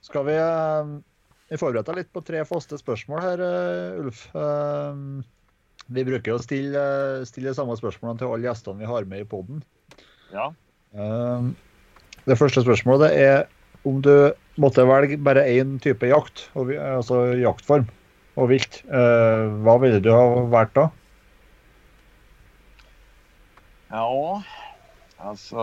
Skal 0.00 0.24
vi 0.24 0.36
eh, 0.36 0.86
Vi 1.48 1.56
forbereder 1.56 1.94
litt 1.96 2.12
på 2.12 2.20
tre 2.20 2.44
faste 2.44 2.76
spørsmål 2.78 3.20
her, 3.24 3.40
eh, 3.40 4.00
Ulf. 4.00 4.28
Eh, 4.36 4.94
Vi 5.88 6.04
bruker 6.04 6.34
å 6.36 6.42
stille, 6.42 6.80
stille 7.24 7.48
de 7.48 7.56
samme 7.56 7.72
spørsmålene 7.76 8.20
til 8.20 8.28
alle 8.28 8.44
gjestene 8.44 8.82
vi 8.82 8.88
har 8.90 9.06
med 9.08 9.22
i 9.24 9.28
poden. 9.28 9.62
Ja. 10.32 10.50
Eh, 10.94 11.48
Det 12.28 12.36
første 12.36 12.60
spørsmålet 12.60 13.08
det 13.08 13.22
er 13.24 13.46
om 13.88 14.02
du 14.04 14.32
måtte 14.60 14.84
velge 14.84 15.16
bare 15.16 15.46
én 15.48 15.78
type 15.80 16.04
jakt, 16.06 16.50
og 16.54 16.66
vi- 16.68 16.76
altså 16.76 17.32
jaktform 17.40 17.86
og 18.38 18.48
vilt. 18.52 18.80
eh, 18.86 19.44
Hva 19.64 19.74
ville 19.82 19.98
du 20.04 20.10
ha 20.14 20.44
valgt 20.52 20.74
da? 20.78 20.88
Ja, 23.88 24.42
alltså. 25.16 25.58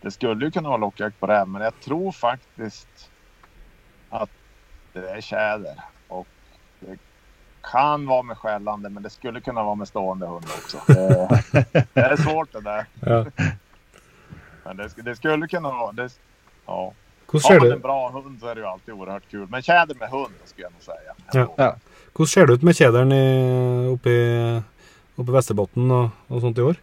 Det 0.00 0.10
skulle 0.10 0.44
ju 0.44 0.50
kunna 0.50 0.68
vara 0.68 0.78
lockjakt 0.78 1.20
på 1.20 1.26
räv, 1.26 1.48
men 1.48 1.62
jag 1.62 1.80
tror 1.80 2.12
faktiskt 2.12 3.10
att 4.10 4.30
det 4.92 5.10
är 5.10 5.20
tjäder. 5.20 5.80
Och 6.08 6.26
det 6.80 6.98
kan 7.62 8.06
vara 8.06 8.22
med 8.22 8.38
skällande, 8.38 8.88
men 8.90 9.02
det 9.02 9.10
skulle 9.10 9.40
kunna 9.40 9.62
vara 9.62 9.74
med 9.74 9.88
stående 9.88 10.26
hund 10.26 10.44
också. 10.62 10.78
Det, 10.86 11.28
det 11.94 12.00
är 12.00 12.16
svårt 12.16 12.52
det 12.52 12.60
där. 12.60 12.86
Ja. 13.00 13.26
Men 14.64 14.76
det, 14.76 14.88
det 15.02 15.16
skulle 15.16 15.48
kunna 15.48 15.68
vara. 15.68 15.92
Det, 15.92 16.10
ja. 16.66 16.92
Har 17.32 17.40
ser, 17.40 17.60
man 17.60 17.68
det, 17.68 17.74
en 17.74 17.80
bra 17.80 18.10
hund 18.10 18.40
så 18.40 18.46
är 18.46 18.54
det 18.54 18.60
ju 18.60 18.66
alltid 18.66 18.94
oerhört 18.94 19.30
kul. 19.30 19.46
Men 19.50 19.62
tjäder 19.62 19.94
med 19.94 20.08
hund 20.08 20.34
skulle 20.44 20.66
jag 20.66 20.72
nog 20.72 20.82
säga. 20.82 21.14
Ja. 21.32 21.54
Ja. 21.56 21.76
hvordan 22.14 22.26
ser 22.26 22.46
det 22.46 22.52
ut 22.52 22.62
med 22.62 22.76
kjederen 22.76 23.12
i, 23.12 23.88
oppe 23.88 24.10
i, 24.10 24.62
oppe 25.16 25.30
i 25.30 25.34
Västerbotten 25.34 25.90
og, 25.90 26.10
og 26.28 26.40
sånt 26.40 26.58
i 26.58 26.62
år? 26.62 26.76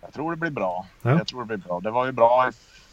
Jag 0.00 0.12
tror 0.12 0.30
det 0.30 0.36
blir 0.36 0.50
bra. 0.50 0.86
Ja. 1.02 1.10
Jag 1.10 1.26
tror 1.26 1.40
det 1.40 1.46
blir 1.46 1.66
bra. 1.68 1.80
Det 1.80 1.90
var 1.90 2.06
ju 2.06 2.12
bra. 2.12 2.50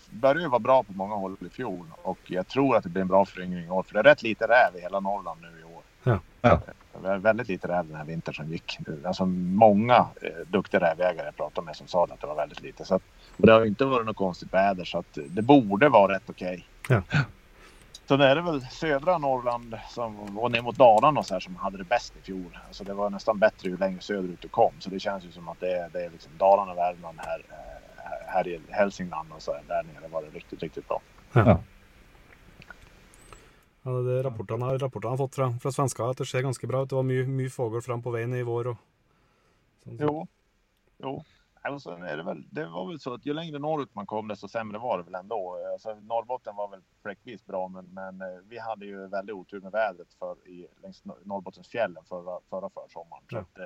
började 0.10 0.42
ju 0.42 0.50
vara 0.50 0.60
bra 0.60 0.84
på 0.84 0.94
många 0.94 1.16
håll 1.16 1.38
i 1.40 1.50
fjol 1.50 1.86
och 2.02 2.20
jag 2.26 2.48
tror 2.48 2.78
att 2.78 2.84
det 2.84 2.90
blir 2.90 3.02
en 3.02 3.08
bra 3.08 3.26
föryngring 3.26 3.66
i 3.66 3.70
år. 3.70 3.84
För 3.84 3.94
det 3.94 4.00
är 4.00 4.04
rätt 4.04 4.24
lite 4.24 4.46
räv 4.46 4.78
i 4.78 4.82
hela 4.82 5.00
Norrland 5.00 5.42
nu 5.42 5.62
i 5.62 5.64
år. 5.64 5.82
Ja. 6.04 6.20
Ja. 6.42 6.60
Det 6.94 7.08
var 7.08 7.18
väldigt 7.18 7.48
lite 7.48 7.68
räv 7.68 7.88
den 7.88 7.96
här 7.96 8.06
vintern 8.06 8.36
som 8.36 8.52
gick. 8.52 8.80
Alltså 9.06 9.26
många 9.26 10.08
eh, 10.22 10.48
duktiga 10.48 10.82
rävägare 10.82 11.26
jag 11.26 11.36
pratade 11.36 11.66
med 11.66 11.76
som 11.76 11.88
sa 11.88 12.04
att 12.04 12.22
det 12.22 12.28
var 12.28 12.36
väldigt 12.36 12.62
lite. 12.62 12.86
Så 12.86 12.96
att, 12.96 13.04
och 13.38 13.46
det 13.46 13.54
har 13.54 13.62
ju 13.62 13.68
inte 13.68 13.86
varit 13.86 14.06
något 14.06 14.16
konstigt 14.16 14.54
väder 14.54 14.86
så 14.86 14.98
att 14.98 15.18
det 15.30 15.42
borde 15.42 15.90
vara 15.90 16.16
rätt 16.16 16.30
okej. 16.30 16.68
Ja. 16.90 17.02
Så 18.06 18.18
det 18.18 18.26
är 18.26 18.36
det 18.36 18.42
väl 18.42 18.62
södra 18.62 19.18
Norrland 19.18 19.76
som, 19.90 20.40
och 20.40 20.52
ner 20.52 20.62
mot 20.62 20.78
Dalarna 20.78 21.20
och 21.20 21.26
så 21.26 21.34
här, 21.34 21.40
som 21.40 21.56
hade 21.56 21.78
det 21.78 21.84
bäst 21.84 22.14
i 22.22 22.26
fjol. 22.26 22.60
Alltså 22.68 22.84
det 22.84 22.94
var 22.94 23.10
nästan 23.10 23.40
bättre 23.40 23.70
ju 23.70 23.78
längre 23.78 24.02
söderut 24.02 24.42
du 24.42 24.48
kom. 24.48 24.74
Så 24.80 24.90
det 24.90 25.00
känns 25.00 25.24
ju 25.26 25.32
som 25.32 25.48
att 25.50 25.60
det 25.60 25.72
är, 25.72 25.90
det 25.90 26.06
är 26.06 26.10
liksom 26.10 26.32
Dalarna, 26.38 26.74
Värmland, 26.74 27.20
här, 27.20 27.46
eh, 27.50 28.28
här 28.28 28.48
i 28.48 28.62
Hälsingland 28.70 29.32
och 29.36 29.42
så 29.42 29.54
här, 29.54 29.62
där 29.68 29.84
nere 29.84 30.08
var 30.08 30.22
det 30.22 30.30
riktigt, 30.30 30.64
riktigt 30.64 30.88
bra. 30.88 31.02
Ja, 33.84 33.92
det 33.92 34.14
er 34.16 34.24
rapportene, 34.24 34.70
rapportene 34.80 35.12
jeg 35.12 35.18
har 35.18 35.26
fått 35.26 35.36
fra, 35.36 35.50
fra 35.60 35.72
svensker, 35.76 36.06
at 36.08 36.20
det 36.22 36.28
ser 36.30 36.46
ganske 36.46 36.68
bra 36.68 36.84
ut. 36.84 36.90
Det 36.90 36.96
var 36.96 37.04
mye, 37.04 37.26
mye 37.28 37.52
fågel 37.52 37.82
fram 37.84 38.04
på 38.04 38.14
veien 38.14 38.32
i 38.38 38.44
vår. 38.48 38.70
Og, 38.72 38.78
sånn. 39.84 39.98
Jo, 40.00 40.14
jo. 41.04 41.18
Och 41.72 41.82
sen 41.82 42.04
är 42.04 42.18
det, 42.18 42.24
väl, 42.24 42.44
det 42.50 42.66
var 42.66 42.88
väl 42.88 43.00
så 43.00 43.14
att 43.14 43.26
ju 43.26 43.34
längre 43.34 43.60
norrut 43.60 43.96
man 43.96 44.06
kom 44.06 44.28
desto 44.28 44.48
sämre 44.48 44.78
var 44.80 44.98
det 44.98 45.04
väl 45.04 45.16
ändå. 45.16 45.58
Alltså, 45.74 45.94
Norrbotten 45.96 46.56
var 46.56 46.68
väl 46.68 46.82
fläckvis 47.02 47.46
bra 47.46 47.68
men, 47.68 47.86
men 47.86 48.22
eh, 48.22 48.28
vi 48.50 48.60
hade 48.60 48.86
ju 48.86 49.08
väldigt 49.08 49.36
otur 49.36 49.62
med 49.62 49.72
vädret 49.72 50.14
för, 50.20 50.48
i, 50.48 50.68
längs 50.82 51.04
Nor- 51.04 51.18
Norrbottensfjällen 51.24 52.04
förra, 52.10 52.40
förra 52.50 52.70
försommaren. 52.70 53.24
Så 53.30 53.36
Ja. 53.36 53.40
att, 53.42 53.60
eh, 53.60 53.66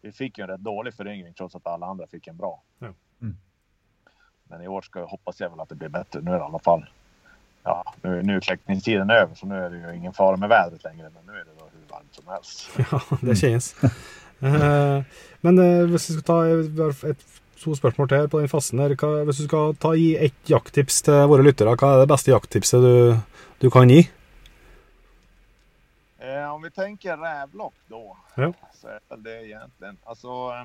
vi 0.00 0.12
fick 0.12 0.38
ju 0.38 0.42
en 0.42 0.48
rätt 0.50 0.60
dålig 0.60 0.94
föryngring 0.94 1.34
trots 1.34 1.54
att 1.54 1.66
alla 1.66 1.86
andra 1.86 2.06
fick 2.06 2.26
en 2.26 2.36
bra. 2.36 2.62
Ja. 2.78 2.86
Mm. 3.22 3.36
Men 4.44 4.62
i 4.62 4.68
år 4.68 4.82
ska, 4.82 5.04
hoppas 5.04 5.40
jag 5.40 5.50
väl 5.50 5.60
att 5.60 5.68
det 5.68 5.74
blir 5.74 5.88
bättre. 5.88 6.20
Nu 6.20 6.30
är 6.30 6.34
det 6.34 6.40
i 6.40 6.44
alla 6.44 6.58
fall 6.58 6.86
Ja, 7.66 7.94
nu, 8.02 8.22
nu 8.22 8.36
är 8.36 8.40
kläckningstiden 8.40 9.10
över 9.10 9.34
så 9.34 9.46
nu 9.46 9.64
är 9.64 9.70
det 9.70 9.76
ju 9.76 9.96
ingen 9.96 10.12
fara 10.12 10.36
med 10.36 10.48
vädret 10.48 10.84
längre. 10.84 11.10
Men 11.14 11.26
nu 11.26 11.32
är 11.40 11.44
det 11.44 11.50
då 11.58 11.64
hur 11.64 11.88
varmt 11.90 12.14
som 12.14 12.28
helst. 12.28 12.68
Ja, 12.90 13.00
det 13.22 13.36
kjennes. 13.36 13.74
Eh, 14.42 15.02
men 15.42 15.58
eh, 15.58 15.84
hvis 15.90 16.10
vi 16.10 16.14
skal 16.18 16.26
ta 16.28 16.38
har 16.42 17.10
et 17.10 17.24
to 17.64 17.74
spørsmål 17.74 18.08
til 18.08 18.28
på 18.28 18.40
den 18.42 18.48
fasten 18.52 18.78
her. 18.82 18.92
Hva, 19.00 19.22
hvis 19.24 19.38
du 19.40 19.44
skal 19.46 19.74
ta 19.80 19.94
gi 19.96 20.10
ett 20.20 20.50
jakttips 20.50 21.02
til 21.06 21.22
våre 21.30 21.42
lyttere, 21.46 21.76
hva 21.80 21.94
er 21.94 22.02
det 22.04 22.10
beste 22.10 22.30
jakttipset 22.34 22.82
du, 22.84 23.16
du 23.62 23.70
kan 23.72 23.88
gi? 23.88 24.02
Eh, 26.18 26.50
om 26.54 26.62
vi 26.62 26.70
tänker 26.70 27.16
rävlock 27.16 27.74
då. 27.88 28.16
Ja. 28.34 28.52
Så 28.80 28.88
är 28.88 29.00
väl 29.08 29.22
det 29.22 29.46
egentligen. 29.46 29.96
Alltså. 30.04 30.28
Eh, 30.28 30.64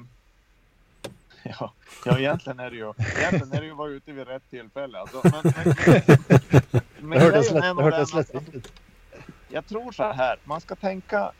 ja, 1.59 1.73
ja, 2.05 2.17
egentligen 2.19 2.59
är 2.59 2.69
det 2.69 2.75
ju. 2.77 2.93
Egentligen 3.17 3.53
är 3.53 3.59
det 3.59 3.65
ju 3.65 3.71
att 3.71 3.77
vara 3.77 3.89
ute 3.89 4.11
vid 4.11 4.27
rätt 4.27 4.49
tillfälle. 4.49 4.97
Alltså, 4.99 5.21
men, 5.23 5.41
men, 5.43 5.75
men 6.99 7.09
Det 7.19 7.19
hördes 7.25 7.49
grejen 7.49 7.63
är 7.63 7.73
lätt- 7.73 7.75
nog 7.75 7.85
det 7.85 7.91
den 7.91 7.93
hördes 7.93 8.13
att- 8.15 8.33
lätt 8.43 8.55
ut. 8.55 8.71
jag 9.49 9.65
tror 9.67 9.91
så 9.91 10.03
här. 10.11 10.37
Man 10.43 10.61
ska 10.61 10.75
tänka. 10.75 11.31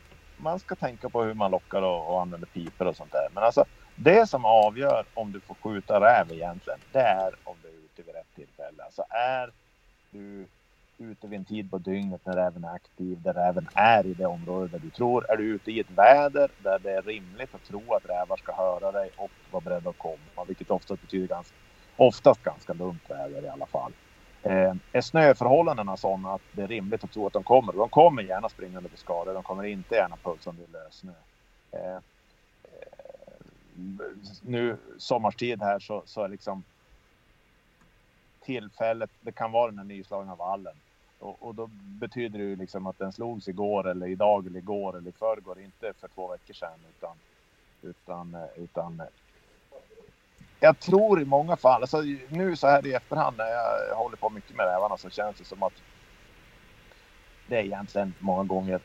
Man 0.42 0.58
ska 0.58 0.74
tänka 0.74 1.08
på 1.08 1.22
hur 1.22 1.34
man 1.34 1.50
lockar 1.50 1.82
och, 1.82 2.10
och 2.14 2.20
använder 2.20 2.46
piper 2.46 2.86
och 2.86 2.96
sånt 2.96 3.12
där. 3.12 3.28
Men 3.34 3.44
alltså 3.44 3.64
det 3.94 4.28
som 4.28 4.44
avgör 4.44 5.04
om 5.14 5.32
du 5.32 5.40
får 5.40 5.54
skjuta 5.54 6.00
räv 6.00 6.32
egentligen. 6.32 6.80
Det 6.92 7.00
är 7.00 7.34
om 7.44 7.56
du 7.62 7.68
är 7.68 7.72
ute 7.72 8.02
vid 8.02 8.14
rätt 8.14 8.34
tillfälle. 8.34 8.82
Alltså 8.82 9.04
är 9.10 9.50
du 10.10 10.46
ute 10.98 11.26
vid 11.26 11.38
en 11.38 11.44
tid 11.44 11.70
på 11.70 11.78
dygnet 11.78 12.26
när 12.26 12.32
räven 12.36 12.64
är 12.64 12.74
aktiv, 12.74 13.22
där 13.22 13.32
räven 13.34 13.68
är 13.74 14.06
i 14.06 14.14
det 14.14 14.26
område 14.26 14.68
där 14.68 14.78
du 14.78 14.90
tror. 14.90 15.30
Är 15.30 15.36
du 15.36 15.44
ute 15.44 15.70
i 15.70 15.80
ett 15.80 15.90
väder 15.90 16.50
där 16.58 16.78
det 16.78 16.90
är 16.92 17.02
rimligt 17.02 17.54
att 17.54 17.64
tro 17.64 17.94
att 17.94 18.06
rävar 18.08 18.36
ska 18.36 18.52
höra 18.52 18.92
dig 18.92 19.10
och 19.16 19.32
vara 19.50 19.60
beredda 19.60 19.90
att 19.90 19.98
komma, 19.98 20.44
vilket 20.46 20.70
oftast 20.70 21.00
betyder 21.02 21.26
ganska, 21.28 21.56
oftast 21.96 22.42
ganska 22.42 22.72
lugnt 22.72 23.10
väder 23.10 23.44
i 23.44 23.48
alla 23.48 23.66
fall. 23.66 23.92
Eh, 24.42 24.74
är 24.92 25.00
snöförhållandena 25.00 25.96
sådana 25.96 26.34
att 26.34 26.42
det 26.52 26.62
är 26.62 26.68
rimligt 26.68 27.04
att 27.04 27.12
tro 27.12 27.26
att 27.26 27.32
de 27.32 27.44
kommer? 27.44 27.72
De 27.72 27.90
kommer 27.90 28.22
gärna 28.22 28.48
springande 28.48 28.88
på 28.88 28.96
skador. 28.96 29.34
De 29.34 29.42
kommer 29.42 29.64
inte 29.64 29.94
gärna 29.94 30.16
pulsande 30.16 30.62
i 30.62 30.66
lössnö. 30.66 31.12
Eh, 31.72 31.96
eh, 31.96 32.00
nu 34.42 34.78
sommartid 34.98 35.62
här 35.62 35.78
så, 35.78 36.02
så 36.06 36.22
är 36.24 36.28
liksom 36.28 36.64
tillfället. 38.40 39.10
Det 39.20 39.32
kan 39.32 39.52
vara 39.52 39.70
den 39.70 39.78
här 39.78 39.84
nyslagna 39.84 40.34
vallen 40.34 40.80
och, 41.18 41.42
och 41.42 41.54
då 41.54 41.66
betyder 42.00 42.38
det 42.38 42.44
ju 42.44 42.56
liksom 42.56 42.86
att 42.86 42.98
den 42.98 43.12
slogs 43.12 43.48
igår 43.48 43.88
eller 43.88 44.06
idag 44.06 44.46
eller 44.46 44.58
igår 44.58 44.96
eller 44.98 45.10
i 45.10 45.12
förrgår, 45.12 45.60
inte 45.60 45.92
för 46.00 46.08
två 46.08 46.28
veckor 46.32 46.54
sedan 46.54 46.80
utan 46.90 47.16
utan 47.82 48.34
eh, 48.34 48.44
utan. 48.56 49.02
Jag 50.60 50.78
tror 50.78 51.20
i 51.20 51.24
många 51.24 51.56
fall, 51.56 51.80
alltså 51.82 52.02
nu 52.28 52.56
så 52.56 52.66
här 52.66 52.86
i 52.86 52.92
efterhand 52.92 53.36
när 53.36 53.46
jag 53.46 53.96
håller 53.96 54.16
på 54.16 54.30
mycket 54.30 54.56
med 54.56 54.66
rävarna 54.66 54.96
så 54.96 55.10
känns 55.10 55.36
det 55.36 55.44
som 55.44 55.62
att 55.62 55.72
det 57.46 57.56
är 57.56 57.64
egentligen 57.64 58.14
många 58.18 58.44
gånger 58.44 58.80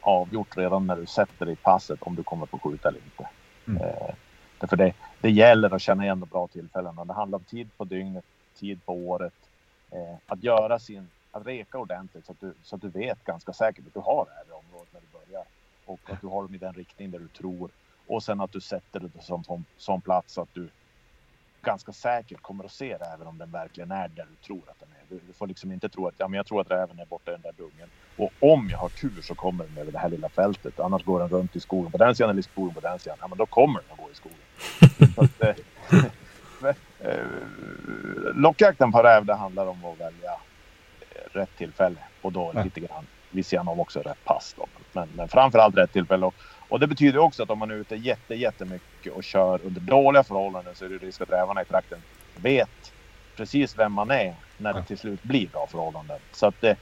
avgjort 0.00 0.56
redan 0.56 0.86
när 0.86 0.96
du 0.96 1.06
sätter 1.06 1.46
dig 1.46 1.54
i 1.54 1.56
passet 1.56 2.02
om 2.02 2.14
du 2.14 2.22
kommer 2.22 2.46
få 2.46 2.58
skjuta 2.58 2.88
eller 2.88 2.98
inte. 2.98 3.28
Mm. 3.66 3.82
Eh, 3.82 4.14
därför 4.58 4.76
det, 4.76 4.92
det 5.20 5.30
gäller 5.30 5.74
att 5.74 5.82
känna 5.82 6.04
igen 6.04 6.20
de 6.20 6.28
bra 6.28 6.46
tillfällena. 6.46 7.04
Det 7.04 7.12
handlar 7.12 7.38
om 7.38 7.44
tid 7.44 7.68
på 7.76 7.84
dygnet, 7.84 8.24
tid 8.54 8.84
på 8.84 8.92
året. 8.92 9.34
Eh, 9.90 10.16
att 10.26 10.44
göra 10.44 10.78
sin, 10.78 11.08
att 11.30 11.46
reka 11.46 11.78
ordentligt 11.78 12.26
så 12.26 12.32
att, 12.32 12.40
du, 12.40 12.54
så 12.62 12.76
att 12.76 12.82
du 12.82 12.88
vet 12.88 13.24
ganska 13.24 13.52
säkert 13.52 13.86
att 13.86 13.94
du 13.94 14.00
har 14.00 14.24
det 14.24 14.32
här 14.34 14.44
i 14.48 14.66
området 14.66 14.92
när 14.92 15.00
du 15.00 15.06
börjar. 15.18 15.44
Och 15.86 16.00
att 16.10 16.20
du 16.20 16.26
har 16.26 16.42
dem 16.42 16.54
i 16.54 16.58
den 16.58 16.74
riktning 16.74 17.10
där 17.10 17.18
du 17.18 17.28
tror. 17.28 17.70
Och 18.06 18.22
sen 18.22 18.40
att 18.40 18.52
du 18.52 18.60
sätter 18.60 19.00
det 19.00 19.22
som, 19.22 19.44
som, 19.44 19.64
som 19.76 20.00
plats 20.00 20.34
så 20.34 20.42
att 20.42 20.54
du 20.54 20.68
ganska 21.62 21.92
säkert 21.92 22.42
kommer 22.42 22.64
att 22.64 22.72
se 22.72 22.96
det 22.98 23.04
även 23.14 23.26
om 23.26 23.38
den 23.38 23.50
verkligen 23.50 23.90
är 23.90 24.08
där 24.08 24.26
du 24.30 24.46
tror 24.46 24.62
att 24.70 24.80
den 24.80 24.88
är. 24.88 25.14
Du, 25.14 25.20
du 25.26 25.32
får 25.32 25.46
liksom 25.46 25.72
inte 25.72 25.88
tro 25.88 26.06
att 26.06 26.14
ja, 26.18 26.28
men 26.28 26.36
jag 26.36 26.46
tror 26.46 26.60
att 26.60 26.70
räven 26.70 26.98
är 26.98 27.06
borta 27.06 27.30
i 27.30 27.34
den 27.34 27.42
där 27.42 27.52
dungen. 27.52 27.88
Och 28.16 28.30
om 28.52 28.68
jag 28.70 28.78
har 28.78 28.88
tur 28.88 29.22
så 29.22 29.34
kommer 29.34 29.64
den 29.64 29.78
över 29.78 29.92
det 29.92 29.98
här 29.98 30.08
lilla 30.08 30.28
fältet. 30.28 30.80
Annars 30.80 31.04
går 31.04 31.20
den 31.20 31.28
runt 31.28 31.56
i 31.56 31.60
skogen 31.60 31.92
på 31.92 31.98
den 31.98 32.14
sidan 32.14 32.30
eller 32.30 32.40
i 32.40 32.42
skogen 32.42 32.74
på 32.74 32.80
den 32.80 32.98
sidan. 32.98 33.18
Ja, 33.20 33.28
men 33.28 33.38
då 33.38 33.46
kommer 33.46 33.80
den 33.80 33.90
att 33.92 33.98
gå 33.98 34.10
i 34.10 34.14
skogen. 34.14 34.38
att, 35.16 35.42
eh, 35.42 36.68
eh, 37.10 37.24
lockjakten 38.34 38.92
på 38.92 39.02
räv 39.02 39.24
det 39.24 39.34
handlar 39.34 39.66
om 39.66 39.84
att 39.84 40.00
välja 40.00 40.32
rätt 41.32 41.56
tillfälle 41.56 41.98
och 42.22 42.32
då 42.32 42.52
Ja. 42.54 42.62
lite 42.62 42.80
grann 42.80 43.06
vid 43.30 43.46
sidan 43.46 43.68
om 43.68 43.80
också 43.80 44.00
rätt 44.00 44.24
pass. 44.24 44.54
Då. 44.58 44.66
Men, 44.92 45.08
men 45.16 45.28
framförallt 45.28 45.76
rätt 45.76 45.92
tillfälle. 45.92 46.26
Och, 46.26 46.34
och 46.70 46.80
det 46.80 46.86
betyder 46.86 47.18
också 47.18 47.42
att 47.42 47.50
om 47.50 47.58
man 47.58 47.70
är 47.70 47.74
ute 47.74 47.96
jätte, 47.96 48.34
jättemycket 48.34 49.12
och 49.12 49.24
kör 49.24 49.60
under 49.64 49.80
dåliga 49.80 50.22
förhållanden 50.22 50.74
så 50.74 50.84
är 50.84 50.88
det 50.88 50.98
risk 50.98 51.20
att 51.20 51.30
rävarna 51.30 51.62
i 51.62 51.64
trakten 51.64 51.98
vet 52.36 52.92
precis 53.36 53.78
vem 53.78 53.92
man 53.92 54.10
är 54.10 54.34
när 54.58 54.72
det 54.72 54.78
Ja. 54.78 54.84
till 54.84 54.98
slut 54.98 55.22
blir 55.22 55.48
bra 55.48 55.66
förhållanden. 55.66 56.18
Så 56.32 56.46
att 56.46 56.60
det, 56.60 56.76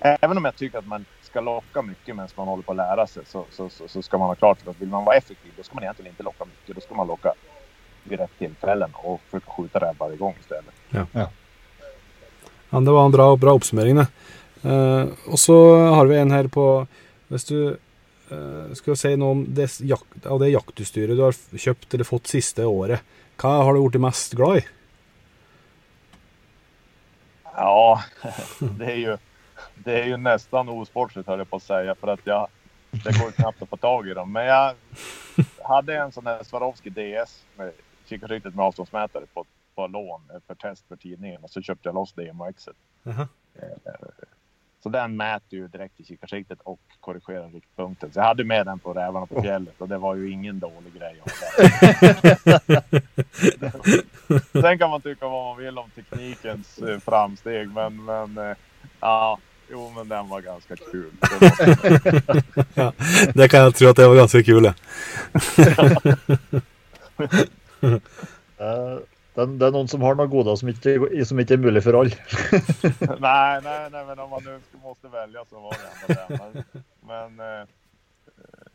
även 0.00 0.36
om 0.36 0.44
jag 0.44 0.56
tycker 0.56 0.78
att 0.78 0.86
man 0.86 1.04
ska 1.22 1.40
locka 1.40 1.82
mycket 1.82 2.16
medan 2.16 2.28
man 2.36 2.48
håller 2.48 2.62
på 2.62 2.72
att 2.72 2.76
lära 2.76 3.06
sig 3.06 3.22
så, 3.26 3.44
så, 3.50 3.68
så, 3.68 3.88
så 3.88 4.02
ska 4.02 4.18
man 4.18 4.28
ha 4.28 4.34
klart 4.34 4.60
för 4.60 4.70
att 4.70 4.80
vill 4.80 4.88
man 4.88 5.04
vara 5.04 5.16
effektiv 5.16 5.52
då 5.56 5.62
ska 5.62 5.74
man 5.74 5.82
egentligen 5.84 6.10
inte 6.12 6.22
locka 6.22 6.44
mycket. 6.44 6.74
Då 6.74 6.80
ska 6.80 6.94
man 6.94 7.06
locka 7.06 7.32
vid 8.04 8.18
rätt 8.18 8.38
tillfällen 8.38 8.90
och 8.94 9.20
försöka 9.20 9.50
skjuta 9.50 9.78
räv 9.78 9.94
varje 9.98 10.16
gång 10.16 10.34
istället. 10.40 10.74
Ja, 12.70 12.80
det 12.80 12.90
var 12.90 13.04
en 13.04 13.12
bra, 13.12 13.36
bra 13.36 13.52
oppsummering. 13.52 13.98
Eh, 14.62 15.04
og 15.26 15.38
så 15.38 15.76
har 15.76 16.06
vi 16.06 16.16
en 16.18 16.30
her 16.30 16.48
på 16.48 16.86
Hvis 17.28 17.44
du 17.44 17.76
eh, 18.30 18.72
skal 18.78 18.96
si 18.98 19.12
noe 19.16 19.36
om 19.36 19.44
det, 19.54 19.68
jakt, 19.80 20.26
av 20.26 20.40
det 20.42 20.52
jaktutstyret 20.52 21.16
du 21.16 21.22
har 21.24 21.36
kjøpt 21.36 21.94
eller 21.94 22.08
fått 22.08 22.32
siste 22.32 22.66
året, 22.66 23.04
hva 23.40 23.60
har 23.66 23.76
du 23.76 23.82
blitt 23.84 24.02
mest 24.02 24.36
glad 24.38 24.62
i? 24.62 24.64
Ja, 27.56 28.02
det 28.78 28.92
är 28.92 28.96
ju, 28.96 29.16
det 29.74 30.00
är 30.00 30.06
ju 30.06 30.16
nästan 30.16 30.68
osportsligt 30.68 31.26
höll 31.26 31.38
jag 31.38 31.50
på 31.50 31.56
att 31.56 31.62
säga 31.62 31.94
för 31.94 32.08
att 32.08 32.20
jag, 32.24 32.48
det 32.90 33.18
går 33.20 33.30
knappt 33.30 33.62
att 33.62 33.68
få 33.68 33.76
tag 33.76 34.08
i 34.08 34.14
dem. 34.14 34.32
Men 34.32 34.46
jag 34.46 34.74
hade 35.64 35.96
en 35.96 36.12
sån 36.12 36.26
här 36.26 36.42
Swarovski 36.42 36.90
DS 36.90 37.44
med 37.56 37.72
kikarsiktet 38.06 38.54
med 38.54 38.64
avståndsmätare 38.64 39.24
på, 39.34 39.44
på 39.74 39.86
lån 39.86 40.20
för 40.46 40.54
test 40.54 40.84
för 40.88 40.96
tidningen 40.96 41.44
och 41.44 41.50
så 41.50 41.62
köpte 41.62 41.88
jag 41.88 41.94
loss 41.94 42.12
DMXet. 42.12 42.76
Jaha. 43.02 43.28
Så 44.86 44.90
den 44.90 45.16
mäter 45.16 45.58
ju 45.58 45.68
direkt 45.68 46.00
i 46.00 46.04
kikarsiktet 46.04 46.58
och 46.64 46.78
korrigerar 47.00 47.48
riktpunkten. 47.50 48.12
Så 48.12 48.18
jag 48.18 48.24
hade 48.24 48.44
med 48.44 48.66
den 48.66 48.78
på 48.78 48.92
rävarna 48.92 49.26
på 49.26 49.42
fjället 49.42 49.74
och 49.78 49.88
det 49.88 49.98
var 49.98 50.14
ju 50.14 50.30
ingen 50.30 50.58
dålig 50.58 50.92
grej. 50.98 51.20
att. 51.24 51.32
Sen 54.62 54.78
kan 54.78 54.90
man 54.90 55.00
tycka 55.00 55.28
vad 55.28 55.44
man 55.56 55.64
vill 55.64 55.78
om 55.78 55.90
teknikens 55.90 56.78
eh, 56.78 56.98
framsteg, 56.98 57.68
men, 57.74 58.04
men 58.04 58.38
eh, 58.38 58.56
ja, 59.00 59.38
jo, 59.70 59.92
men 59.96 60.08
den 60.08 60.28
var 60.28 60.40
ganska 60.40 60.76
kul. 60.76 61.10
Det 61.20 61.28
var- 62.76 62.92
Det 63.42 63.48
kan 63.48 63.60
jeg 63.62 63.74
tro 63.74 63.88
at 63.88 63.96
det 63.96 64.08
var 64.08 64.16
ganske 64.16 64.42
kul, 64.42 64.62
det. 64.62 64.74
Eh, 69.36 69.42
Det, 69.42 69.58
det 69.60 69.66
er 69.68 69.74
noen 69.76 69.88
som 69.92 70.02
har 70.02 70.16
noen 70.16 70.30
goder 70.32 70.56
som 70.56 70.68
ikke, 70.72 70.96
som 71.28 71.40
ikke 71.42 71.54
er 71.58 71.62
mulig 71.62 71.82
for 71.84 71.98
alle. 72.00 72.16
nej, 73.28 73.60
nej, 73.64 73.82
nej, 73.92 74.04
men 74.08 74.18
om 74.24 74.30
man 74.30 74.44
nu 74.44 74.56
måste 74.82 75.08
välja 75.12 75.44
så 75.50 75.60
var 75.60 75.76
det 75.76 75.90
ändå 75.92 76.20
den. 76.22 76.64
Men, 77.06 77.36
men 77.36 77.46
eh, 77.46 77.60
eh, 78.40 78.70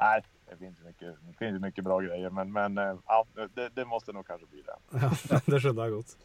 nej, 0.00 0.22
det 0.50 0.56
finns 0.56 0.78
ju 0.80 0.86
mycket, 0.86 1.14
det 1.28 1.36
finns 1.38 1.60
mycket 1.62 1.84
bra 1.84 2.00
grejer, 2.00 2.30
men, 2.30 2.52
men 2.52 2.78
eh, 2.78 2.94
ja, 3.06 3.24
det, 3.54 3.68
det 3.74 3.84
måste 3.84 4.12
nog 4.12 4.26
kanske 4.26 4.46
bli 4.50 4.62
den. 4.64 4.80
Ja, 5.30 5.40
det 5.46 5.60
skjønner 5.60 5.84
jeg 5.84 5.98
godt. 5.98 6.16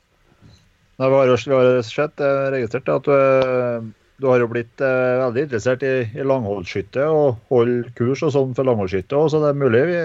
Nei, 1.02 1.10
vi 1.10 1.16
har 1.18 1.32
vi 1.50 1.56
har 1.58 1.82
sett, 1.82 2.20
eh, 2.22 2.48
registrert 2.54 2.90
at 2.94 3.08
du, 3.10 3.94
du 4.22 4.28
har 4.30 4.40
jo 4.44 4.48
blitt 4.52 4.82
eh, 4.86 5.16
veldig 5.24 5.48
interessert 5.48 5.84
i, 5.84 5.94
i 6.16 6.24
langholdsskytte 6.28 7.08
og 7.10 7.40
holde 7.50 7.90
kurs 7.98 8.22
og 8.24 8.32
sånn 8.36 8.54
for 8.56 8.70
langholdsskytte. 8.70 9.18
også, 9.18 9.40
Så 9.40 9.44
det 9.44 9.50
er 9.52 9.64
mulig 9.66 9.82
vi, 9.90 10.00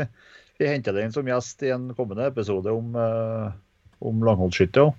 vi 0.59 0.67
henter 0.69 0.93
deg 0.93 1.05
inn 1.05 1.13
som 1.15 1.29
gjest 1.29 1.63
i 1.63 1.71
en 1.71 1.95
kommende 1.95 2.27
episode 2.27 2.71
om, 2.71 2.95
eh, 2.97 3.53
om 3.99 4.25
langholdsskytte 4.25 4.81
òg. 4.89 4.93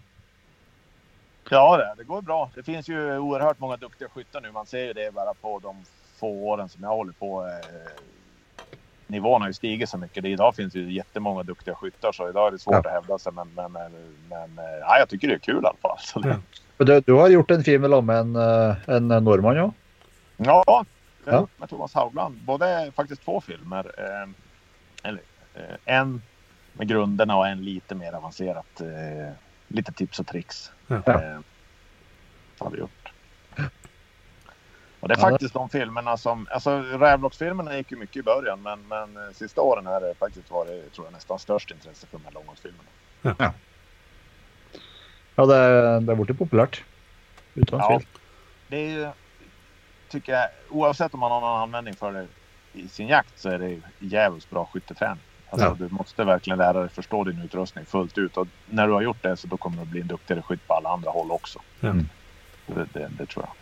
Ja, 1.49 1.77
det, 1.77 1.93
det 1.97 2.03
går 2.07 2.21
bra. 2.21 2.49
Det 2.55 2.63
finns 2.63 2.89
ju 2.89 3.17
oerhört 3.17 3.59
många 3.59 3.77
duktiga 3.77 4.09
skyttar 4.09 4.41
nu. 4.41 4.51
Man 4.51 4.65
ser 4.65 4.85
ju 4.85 4.93
det 4.93 5.13
bara 5.13 5.33
på 5.33 5.59
de 5.59 5.75
få 6.19 6.27
åren 6.29 6.69
som 6.69 6.83
jag 6.83 6.89
håller 6.89 7.13
på. 7.13 7.45
Eh, 7.45 7.91
nivån 9.07 9.41
har 9.41 9.49
ju 9.49 9.53
stigit 9.53 9.89
så 9.89 9.97
mycket. 9.97 10.23
Det, 10.23 10.29
idag 10.29 10.55
finns 10.55 10.75
ju 10.75 10.91
jättemånga 10.93 11.43
duktiga 11.43 11.75
skyttar 11.75 12.11
så 12.11 12.29
idag 12.29 12.47
är 12.47 12.51
det 12.51 12.59
svårt 12.59 12.73
Ja. 12.73 12.79
att 12.79 12.91
hävda 12.91 13.17
sig. 13.19 13.33
Men, 13.33 13.47
men, 13.55 13.71
men, 13.71 13.91
men 14.29 14.65
eh, 14.65 14.79
ja, 14.81 14.99
jag 14.99 15.09
tycker 15.09 15.27
det 15.27 15.33
är 15.33 15.39
kul 15.39 15.63
i 15.63 15.67
alla 15.67 15.77
fall. 15.81 15.97
Så 15.99 16.19
det, 16.19 16.29
Ja. 16.77 16.85
Du, 16.85 16.99
du 17.01 17.13
har 17.13 17.27
gjort 17.29 17.51
en 17.51 17.63
film 17.63 17.81
med 18.05 18.15
en, 18.17 18.35
eh, 18.35 18.75
en 18.87 19.07
norrman 19.07 19.57
òg? 19.57 19.71
Ja, 20.37 20.63
jag 20.67 20.85
Ja. 21.33 21.47
med 21.57 21.69
Thomas 21.69 21.93
Haugland. 21.93 22.35
Både 22.45 22.91
faktiskt 22.95 23.23
två 23.25 23.41
filmer. 23.41 23.91
Eh, 23.97 24.29
eller 25.09 25.21
en 25.85 26.21
med 26.73 26.87
grunderna 26.87 27.37
och 27.37 27.47
en 27.47 27.61
lite 27.61 27.95
mer 27.95 28.13
avancerat. 28.13 28.81
Eh, 28.81 29.33
lite 29.67 29.93
tips 29.93 30.19
och 30.19 30.27
tricks. 30.27 30.71
Ja. 30.87 30.95
Eh, 30.95 31.39
har 32.59 32.69
vi 32.69 32.77
gjort. 32.79 33.13
Och 34.99 35.07
det 35.07 35.13
är 35.13 35.17
Ja, 35.17 35.29
faktiskt 35.29 35.53
de 35.53 35.69
filmerna 35.69 36.17
som, 36.17 36.47
alltså 36.51 36.79
Rävlocksfilmerna 36.81 37.77
gick 37.77 37.91
ju 37.91 37.97
mycket 37.97 38.15
i 38.17 38.23
början 38.23 38.61
men, 38.61 38.87
men 38.87 39.17
eh, 39.17 39.33
sista 39.33 39.61
åren 39.61 39.85
har 39.85 40.01
det 40.01 40.15
faktiskt 40.19 40.51
varit, 40.51 40.93
tror 40.93 41.07
jag, 41.07 41.13
nästan 41.13 41.39
störst 41.39 41.71
intresse 41.71 42.07
för 42.07 42.17
de 42.17 42.25
här 42.25 42.31
långholmsfilmerna. 42.31 42.89
Ja, 45.35 45.45
det, 45.45 45.99
det 45.99 46.11
har 46.11 46.15
blivit 46.15 46.37
populärt. 46.37 46.83
Utan 47.55 47.79
Ja. 47.79 47.87
tvivel. 47.87 48.05
Det 48.67 48.77
är 48.77 48.89
ju, 48.89 49.11
tycker 50.09 50.31
jag, 50.31 50.49
oavsett 50.69 51.13
om 51.13 51.19
man 51.19 51.31
har 51.31 51.41
någon 51.41 51.61
användning 51.61 51.95
för 51.95 52.13
det 52.13 52.27
i 52.73 52.89
sin 52.89 53.07
jakt 53.07 53.39
så 53.39 53.49
är 53.49 53.59
det 53.59 53.69
ju 53.69 53.81
jävligt 53.99 54.49
bra 54.49 54.65
skytteträning. 54.65 55.23
Alltså, 55.49 55.67
Ja. 55.67 55.75
Du 55.79 55.87
måste 55.95 56.23
verkligen 56.23 56.57
lära 56.59 56.79
dig 56.79 56.89
förstå 56.89 57.23
din 57.23 57.41
utrustning 57.41 57.85
fullt 57.85 58.17
ut 58.17 58.37
och 58.37 58.47
när 58.69 58.87
du 58.87 58.93
har 58.93 59.01
gjort 59.01 59.23
det 59.23 59.37
så 59.37 59.47
då 59.47 59.57
kommer 59.57 59.77
du 59.85 59.85
bli 59.91 60.01
en 60.01 60.07
duktigare 60.07 60.41
skytt 60.41 60.67
på 60.67 60.73
alla 60.73 60.89
andra 60.89 61.11
håll 61.11 61.31
också. 61.31 61.59
Ja. 61.79 61.89
Mm. 61.89 62.09
Det, 62.67 62.85
det, 62.93 63.09
det 63.17 63.25
tror 63.25 63.45
jag. 63.45 63.53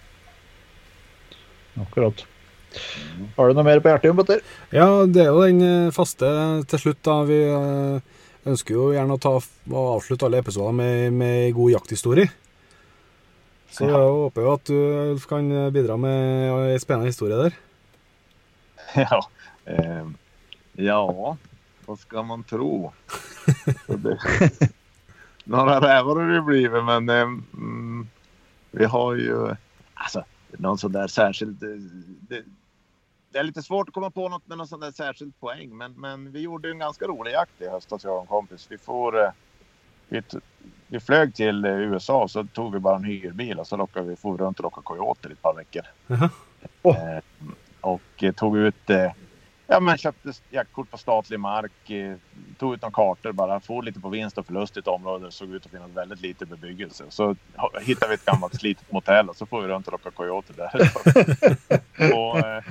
Akkurat. 1.88 2.26
Har 3.38 3.48
du 3.48 3.54
noe 3.56 3.64
mer 3.64 3.80
på 3.80 3.90
hjertet, 3.90 4.16
Petter? 4.18 4.42
Ja, 4.76 4.88
det 5.08 5.22
er 5.24 5.30
jo 5.32 5.44
den 5.46 5.62
eh, 5.64 5.92
faste 5.96 6.28
til 6.68 6.82
slutt, 6.82 7.00
da. 7.08 7.16
Vi 7.30 7.38
eh, 7.48 8.02
ønsker 8.52 8.76
jo 8.76 8.90
gjerne 8.94 9.16
å 9.16 9.22
ta 9.24 9.32
og 9.38 9.78
avslutte 9.96 10.28
alle 10.28 10.42
episoder 10.44 10.76
med, 10.76 11.14
med 11.16 11.54
god 11.56 11.72
jakthistorie. 11.78 12.28
Så 13.72 13.88
Ja. 13.88 13.94
jeg 13.96 14.12
håper 14.20 14.42
jo 14.46 14.52
at 14.58 14.66
du 14.68 14.76
Ulf, 15.14 15.26
kan 15.30 15.48
bidra 15.76 15.98
med 16.00 16.74
en 16.74 16.80
spennende 16.84 17.12
historie 17.14 17.40
der. 17.48 17.58
Ja, 18.98 19.22
eh, 19.66 20.06
ja, 20.76 21.02
vad 21.88 22.00
ska 22.00 22.24
man 22.24 22.44
tro? 22.44 22.92
Det, 23.88 24.20
några 25.44 25.82
rävar 25.82 26.16
har 26.16 26.32
det 26.34 26.42
blivit, 26.42 26.84
men 26.84 27.10
eh, 27.10 27.22
mm, 27.22 28.08
vi 28.72 28.86
har 28.86 29.16
ju 29.16 29.56
alltså 29.94 30.24
någon 30.52 30.78
sån 30.78 30.92
där 30.92 31.08
särskild. 31.08 31.64
eh, 31.64 31.70
Det, 32.30 32.44
det 33.32 33.40
är 33.40 33.44
lite 33.44 33.64
svårt 33.64 33.88
att 33.88 33.94
komma 33.94 34.10
på 34.12 34.30
något 34.30 34.48
med 34.48 34.58
någon 34.58 34.68
sån 34.68 34.80
där 34.80 34.92
särskild 34.92 35.40
poäng, 35.40 35.78
men, 35.78 35.94
men 35.94 36.32
vi 36.32 36.40
gjorde 36.42 36.70
en 36.72 36.80
ganska 36.80 37.06
rolig 37.06 37.32
jakt 37.32 37.62
i 37.62 37.68
höstas, 37.70 38.04
jag 38.04 38.16
och 38.16 38.22
en 38.22 38.28
kompis. 38.28 38.68
Vi 38.70 38.78
får. 38.78 39.24
Eh, 39.24 39.30
vi, 40.10 40.22
vi 40.88 41.00
flög 41.00 41.36
till 41.36 41.66
USA 41.66 42.24
och 42.24 42.32
så 42.32 42.44
tog 42.44 42.74
vi 42.74 42.80
bara 42.80 42.96
en 42.96 43.04
hyrbil 43.04 43.60
och 43.60 43.68
så 43.68 43.78
lockade 43.78 44.10
vi, 44.10 44.16
for 44.16 44.38
runt 44.38 44.60
och 44.60 44.64
lockade 44.64 44.84
coyoter 44.86 45.30
i 45.30 45.34
ett 45.34 45.42
par 45.42 45.54
veckor. 45.54 45.82
Jaha. 46.08 46.30
Eh, 46.84 47.24
och 47.82 48.24
eh, 48.24 48.34
tog 48.34 48.58
ut, 48.58 48.90
eh, 48.90 49.12
ja 49.68 49.80
men 49.80 49.98
köpte 49.98 50.34
jaktkort 50.50 50.92
på 50.92 50.98
statlig 50.98 51.40
mark, 51.40 51.90
eh, 51.90 52.16
tog 52.58 52.74
ut 52.74 52.82
några 52.82 52.94
kartor 52.94 53.32
bara, 53.32 53.60
for 53.60 53.84
lite 53.84 54.00
på 54.00 54.10
vinst 54.10 54.38
och 54.38 54.46
förlust 54.46 54.78
i 54.78 54.80
ett 54.80 54.88
område 54.88 55.32
såg 55.32 55.50
ut 55.50 55.66
att 55.66 55.72
finnas 55.72 55.92
väldigt 55.92 56.22
lite 56.22 56.46
bebyggelse. 56.46 57.04
Så 57.10 57.36
hittade 57.82 58.10
vi 58.10 58.16
ett 58.16 58.26
gammalt 58.26 58.56
slitet 58.56 58.92
motell 58.92 59.30
och 59.30 59.36
så 59.36 59.46
får 59.46 59.62
vi 59.62 59.68
runt 59.68 59.88
och 59.88 59.92
locka 59.92 60.12
coyoter 60.12 60.54
där. 60.54 60.72
och, 62.14 62.38
eh, 62.38 62.64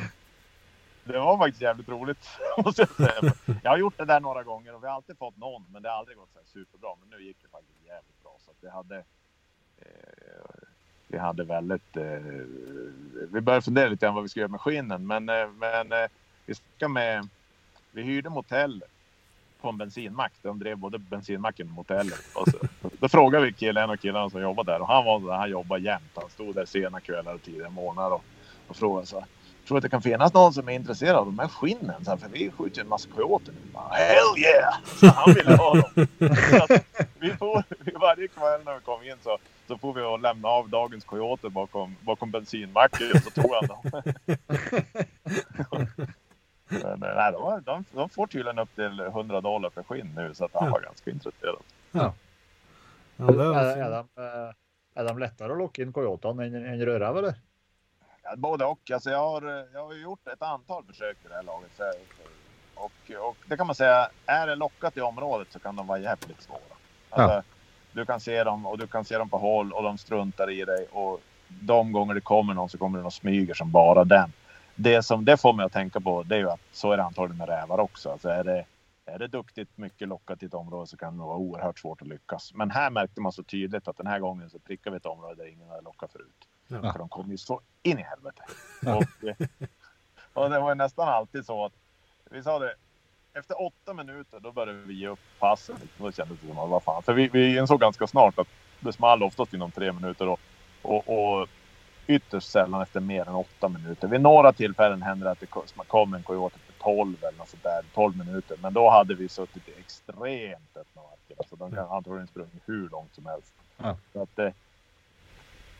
det 1.04 1.18
var 1.18 1.38
faktiskt 1.38 1.62
jävligt 1.62 1.88
roligt. 1.88 2.28
måste 2.64 2.82
jag 2.82 3.10
säga. 3.10 3.32
Jag 3.62 3.70
har 3.70 3.78
gjort 3.78 3.98
det 3.98 4.04
där 4.04 4.20
några 4.20 4.42
gånger 4.42 4.74
och 4.74 4.82
vi 4.82 4.86
har 4.86 4.94
alltid 4.94 5.18
fått 5.18 5.36
någon, 5.36 5.64
men 5.72 5.82
det 5.82 5.88
har 5.88 5.96
aldrig 5.96 6.16
gått 6.16 6.32
så 6.32 6.38
här 6.38 6.46
superbra. 6.46 6.90
Men 7.00 7.18
nu 7.18 7.24
gick 7.24 7.36
det 7.42 7.48
faktiskt 7.48 7.86
jävligt 7.86 8.22
bra. 8.22 8.36
Så 8.44 8.50
att 8.50 8.56
vi 8.60 8.70
hade, 8.70 8.96
eh, 9.78 10.58
vi 11.08 11.18
hade 11.18 11.44
väldigt... 11.44 11.96
Eh, 11.96 12.20
vi 13.32 13.40
började 13.40 13.62
fundera 13.62 13.88
lite 13.88 14.06
grann 14.06 14.14
vad 14.14 14.22
vi 14.22 14.28
ska 14.28 14.40
göra 14.40 14.48
med 14.48 14.60
skinnen, 14.60 15.06
men, 15.06 15.28
eh, 15.28 15.48
men 15.48 15.92
eh, 15.92 16.08
vi 16.46 16.54
ska 16.54 16.88
med... 16.88 17.28
Vi 17.90 18.02
hyrde 18.02 18.30
motell 18.30 18.84
på 19.60 19.68
en 19.68 19.76
bensinmack. 19.76 20.32
De 20.42 20.58
drev 20.58 20.78
både 20.78 20.98
bensinmacken 20.98 21.68
och 21.68 21.74
motellet. 21.74 22.20
Och 22.34 22.48
så, 22.48 22.88
då 22.98 23.08
frågade 23.08 23.44
vi 23.46 23.52
killen, 23.52 23.84
en 23.84 23.90
av 23.90 23.96
killarna 23.96 24.30
som 24.30 24.40
jobbade 24.40 24.72
där 24.72 24.80
och 24.80 24.88
han 24.88 25.04
var 25.04 25.20
så 25.20 25.26
där, 25.26 25.34
han 25.34 25.50
jobbade 25.50 25.82
jämt. 25.82 26.12
Han 26.14 26.30
stod 26.30 26.54
där 26.54 26.64
sena 26.64 27.00
kvällar 27.00 27.34
och 27.34 27.42
tidiga 27.42 27.70
morgnar 27.70 28.10
och, 28.10 28.24
och 28.68 28.76
frågade 28.76 29.06
så 29.06 29.18
här, 29.20 29.28
Tror 29.66 29.78
att 29.78 29.82
det 29.82 29.88
kan 29.88 30.02
finnas 30.02 30.34
någon 30.34 30.52
som 30.52 30.68
är 30.68 30.72
intresserad 30.72 31.16
av 31.16 31.26
de 31.26 31.38
här 31.38 31.48
skinnen? 31.48 32.04
Så 32.04 32.10
här, 32.10 32.16
för 32.16 32.28
vi 32.28 32.50
skjuter 32.50 32.76
ju 32.76 32.82
en 32.82 32.88
massa 32.88 33.08
coyoter 33.08 33.52
nu. 33.52 33.72
Bara, 33.72 33.88
Hell 33.94 34.38
yeah! 34.38 34.74
Så 34.84 35.06
han 35.06 35.34
ville 35.34 35.56
ha 35.56 35.74
dem. 35.74 36.06
Så 36.68 36.78
vi 37.18 37.30
får, 37.30 37.64
varje 38.00 38.28
kväll 38.28 38.60
när 38.64 38.74
vi 38.74 38.80
kom 38.80 39.02
in 39.02 39.16
så, 39.22 39.38
så 39.68 39.78
får 39.78 39.94
vi 39.94 40.00
och 40.02 40.20
lämna 40.20 40.48
av 40.48 40.68
dagens 40.68 41.04
coyoter 41.04 41.48
bakom, 41.48 41.96
bakom 42.00 42.30
bensinmacken 42.30 43.06
och 43.14 43.22
så 43.22 43.30
tog 43.30 43.54
han 43.54 43.66
dem. 43.66 44.02
Men, 46.68 47.02
eh, 47.02 47.14
nej, 47.16 47.32
de, 47.32 47.62
de, 47.64 47.84
de 47.92 48.08
får 48.08 48.26
tydligen 48.26 48.58
upp 48.58 48.74
till 48.74 49.00
100 49.00 49.40
dollar 49.40 49.70
per 49.70 49.82
skinn 49.82 50.12
nu 50.16 50.34
så 50.34 50.44
att 50.44 50.54
han 50.54 50.64
Ja. 50.64 50.70
var 50.70 50.80
ganska 50.80 51.10
intresserad. 51.10 51.56
Ja, 51.92 52.12
det 53.16 53.24
Er, 53.24 53.54
er, 53.54 53.76
er, 53.78 53.90
de, 53.90 54.22
eh, 54.22 54.52
er 55.00 55.04
de 55.08 55.18
lettere 55.18 55.52
å 55.52 55.56
lokke 55.58 55.82
inn 55.82 55.92
coyotene 55.92 56.44
enn 56.46 56.54
enn 56.66 56.82
rødrev, 56.86 57.16
eller? 57.18 57.34
Ja, 58.22 58.36
både 58.36 58.64
och. 58.64 58.90
Alltså 58.90 59.10
jag, 59.10 59.18
har, 59.18 59.42
eh, 59.42 59.64
jag 59.72 59.84
har 59.86 59.94
gjort 59.94 60.26
ett 60.28 60.42
antal 60.42 60.84
försök 60.84 61.16
i 61.24 61.28
det 61.28 61.34
här 61.34 61.42
laget. 61.42 61.70
Så, 61.76 61.84
och, 62.74 63.28
och 63.28 63.36
det 63.46 63.56
kan 63.56 63.66
man 63.66 63.76
säga, 63.76 64.08
är 64.26 64.46
det 64.46 64.54
lockat 64.54 64.96
i 64.96 65.00
området 65.00 65.48
så 65.52 65.58
kan 65.58 65.76
de 65.76 65.86
vara 65.86 65.98
jävligt 65.98 66.42
svåra. 66.42 66.76
Alltså, 67.10 67.42
Du 67.92 68.04
kan 68.04 68.20
se 68.20 68.44
dem 68.44 68.66
och 68.66 68.78
du 68.78 68.86
kan 68.86 69.04
se 69.04 69.18
dem 69.18 69.28
på 69.28 69.38
håll 69.38 69.72
och 69.72 69.82
de 69.82 69.98
struntar 69.98 70.50
i 70.50 70.64
dig. 70.64 70.86
Och 70.92 71.20
de 71.48 71.92
gånger 71.92 72.14
det 72.14 72.20
kommer 72.20 72.54
någon 72.54 72.68
så 72.68 72.78
kommer 72.78 72.98
det 72.98 73.02
någon 73.02 73.12
smyger 73.12 73.54
som 73.54 73.70
bara 73.70 74.04
den. 74.04 74.32
Det 74.76 75.02
som 75.02 75.24
det 75.24 75.36
får 75.36 75.52
mig 75.52 75.66
att 75.66 75.72
tänka 75.72 76.00
på 76.00 76.22
det 76.22 76.34
är 76.34 76.38
ju 76.38 76.50
att 76.50 76.60
så 76.72 76.92
är 76.92 76.96
det 76.96 77.04
antagligen 77.04 77.38
med 77.38 77.48
rävar 77.48 77.78
också. 77.78 78.10
Alltså 78.10 78.28
är 78.28 78.44
det, 78.44 78.64
är 79.06 79.18
det 79.18 79.28
duktigt 79.28 79.78
mycket 79.78 80.08
lockat 80.08 80.42
i 80.42 80.46
ett 80.46 80.54
område 80.54 80.86
så 80.86 80.96
kan 80.96 81.18
det 81.18 81.24
vara 81.24 81.36
oerhört 81.36 81.78
svårt 81.78 82.02
att 82.02 82.08
lyckas. 82.08 82.54
Men 82.54 82.70
här 82.70 82.90
märkte 82.90 83.20
man 83.20 83.32
så 83.32 83.42
tydligt 83.42 83.88
att 83.88 83.96
den 83.96 84.06
här 84.06 84.18
gången 84.18 84.50
så 84.50 84.58
prickar 84.58 84.90
vi 84.90 84.96
ett 84.96 85.06
område 85.06 85.34
där 85.34 85.52
ingen 85.52 85.68
hade 85.68 85.82
lockat 85.82 86.12
förut. 86.12 86.48
Ja. 86.68 86.92
För 86.92 86.98
de 86.98 87.08
kom 87.08 87.30
ju 87.30 87.38
så 87.38 87.60
in 87.82 87.98
i 87.98 88.02
helvete. 88.02 88.42
Ja. 88.82 88.96
Och, 88.96 89.28
eh, 89.28 89.36
och 90.32 90.50
det 90.50 90.60
var 90.60 90.68
ju 90.68 90.74
nästan 90.74 91.08
alltid 91.08 91.46
så 91.46 91.64
att 91.64 91.72
vi 92.30 92.42
sa 92.42 92.58
det. 92.58 92.74
Efter 93.34 93.62
åtta 93.62 93.94
minuter 93.94 94.40
då 94.40 94.52
började 94.52 94.78
vi 94.78 94.94
ge 94.94 95.08
upp 95.08 95.20
passen. 95.38 95.76
Då 95.98 96.12
kändes 96.12 96.40
det 96.40 96.46
som 96.46 96.58
att 96.58 96.70
vad 96.70 96.82
fan. 96.82 97.02
För 97.02 97.12
vi, 97.12 97.28
vi 97.28 97.58
insåg 97.58 97.80
ganska 97.80 98.06
snart 98.06 98.38
att 98.38 98.48
det 98.80 98.92
small 98.92 99.22
oftast 99.22 99.54
inom 99.54 99.70
tre 99.70 99.92
minuter. 99.92 100.28
Och, 100.28 100.40
och, 100.82 101.08
och 101.08 101.48
ytterst 102.06 102.50
sällan 102.50 102.82
efter 102.82 103.00
mer 103.00 103.28
än 103.28 103.34
åtta 103.34 103.68
minuter. 103.68 104.08
Vid 104.08 104.20
några 104.20 104.52
tillfällen 104.52 105.02
hände 105.02 105.24
det 105.24 105.30
att 105.30 105.40
det 105.40 105.46
kom- 105.46 105.62
kom 105.86 106.14
en 106.14 106.22
coyote 106.22 106.56
efter 106.56 106.82
12 106.84 107.16
eller 107.24 107.38
något 107.38 107.48
sånt 107.48 107.62
där. 107.62 107.82
12 107.94 108.16
minuter. 108.16 108.56
Men 108.62 108.72
då 108.72 108.90
hade 108.90 109.14
vi 109.14 109.28
suttit 109.28 109.68
i 109.68 109.72
extremt 109.80 110.76
öppna 110.76 111.02
marker. 111.02 111.34
Alltså 111.38 111.56
de 111.56 111.70
kan 111.70 111.90
antagligen 111.90 112.26
sprungit 112.26 112.62
hur 112.66 112.88
långt 112.88 113.14
som 113.14 113.26
helst. 113.26 113.52
Ja. 113.82 113.96
Så 114.12 114.22
att 114.22 114.36
det, 114.36 114.52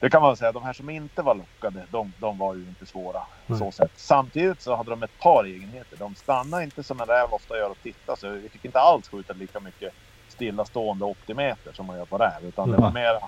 det 0.00 0.10
kan 0.10 0.22
man 0.22 0.36
säga, 0.36 0.52
de 0.52 0.62
här 0.62 0.72
som 0.72 0.90
inte 0.90 1.22
var 1.22 1.34
lockade, 1.34 1.86
de, 1.90 2.12
de 2.18 2.38
var 2.38 2.54
ju 2.54 2.60
inte 2.68 2.86
svåra. 2.86 3.22
Så 3.58 3.70
sätt. 3.72 3.92
Samtidigt 3.96 4.60
så 4.60 4.76
hade 4.76 4.90
de 4.90 5.02
ett 5.02 5.18
par 5.18 5.44
egenheter. 5.44 5.96
De 5.96 6.14
stannade 6.14 6.64
inte 6.64 6.82
som 6.82 7.00
en 7.00 7.06
räv 7.06 7.28
ofta 7.32 7.56
gör 7.56 7.70
och 7.70 7.82
tittar. 7.82 8.16
Så 8.16 8.28
vi 8.28 8.48
fick 8.48 8.64
inte 8.64 8.80
alls 8.80 9.08
skjuta 9.08 9.32
lika 9.32 9.60
mycket 9.60 9.92
stillastående 10.28 11.04
80 11.04 11.34
meter 11.34 11.72
som 11.72 11.86
man 11.86 11.96
gör 11.98 12.04
på 12.04 12.18
räv. 12.18 12.44
Utan 12.44 12.70
det 12.70 12.76
var 12.76 12.92
mer 12.92 13.18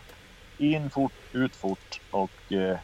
in 0.58 0.90
fort, 0.90 1.12
ut 1.32 1.56
fort 1.56 2.00
och 2.10 2.52
eh, 2.52 2.78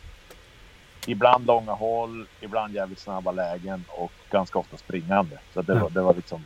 ibland 1.06 1.46
långa 1.46 1.72
håll, 1.72 2.26
ibland 2.40 2.74
jävligt 2.74 2.98
snabba 2.98 3.32
lägen 3.32 3.84
och 3.88 4.12
ganska 4.30 4.58
ofta 4.58 4.76
springande. 4.76 5.38
Så 5.54 5.62
det, 5.62 5.74
var, 5.74 5.90
det 5.90 6.00
var 6.00 6.14
liksom... 6.14 6.44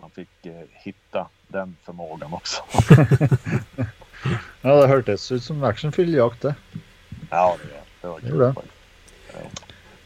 Man 0.00 0.10
fick 0.10 0.46
eh, 0.46 0.62
hitta 0.72 1.26
den 1.48 1.76
förmågan 1.84 2.32
också. 2.32 2.62
Ja, 4.60 4.80
det 4.80 4.88
hørtes 4.88 5.32
ut 5.32 5.44
som 5.44 5.64
actionfylt 5.64 6.16
jakt, 6.16 6.42
det. 6.42 6.54
Ja, 7.30 7.56
det, 7.62 7.80
det 8.00 8.08
var 8.08 8.20
Det 8.20 8.28
gjorde 8.28 8.54
kul. 8.54 8.70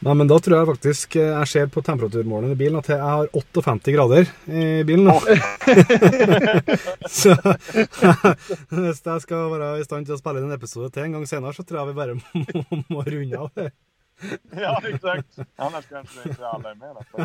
Nei, 0.02 0.14
men 0.18 0.26
da 0.26 0.34
tror 0.42 0.56
jeg 0.56 0.66
faktisk 0.66 1.16
eh, 1.20 1.28
jeg 1.30 1.50
ser 1.50 1.68
på 1.70 1.82
temperaturmåleren 1.86 2.56
i 2.56 2.58
bilen 2.58 2.80
at 2.80 2.88
jeg 2.90 2.98
har 2.98 3.28
58 3.30 3.92
grader 3.94 4.26
i 4.50 4.82
bilen 4.88 5.06
nå. 5.06 5.14
så 7.20 7.36
hvis 8.74 9.04
jeg 9.06 9.22
skal 9.22 9.46
være 9.52 9.70
i 9.78 9.86
stand 9.86 10.08
til 10.08 10.16
å 10.16 10.18
spille 10.18 10.42
en 10.42 10.56
episode 10.56 10.90
til 10.90 11.06
en 11.06 11.14
gang 11.18 11.28
senere, 11.30 11.54
så 11.54 11.62
tror 11.62 11.84
jeg 11.84 11.92
vi 11.92 12.00
bare 12.00 12.18
må, 12.18 12.82
må 12.90 13.06
runde 13.06 13.44
av 13.44 13.54
det. 13.54 13.70
Ja, 14.54 14.74
exakt. 14.86 15.38
Annars 15.56 15.86
kanske 15.86 16.28
inte 16.28 16.46
alla 16.46 16.70
är 16.70 16.74
med 16.74 16.94
nästa 16.94 17.24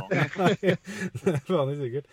gång. 1.53 1.75
Sikkert. 1.75 2.07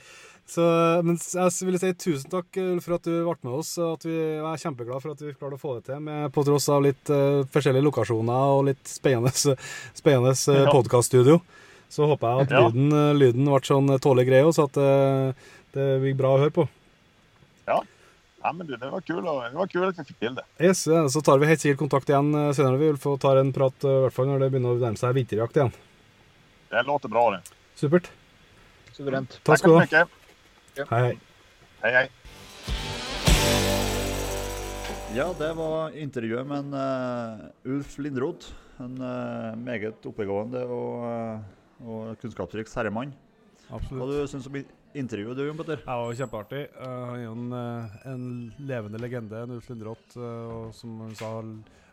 Så, 0.47 0.63
men 1.03 1.17
jeg 1.17 1.67
vil 1.67 1.79
si 1.81 1.91
tusen 1.97 2.31
takk 2.31 2.59
Ulf, 2.61 2.85
for 2.85 2.97
at 2.99 3.07
du 3.09 3.13
ble 3.25 3.37
med 3.49 3.55
oss. 3.63 3.73
og 3.81 3.95
At 3.97 4.05
vi 4.07 4.13
jeg 4.15 4.45
er 4.45 4.61
kjempeglad 4.61 5.01
for 5.03 5.15
at 5.15 5.23
vi 5.25 5.33
klarte 5.33 5.57
å 5.57 5.63
få 5.63 5.77
det 5.79 5.87
til, 5.89 6.03
med, 6.05 6.29
på 6.37 6.45
tross 6.47 6.69
av 6.69 6.85
litt 6.85 7.11
eh, 7.11 7.41
forskjellige 7.55 7.87
lokasjoner 7.89 8.53
og 8.59 8.67
litt 8.69 8.85
spennende, 8.89 9.33
spennende 10.01 10.35
uh, 10.37 10.61
Ja. 10.67 10.71
podkaststudio. 10.71 11.41
Så 11.89 12.07
håper 12.11 12.29
jeg 12.29 12.47
at 12.49 12.55
Ja. 12.55 12.63
lyden, 12.69 12.93
eh, 12.93 13.13
lyden 13.17 13.49
ble 13.49 13.61
sånn 13.65 13.89
tålelig 14.05 14.29
grei, 14.29 14.43
så 14.53 14.69
at 14.69 14.77
eh, 14.77 15.51
det 15.75 15.89
blir 16.05 16.17
bra 16.21 16.37
å 16.37 16.41
høre 16.45 16.55
på. 16.55 16.69
Ja, 18.45 18.53
men 18.53 18.67
du, 18.67 18.77
det 18.77 18.91
var 18.93 19.01
kul, 19.01 19.23
det 19.25 19.55
var 19.57 19.67
kul 19.67 19.85
att 19.89 19.99
vi 19.99 20.05
fick 20.05 20.19
till 20.19 20.35
det. 20.35 20.45
Yes, 20.61 20.87
eh, 20.87 21.07
Så 21.09 21.21
tar 21.25 21.39
vi 21.39 21.47
helt 21.47 21.61
sikkert 21.61 21.79
kontakt 21.79 22.09
igjen 22.13 22.35
eh, 22.35 22.51
senere, 22.53 22.77
vi, 22.77 22.91
Ulf, 22.93 23.07
og 23.09 23.17
tar 23.23 23.41
en 23.41 23.53
prat 23.57 23.85
eh, 23.89 23.91
i 23.91 24.03
hvert 24.05 24.13
fall 24.13 24.29
når 24.29 24.45
det 24.45 24.49
begynner 24.53 24.75
å 24.77 24.83
nærme 24.83 25.01
seg 25.01 25.15
vinterjakt 25.17 25.57
igjen. 25.57 25.73
Det 26.69 26.83
låter 26.85 27.09
bra 27.09 27.23
det. 27.33 27.41
Supert. 27.81 28.11
Suverent. 28.93 29.39
Takk 29.41 29.47
Tack 29.49 29.63
skal 29.63 29.73
du 29.73 29.79
så 29.81 30.03
ha. 30.03 30.05
Hei, 30.75 30.87
hei. 30.91 31.19
Hei, 31.85 31.91
hei. 31.95 32.07
Ja, 35.15 35.29
det 35.39 35.53
var 35.55 35.95
intervjuet 35.95 36.49
med 36.51 36.65
en, 36.65 36.73
eh, 36.75 37.45
Ulf 37.71 37.93
Lindroth. 38.03 38.49
En 38.83 38.97
eh, 38.99 39.55
meget 39.55 40.09
oppegående 40.11 40.65
og, 40.67 41.05
eh, 41.07 41.87
og 41.87 42.19
kunnskapsrik 42.19 42.67
herremann. 42.75 43.13
Hva 43.69 43.79
Absolutt. 43.79 44.11
du 44.11 44.27
syns 44.27 44.49
om 44.51 44.59
intervjuet, 44.99 45.37
du, 45.39 45.45
Jon 45.47 45.61
Petter? 45.61 45.85
Ja, 45.87 45.95
det 45.95 46.09
var 46.09 46.19
kjempeartig. 46.19 46.65
Han 46.81 47.15
er 47.15 47.23
jo 47.23 47.37
en, 47.37 47.55
en 48.11 48.27
levende 48.59 48.99
legende, 48.99 49.45
en 49.45 49.55
Ulf 49.55 49.71
Lindroth, 49.71 50.19
og 50.19 50.75
som 50.75 50.99
han 51.05 51.15
sa, 51.15 51.37
har 51.37 51.53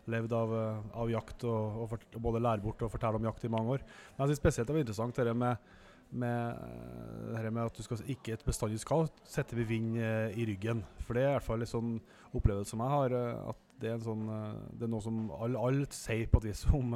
levd 0.09 0.33
av, 0.33 0.55
av 1.03 1.13
jakt 1.13 1.45
og, 1.45 1.85
og, 1.85 1.93
både 2.17 2.41
lære 2.41 2.65
bort 2.65 2.81
og 2.81 2.89
fortelle 2.97 3.21
om 3.21 3.29
jakt 3.29 3.45
i 3.45 3.53
mange 3.53 3.77
år. 3.77 3.85
Men 4.17 4.25
jeg 4.25 4.33
synes 4.33 4.41
spesielt 4.41 4.73
det 4.73 4.73
var 4.79 4.85
interessant 4.87 5.21
det 5.21 5.37
med, 5.37 5.71
med, 6.11 6.57
eh, 6.57 7.31
det 7.31 7.37
her 7.41 7.49
med 7.51 7.65
at 7.65 7.77
du 7.77 7.83
skal 7.83 7.97
ikke 8.11 8.37
bestandig 8.45 8.79
skal 8.79 9.07
sette 9.23 9.55
ved 9.55 9.65
vind 9.69 9.97
eh, 9.97 10.29
i 10.37 10.45
ryggen. 10.45 10.83
For 11.05 11.13
det 11.13 11.23
er 11.23 11.29
i 11.29 11.37
hvert 11.39 11.47
fall 11.47 11.61
en 11.61 11.71
sånn 11.71 11.93
opplevelse 12.35 12.69
som 12.73 12.79
jeg 12.83 12.89
har, 12.89 13.11
eh, 13.11 13.49
at 13.49 13.57
det 13.81 13.89
er, 13.91 13.97
sånn, 14.03 14.27
det 14.77 14.83
er 14.85 14.91
noe 14.93 15.01
som 15.01 15.31
alle 15.41 15.57
all 15.57 15.85
sier 15.89 16.27
på 16.29 16.37
et 16.43 16.51
vis 16.51 16.65
om, 16.69 16.91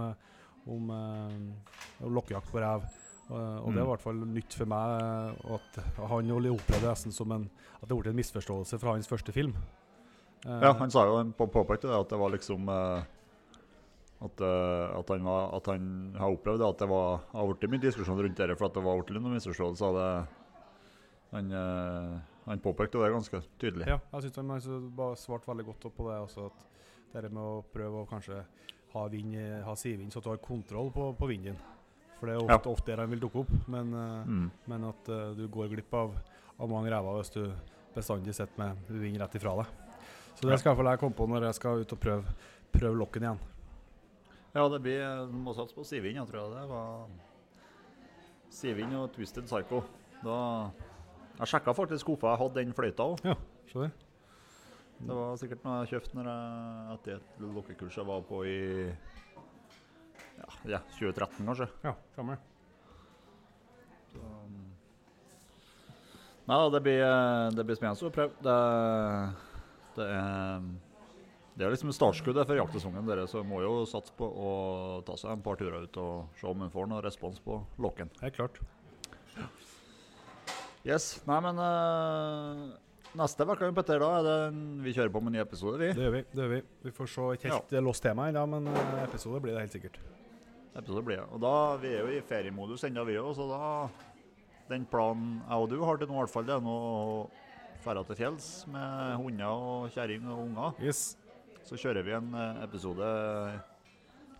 om, 0.69 0.91
om 0.91 2.13
lokkejakt 2.13 2.51
på 2.51 2.61
rev. 2.61 2.83
Og, 3.31 3.39
og 3.65 3.71
det 3.73 3.73
Mm. 3.73 3.79
var 3.79 3.85
i 3.85 3.89
hvert 3.95 4.03
fall 4.03 4.19
nytt 4.29 4.53
for 4.53 4.65
meg. 4.69 5.39
at 5.49 5.79
han 5.97 6.29
opplevde 6.29 6.81
det 6.81 6.91
nesten 6.91 7.11
som 7.11 7.31
en 7.31 7.49
At 7.81 7.89
det 7.89 7.97
ble 7.97 8.11
en 8.11 8.15
misforståelse 8.19 8.77
fra 8.79 8.91
hans 8.93 9.07
første 9.09 9.31
film. 9.33 9.55
Ja, 10.45 10.73
han 10.77 10.91
sa 10.91 11.05
jo 11.07 11.17
han 11.17 11.33
på- 11.33 11.47
påpekte 11.49 11.87
det 11.89 11.97
at 11.99 12.09
det 12.09 12.19
var 12.19 12.29
liksom 12.29 12.69
eh, 12.69 13.01
at, 14.25 14.41
eh, 14.41 14.97
at, 14.99 15.09
han 15.13 15.23
var, 15.27 15.53
at 15.57 15.65
han 15.71 15.85
har 16.19 16.33
opplevd 16.35 16.63
at 16.67 16.81
det 16.83 16.87
var, 16.89 17.21
har 17.31 17.51
blitt 17.53 17.69
mye 17.71 17.83
diskusjon 17.85 18.19
rundt 18.21 18.37
det, 18.41 18.57
for 18.57 18.67
at 18.69 18.73
det 18.77 18.83
var 18.85 19.01
blitt 19.01 19.21
noen 19.21 19.35
misforståelser. 19.37 20.27
Han, 21.35 21.51
eh, 21.51 22.19
han 22.45 22.59
påpekte 22.63 23.01
det 23.01 23.11
ganske 23.13 23.41
tydelig. 23.61 23.87
Ja, 23.89 23.99
jeg 24.13 24.27
syns 24.27 24.35
han 24.41 24.91
bare 24.95 25.15
svarte 25.19 25.49
veldig 25.49 25.65
godt 25.71 25.87
på 25.95 26.09
det. 26.09 26.19
Også 26.27 26.49
at 26.51 27.23
det 27.23 27.31
med 27.31 27.41
å 27.43 27.63
prøve 27.73 28.03
å 28.03 28.09
kanskje 28.09 28.43
ha, 28.95 29.07
vind, 29.11 29.35
ha 29.65 29.73
sidevind, 29.75 30.11
så 30.13 30.19
at 30.21 30.27
du 30.27 30.29
har 30.33 30.43
kontroll 30.43 30.91
på, 30.95 31.09
på 31.17 31.27
vinden. 31.31 31.57
For 32.19 32.27
det 32.29 32.35
er 32.35 32.45
Ja. 32.47 32.55
ofte, 32.55 32.69
ofte 32.71 32.91
der 32.93 33.03
han 33.03 33.09
vil 33.11 33.19
dukke 33.19 33.39
opp. 33.43 33.51
Men, 33.67 33.93
eh, 33.93 34.25
Mm. 34.25 34.51
men 34.67 34.83
at 34.85 35.09
eh, 35.09 35.33
du 35.35 35.47
går 35.47 35.69
glipp 35.69 35.93
av, 35.93 36.13
av 36.59 36.69
mange 36.69 36.89
rever 36.91 37.19
hvis 37.21 37.33
du 37.33 37.51
bestandig 37.95 38.33
sitter 38.35 38.57
med 38.57 38.77
vind 38.89 39.17
rett 39.19 39.35
ifra 39.35 39.55
deg. 39.57 39.65
Så 40.35 40.47
det 40.49 40.59
skal 40.59 40.71
i 40.71 40.75
hvert 40.75 40.83
fall 40.83 40.91
jeg 40.91 40.99
komme 40.99 41.15
på 41.15 41.27
når 41.31 41.41
jeg 41.47 41.55
skal 41.55 41.79
ut 41.79 41.93
og 41.93 41.99
prøve, 41.99 42.23
prøve 42.71 42.97
lokken 42.99 43.23
igjen. 43.23 43.39
Ja, 44.55 44.69
det 44.71 44.79
blir 44.79 45.03
Du 45.27 45.35
må 45.35 45.53
satse 45.53 45.75
på 45.75 45.83
Sivind, 45.83 46.15
jeg 46.15 46.27
tror 46.29 46.45
jeg 46.45 46.55
det 46.55 46.67
var 46.69 47.09
Sivind 48.55 48.95
og 48.95 49.09
Twisted 49.11 49.43
Psycho. 49.49 49.81
Da 50.23 50.37
Jeg 51.41 51.51
sjekka 51.51 51.73
faktisk 51.75 52.07
hvorfor 52.07 52.31
jeg 52.31 52.39
hadde 52.39 52.61
den 52.61 52.73
fløyta 52.73 53.03
òg. 53.03 53.19
Ja, 53.27 53.35
se 53.67 53.79
der. 53.83 53.91
Det 54.95 55.15
var 55.17 55.35
sikkert 55.35 55.65
noe 55.65 55.81
jeg 55.81 55.91
kjøpte 55.91 56.15
når 56.15 56.29
jeg, 56.31 56.93
etter 56.93 57.17
et 57.17 57.41
lokkekurs 57.43 57.97
jeg 57.99 58.07
var 58.07 58.21
på 58.29 58.39
i 58.47 58.59
ja, 60.37 60.47
ja, 60.71 60.79
2013, 60.95 61.43
kanskje. 61.49 61.67
Ja. 61.83 61.93
Så, 64.13 64.21
um, 64.21 64.55
Nei, 66.45 66.55
da, 66.55 66.69
det 66.77 66.81
blir, 66.85 67.03
det 67.57 67.67
blir 67.67 67.75
spennende 67.75 68.07
å 68.07 68.15
prøve. 68.15 68.39
Det, 68.45 68.57
det 69.97 70.09
er 70.15 70.69
det 71.55 71.63
er 71.63 71.71
liksom 71.71 71.93
startskuddet 71.95 72.47
for 72.49 72.59
jaktsesongen, 72.59 73.05
dere, 73.07 73.23
så 73.31 73.39
må 73.47 73.61
jo 73.63 73.85
satse 73.87 74.11
på 74.17 74.27
å 74.27 74.49
ta 75.07 75.15
seg 75.19 75.31
en 75.31 75.43
par 75.45 75.55
turer 75.59 75.85
ut 75.87 75.99
og 76.01 76.39
se 76.39 76.49
om 76.49 76.65
en 76.65 76.73
får 76.73 76.89
noe 76.91 77.03
respons 77.05 77.39
på 77.43 77.61
lokken. 77.79 78.11
Helt 78.19 78.35
klart. 78.35 78.59
Yes, 80.85 81.15
nei, 81.25 81.37
men 81.41 81.61
eh, 81.63 82.59
neste 83.17 83.47
uke, 83.47 83.71
Petter, 83.77 84.03
da 84.03 84.11
er 84.19 84.27
det 84.27 84.35
vi 84.83 84.93
kjører 84.97 85.13
på 85.15 85.23
med 85.23 85.31
en 85.31 85.37
ny 85.39 85.41
episode, 85.45 85.79
vi. 85.79 85.93
Det 85.95 86.05
gjør 86.05 86.13
vi. 86.17 86.23
det 86.29 86.43
gjør 86.43 86.51
Vi 86.51 86.61
Vi 86.89 86.95
får 86.99 87.11
se 87.13 87.31
et 87.37 87.47
helt 87.49 87.73
ja. 87.79 87.85
låst 87.87 88.03
tema 88.03 88.27
ennå, 88.29 88.45
men 88.51 88.69
eh, 88.69 89.01
episode 89.07 89.39
blir 89.41 89.55
det 89.55 89.63
helt 89.63 89.79
sikkert. 89.79 89.97
Episode 90.75 91.07
blir 91.07 91.23
det. 91.23 91.27
Og 91.31 91.39
da, 91.41 91.55
Vi 91.81 91.95
er 91.95 92.03
jo 92.03 92.13
i 92.13 92.21
feriemodus 92.21 92.83
ennå, 92.83 93.07
vi 93.07 93.17
òg, 93.21 93.31
så 93.39 93.47
da 93.49 93.63
Den 94.67 94.83
planen 94.89 95.39
jeg 95.45 95.61
og 95.61 95.69
du 95.71 95.79
har 95.85 95.97
til 96.01 96.09
nå, 96.09 96.15
i 96.17 96.23
hvert 96.25 96.35
fall, 96.35 96.45
det 96.47 96.57
er 96.57 96.63
nå 96.65 96.75
å 96.75 97.19
dra 97.85 98.01
til 98.01 98.17
fjells 98.17 98.47
med 98.73 99.19
hunder 99.21 99.61
og 99.61 99.93
kjerring 99.93 100.25
og 100.25 100.39
unger. 100.49 100.81
Yes. 100.81 101.13
Så 101.65 101.77
kjører 101.81 102.05
vi 102.05 102.13
en 102.13 102.27
eh, 102.37 102.59
episode 102.65 103.07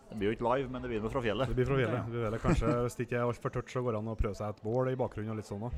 Det 0.10 0.18
blir 0.20 0.30
jo 0.30 0.36
ikke 0.38 0.46
live, 0.46 0.70
men 0.70 0.84
det 0.84 0.92
blir 0.92 1.02
noe 1.02 1.10
fra 1.14 1.24
fjellet. 1.26 1.50
Det 1.50 1.58
blir 1.58 1.66
fra 1.70 1.78
fjellet. 1.80 2.10
Vi 2.14 2.22
vil 2.24 2.40
kanskje, 2.44 2.74
Hvis 2.86 2.98
det 3.00 3.08
ikke 3.08 3.18
er 3.20 3.26
altfor 3.26 3.56
tørt, 3.56 3.72
så 3.74 3.82
går 3.86 3.96
det 3.98 4.02
an 4.04 4.12
å 4.14 4.18
prøve 4.20 4.38
seg 4.38 4.54
et 4.54 4.64
bål 4.66 4.92
i 4.94 4.98
bakgrunnen 5.00 5.34
og 5.34 5.40
litt 5.42 5.50
sånn 5.50 5.66
òg. 5.66 5.78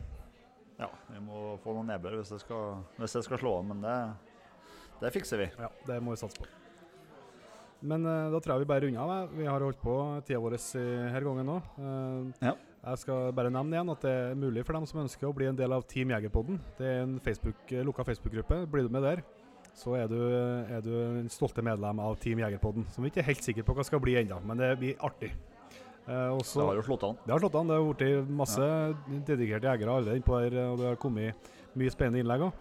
Ja, 0.78 0.89
Vi 1.10 1.22
må 1.24 1.56
få 1.64 1.74
noen 1.74 1.88
nedbør 1.89 2.20
hvis 2.20 2.34
det 2.36 2.41
skal, 2.43 2.82
hvis 3.00 3.16
det 3.18 3.24
skal 3.26 3.39
slå 3.41 3.56
an, 3.62 3.72
men 3.72 3.82
det, 3.88 3.95
det 5.02 5.14
fikser 5.16 5.39
vi. 5.41 5.48
Ja, 5.58 5.72
det 5.88 5.98
må 6.06 6.14
vi 6.14 6.20
satse 6.22 6.43
på. 6.43 6.52
Men 7.88 8.06
eh, 8.10 8.28
da 8.34 8.39
tror 8.41 8.56
jeg 8.58 8.66
vi 8.66 8.70
bare 8.74 8.84
runder 8.88 9.02
av. 9.18 9.34
Vi 9.38 9.45
har 9.48 9.64
holdt 9.64 9.80
på 9.82 9.95
tida 10.28 10.39
vår 10.43 10.56
her 11.14 11.26
gangen 11.32 11.54
nå. 11.54 11.60
Eh, 11.80 12.48
Ja. 12.52 12.56
Jeg 12.88 13.02
skal 13.02 13.34
bare 13.36 13.50
nevne 13.52 13.74
igjen 13.76 13.89
at 13.91 14.04
det 14.06 14.12
er 14.16 14.36
mulig 14.39 14.62
for 14.64 14.78
dem 14.78 14.86
som 14.88 15.02
ønsker 15.02 15.28
å 15.28 15.34
bli 15.36 15.48
en 15.50 15.58
del 15.58 15.74
av 15.76 15.82
Team 15.89 16.12
Jegerpodden. 16.14 16.60
Det 16.78 16.86
er 16.88 17.02
en 17.02 17.18
Facebook, 17.26 17.58
lukka 17.84 18.06
Facebook-gruppe. 18.08 18.62
Blir 18.72 18.86
du 18.88 18.93
med 18.93 19.04
der, 19.04 19.24
så 19.78 19.94
er 20.00 20.08
du, 20.10 20.18
er 20.18 20.82
du 20.82 20.94
en 21.22 21.30
stolte 21.30 21.62
medlem 21.66 22.00
av 22.02 22.16
Team 22.22 22.40
Jegerpodden. 22.42 22.88
Som 22.96 23.06
vi 23.06 23.12
ikke 23.12 23.22
er 23.22 23.30
helt 23.30 23.46
sikre 23.46 23.66
på 23.68 23.76
hva 23.78 23.86
skal 23.86 24.02
bli 24.02 24.16
ennå, 24.24 24.40
men 24.46 24.58
det 24.58 24.72
blir 24.82 24.98
artig. 25.06 25.30
Eh, 26.08 26.30
og 26.34 26.42
så- 26.42 26.62
Det 26.62 26.68
har 26.68 26.76
jo 26.80 26.88
slått 26.88 27.04
an. 27.04 27.18
det 27.26 27.32
har 27.34 27.40
slått 27.40 27.56
an. 27.60 27.68
Det 27.68 27.76
har 27.78 27.94
blitt 27.94 28.30
masse 28.30 28.68
dedikerte 29.28 29.70
jegere 29.70 29.94
allerede 29.94 30.18
innpå 30.18 30.40
der, 30.50 30.72
og 30.72 30.78
det 30.80 30.86
har 30.88 30.96
kommet 30.96 31.36
mye 31.76 31.92
spennende 31.92 32.24
innlegg 32.24 32.42
òg. 32.48 32.54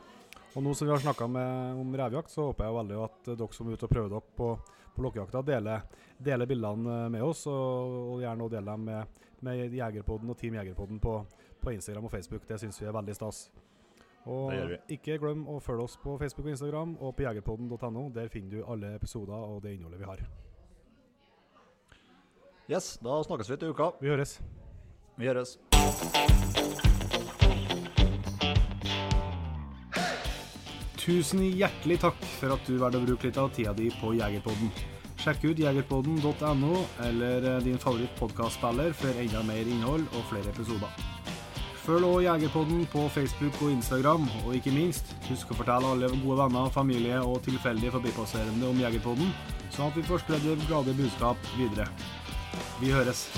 Og 0.56 0.62
nå 0.62 0.74
som 0.74 0.86
vi 0.88 0.92
har 0.92 1.00
snakka 1.00 1.24
om 1.24 1.94
revjakt, 1.94 2.28
så 2.32 2.46
håper 2.52 2.64
jeg 2.64 2.74
veldig 2.74 3.04
at 3.04 3.36
dere 3.36 3.52
som 3.52 3.68
er 3.68 3.72
ute 3.76 3.84
og 3.84 3.90
prøver 3.90 4.08
dere 4.08 4.22
på, 4.36 4.58
på 4.96 5.02
lokkejakta, 5.04 5.44
deler, 5.44 5.82
deler 6.20 6.46
bildene 6.46 7.10
med 7.10 7.22
oss, 7.22 7.46
og, 7.46 8.14
og 8.16 8.20
gjerne 8.20 8.40
også 8.40 8.50
deler 8.56 8.72
dem 8.72 8.84
med, 8.84 9.06
med 9.42 9.72
Jegerpodden 9.72 10.30
og 10.30 10.36
Team 10.38 10.54
Jegerpodden 10.54 10.98
på, 11.00 11.26
på 11.60 11.72
Instagram 11.72 12.04
og 12.04 12.10
Facebook. 12.10 12.46
Det 12.48 12.58
syns 12.60 12.80
vi 12.80 12.86
er 12.86 12.92
veldig 12.92 13.14
stas. 13.14 13.50
Og 14.26 14.74
ikke 14.90 15.20
glem 15.22 15.44
å 15.46 15.60
følge 15.62 15.86
oss 15.86 15.96
på 16.02 16.16
Facebook 16.18 16.48
og 16.48 16.56
Instagram 16.56 16.96
og 16.98 17.14
på 17.16 17.26
jegerpodden.no. 17.28 18.08
Der 18.14 18.28
finner 18.32 18.56
du 18.56 18.64
alle 18.66 18.96
episoder 18.96 19.34
og 19.36 19.62
det 19.62 19.76
innholdet 19.76 20.02
vi 20.02 20.10
har. 20.10 20.24
Yes, 22.66 22.96
da 22.98 23.20
snakkes 23.22 23.50
vi 23.52 23.60
til 23.62 23.70
uka. 23.70 23.92
Vi 24.00 24.10
høres. 24.10 24.40
Vi 25.16 25.30
høres. 25.30 25.54
Tusen 30.98 31.44
hjertelig 31.46 32.00
takk 32.02 32.18
for 32.40 32.56
at 32.56 32.66
du 32.66 32.80
valgte 32.82 32.98
å 32.98 33.06
bruke 33.06 33.28
litt 33.28 33.38
av 33.38 33.52
tida 33.54 33.70
di 33.78 33.92
på 34.00 34.10
Jegerpodden. 34.18 34.72
Sjekk 35.22 35.44
ut 35.46 35.60
jegerpodden.no 35.62 36.72
eller 37.06 37.46
eh, 37.52 37.60
din 37.62 37.78
favorittpodkastspiller 37.78 38.90
for 38.98 39.22
enda 39.22 39.44
mer 39.46 39.70
innhold 39.70 40.10
og 40.10 40.26
flere 40.32 40.50
episoder. 40.50 41.15
Følg 41.86 42.04
også 42.04 42.22
Jegerpodden 42.24 42.86
på 42.90 43.08
Facebook 43.14 43.60
og 43.62 43.70
Instagram, 43.70 44.24
og 44.46 44.56
ikke 44.58 44.72
minst, 44.74 45.12
husk 45.28 45.52
å 45.54 45.58
fortelle 45.60 45.92
alle 45.94 46.08
gode 46.10 46.38
venner, 46.40 46.72
familie 46.74 47.20
og 47.22 47.38
tilfeldige 47.46 47.94
forbipasserende 47.94 48.66
om 48.72 48.80
Jegerpodden, 48.82 49.30
sånn 49.70 49.92
at 49.92 50.00
vi 50.00 50.02
får 50.08 50.24
spredd 50.24 50.48
det 50.48 50.58
glade 50.66 50.96
budskap 50.98 51.54
videre. 51.54 51.86
Vi 52.82 52.90
høres. 52.90 53.28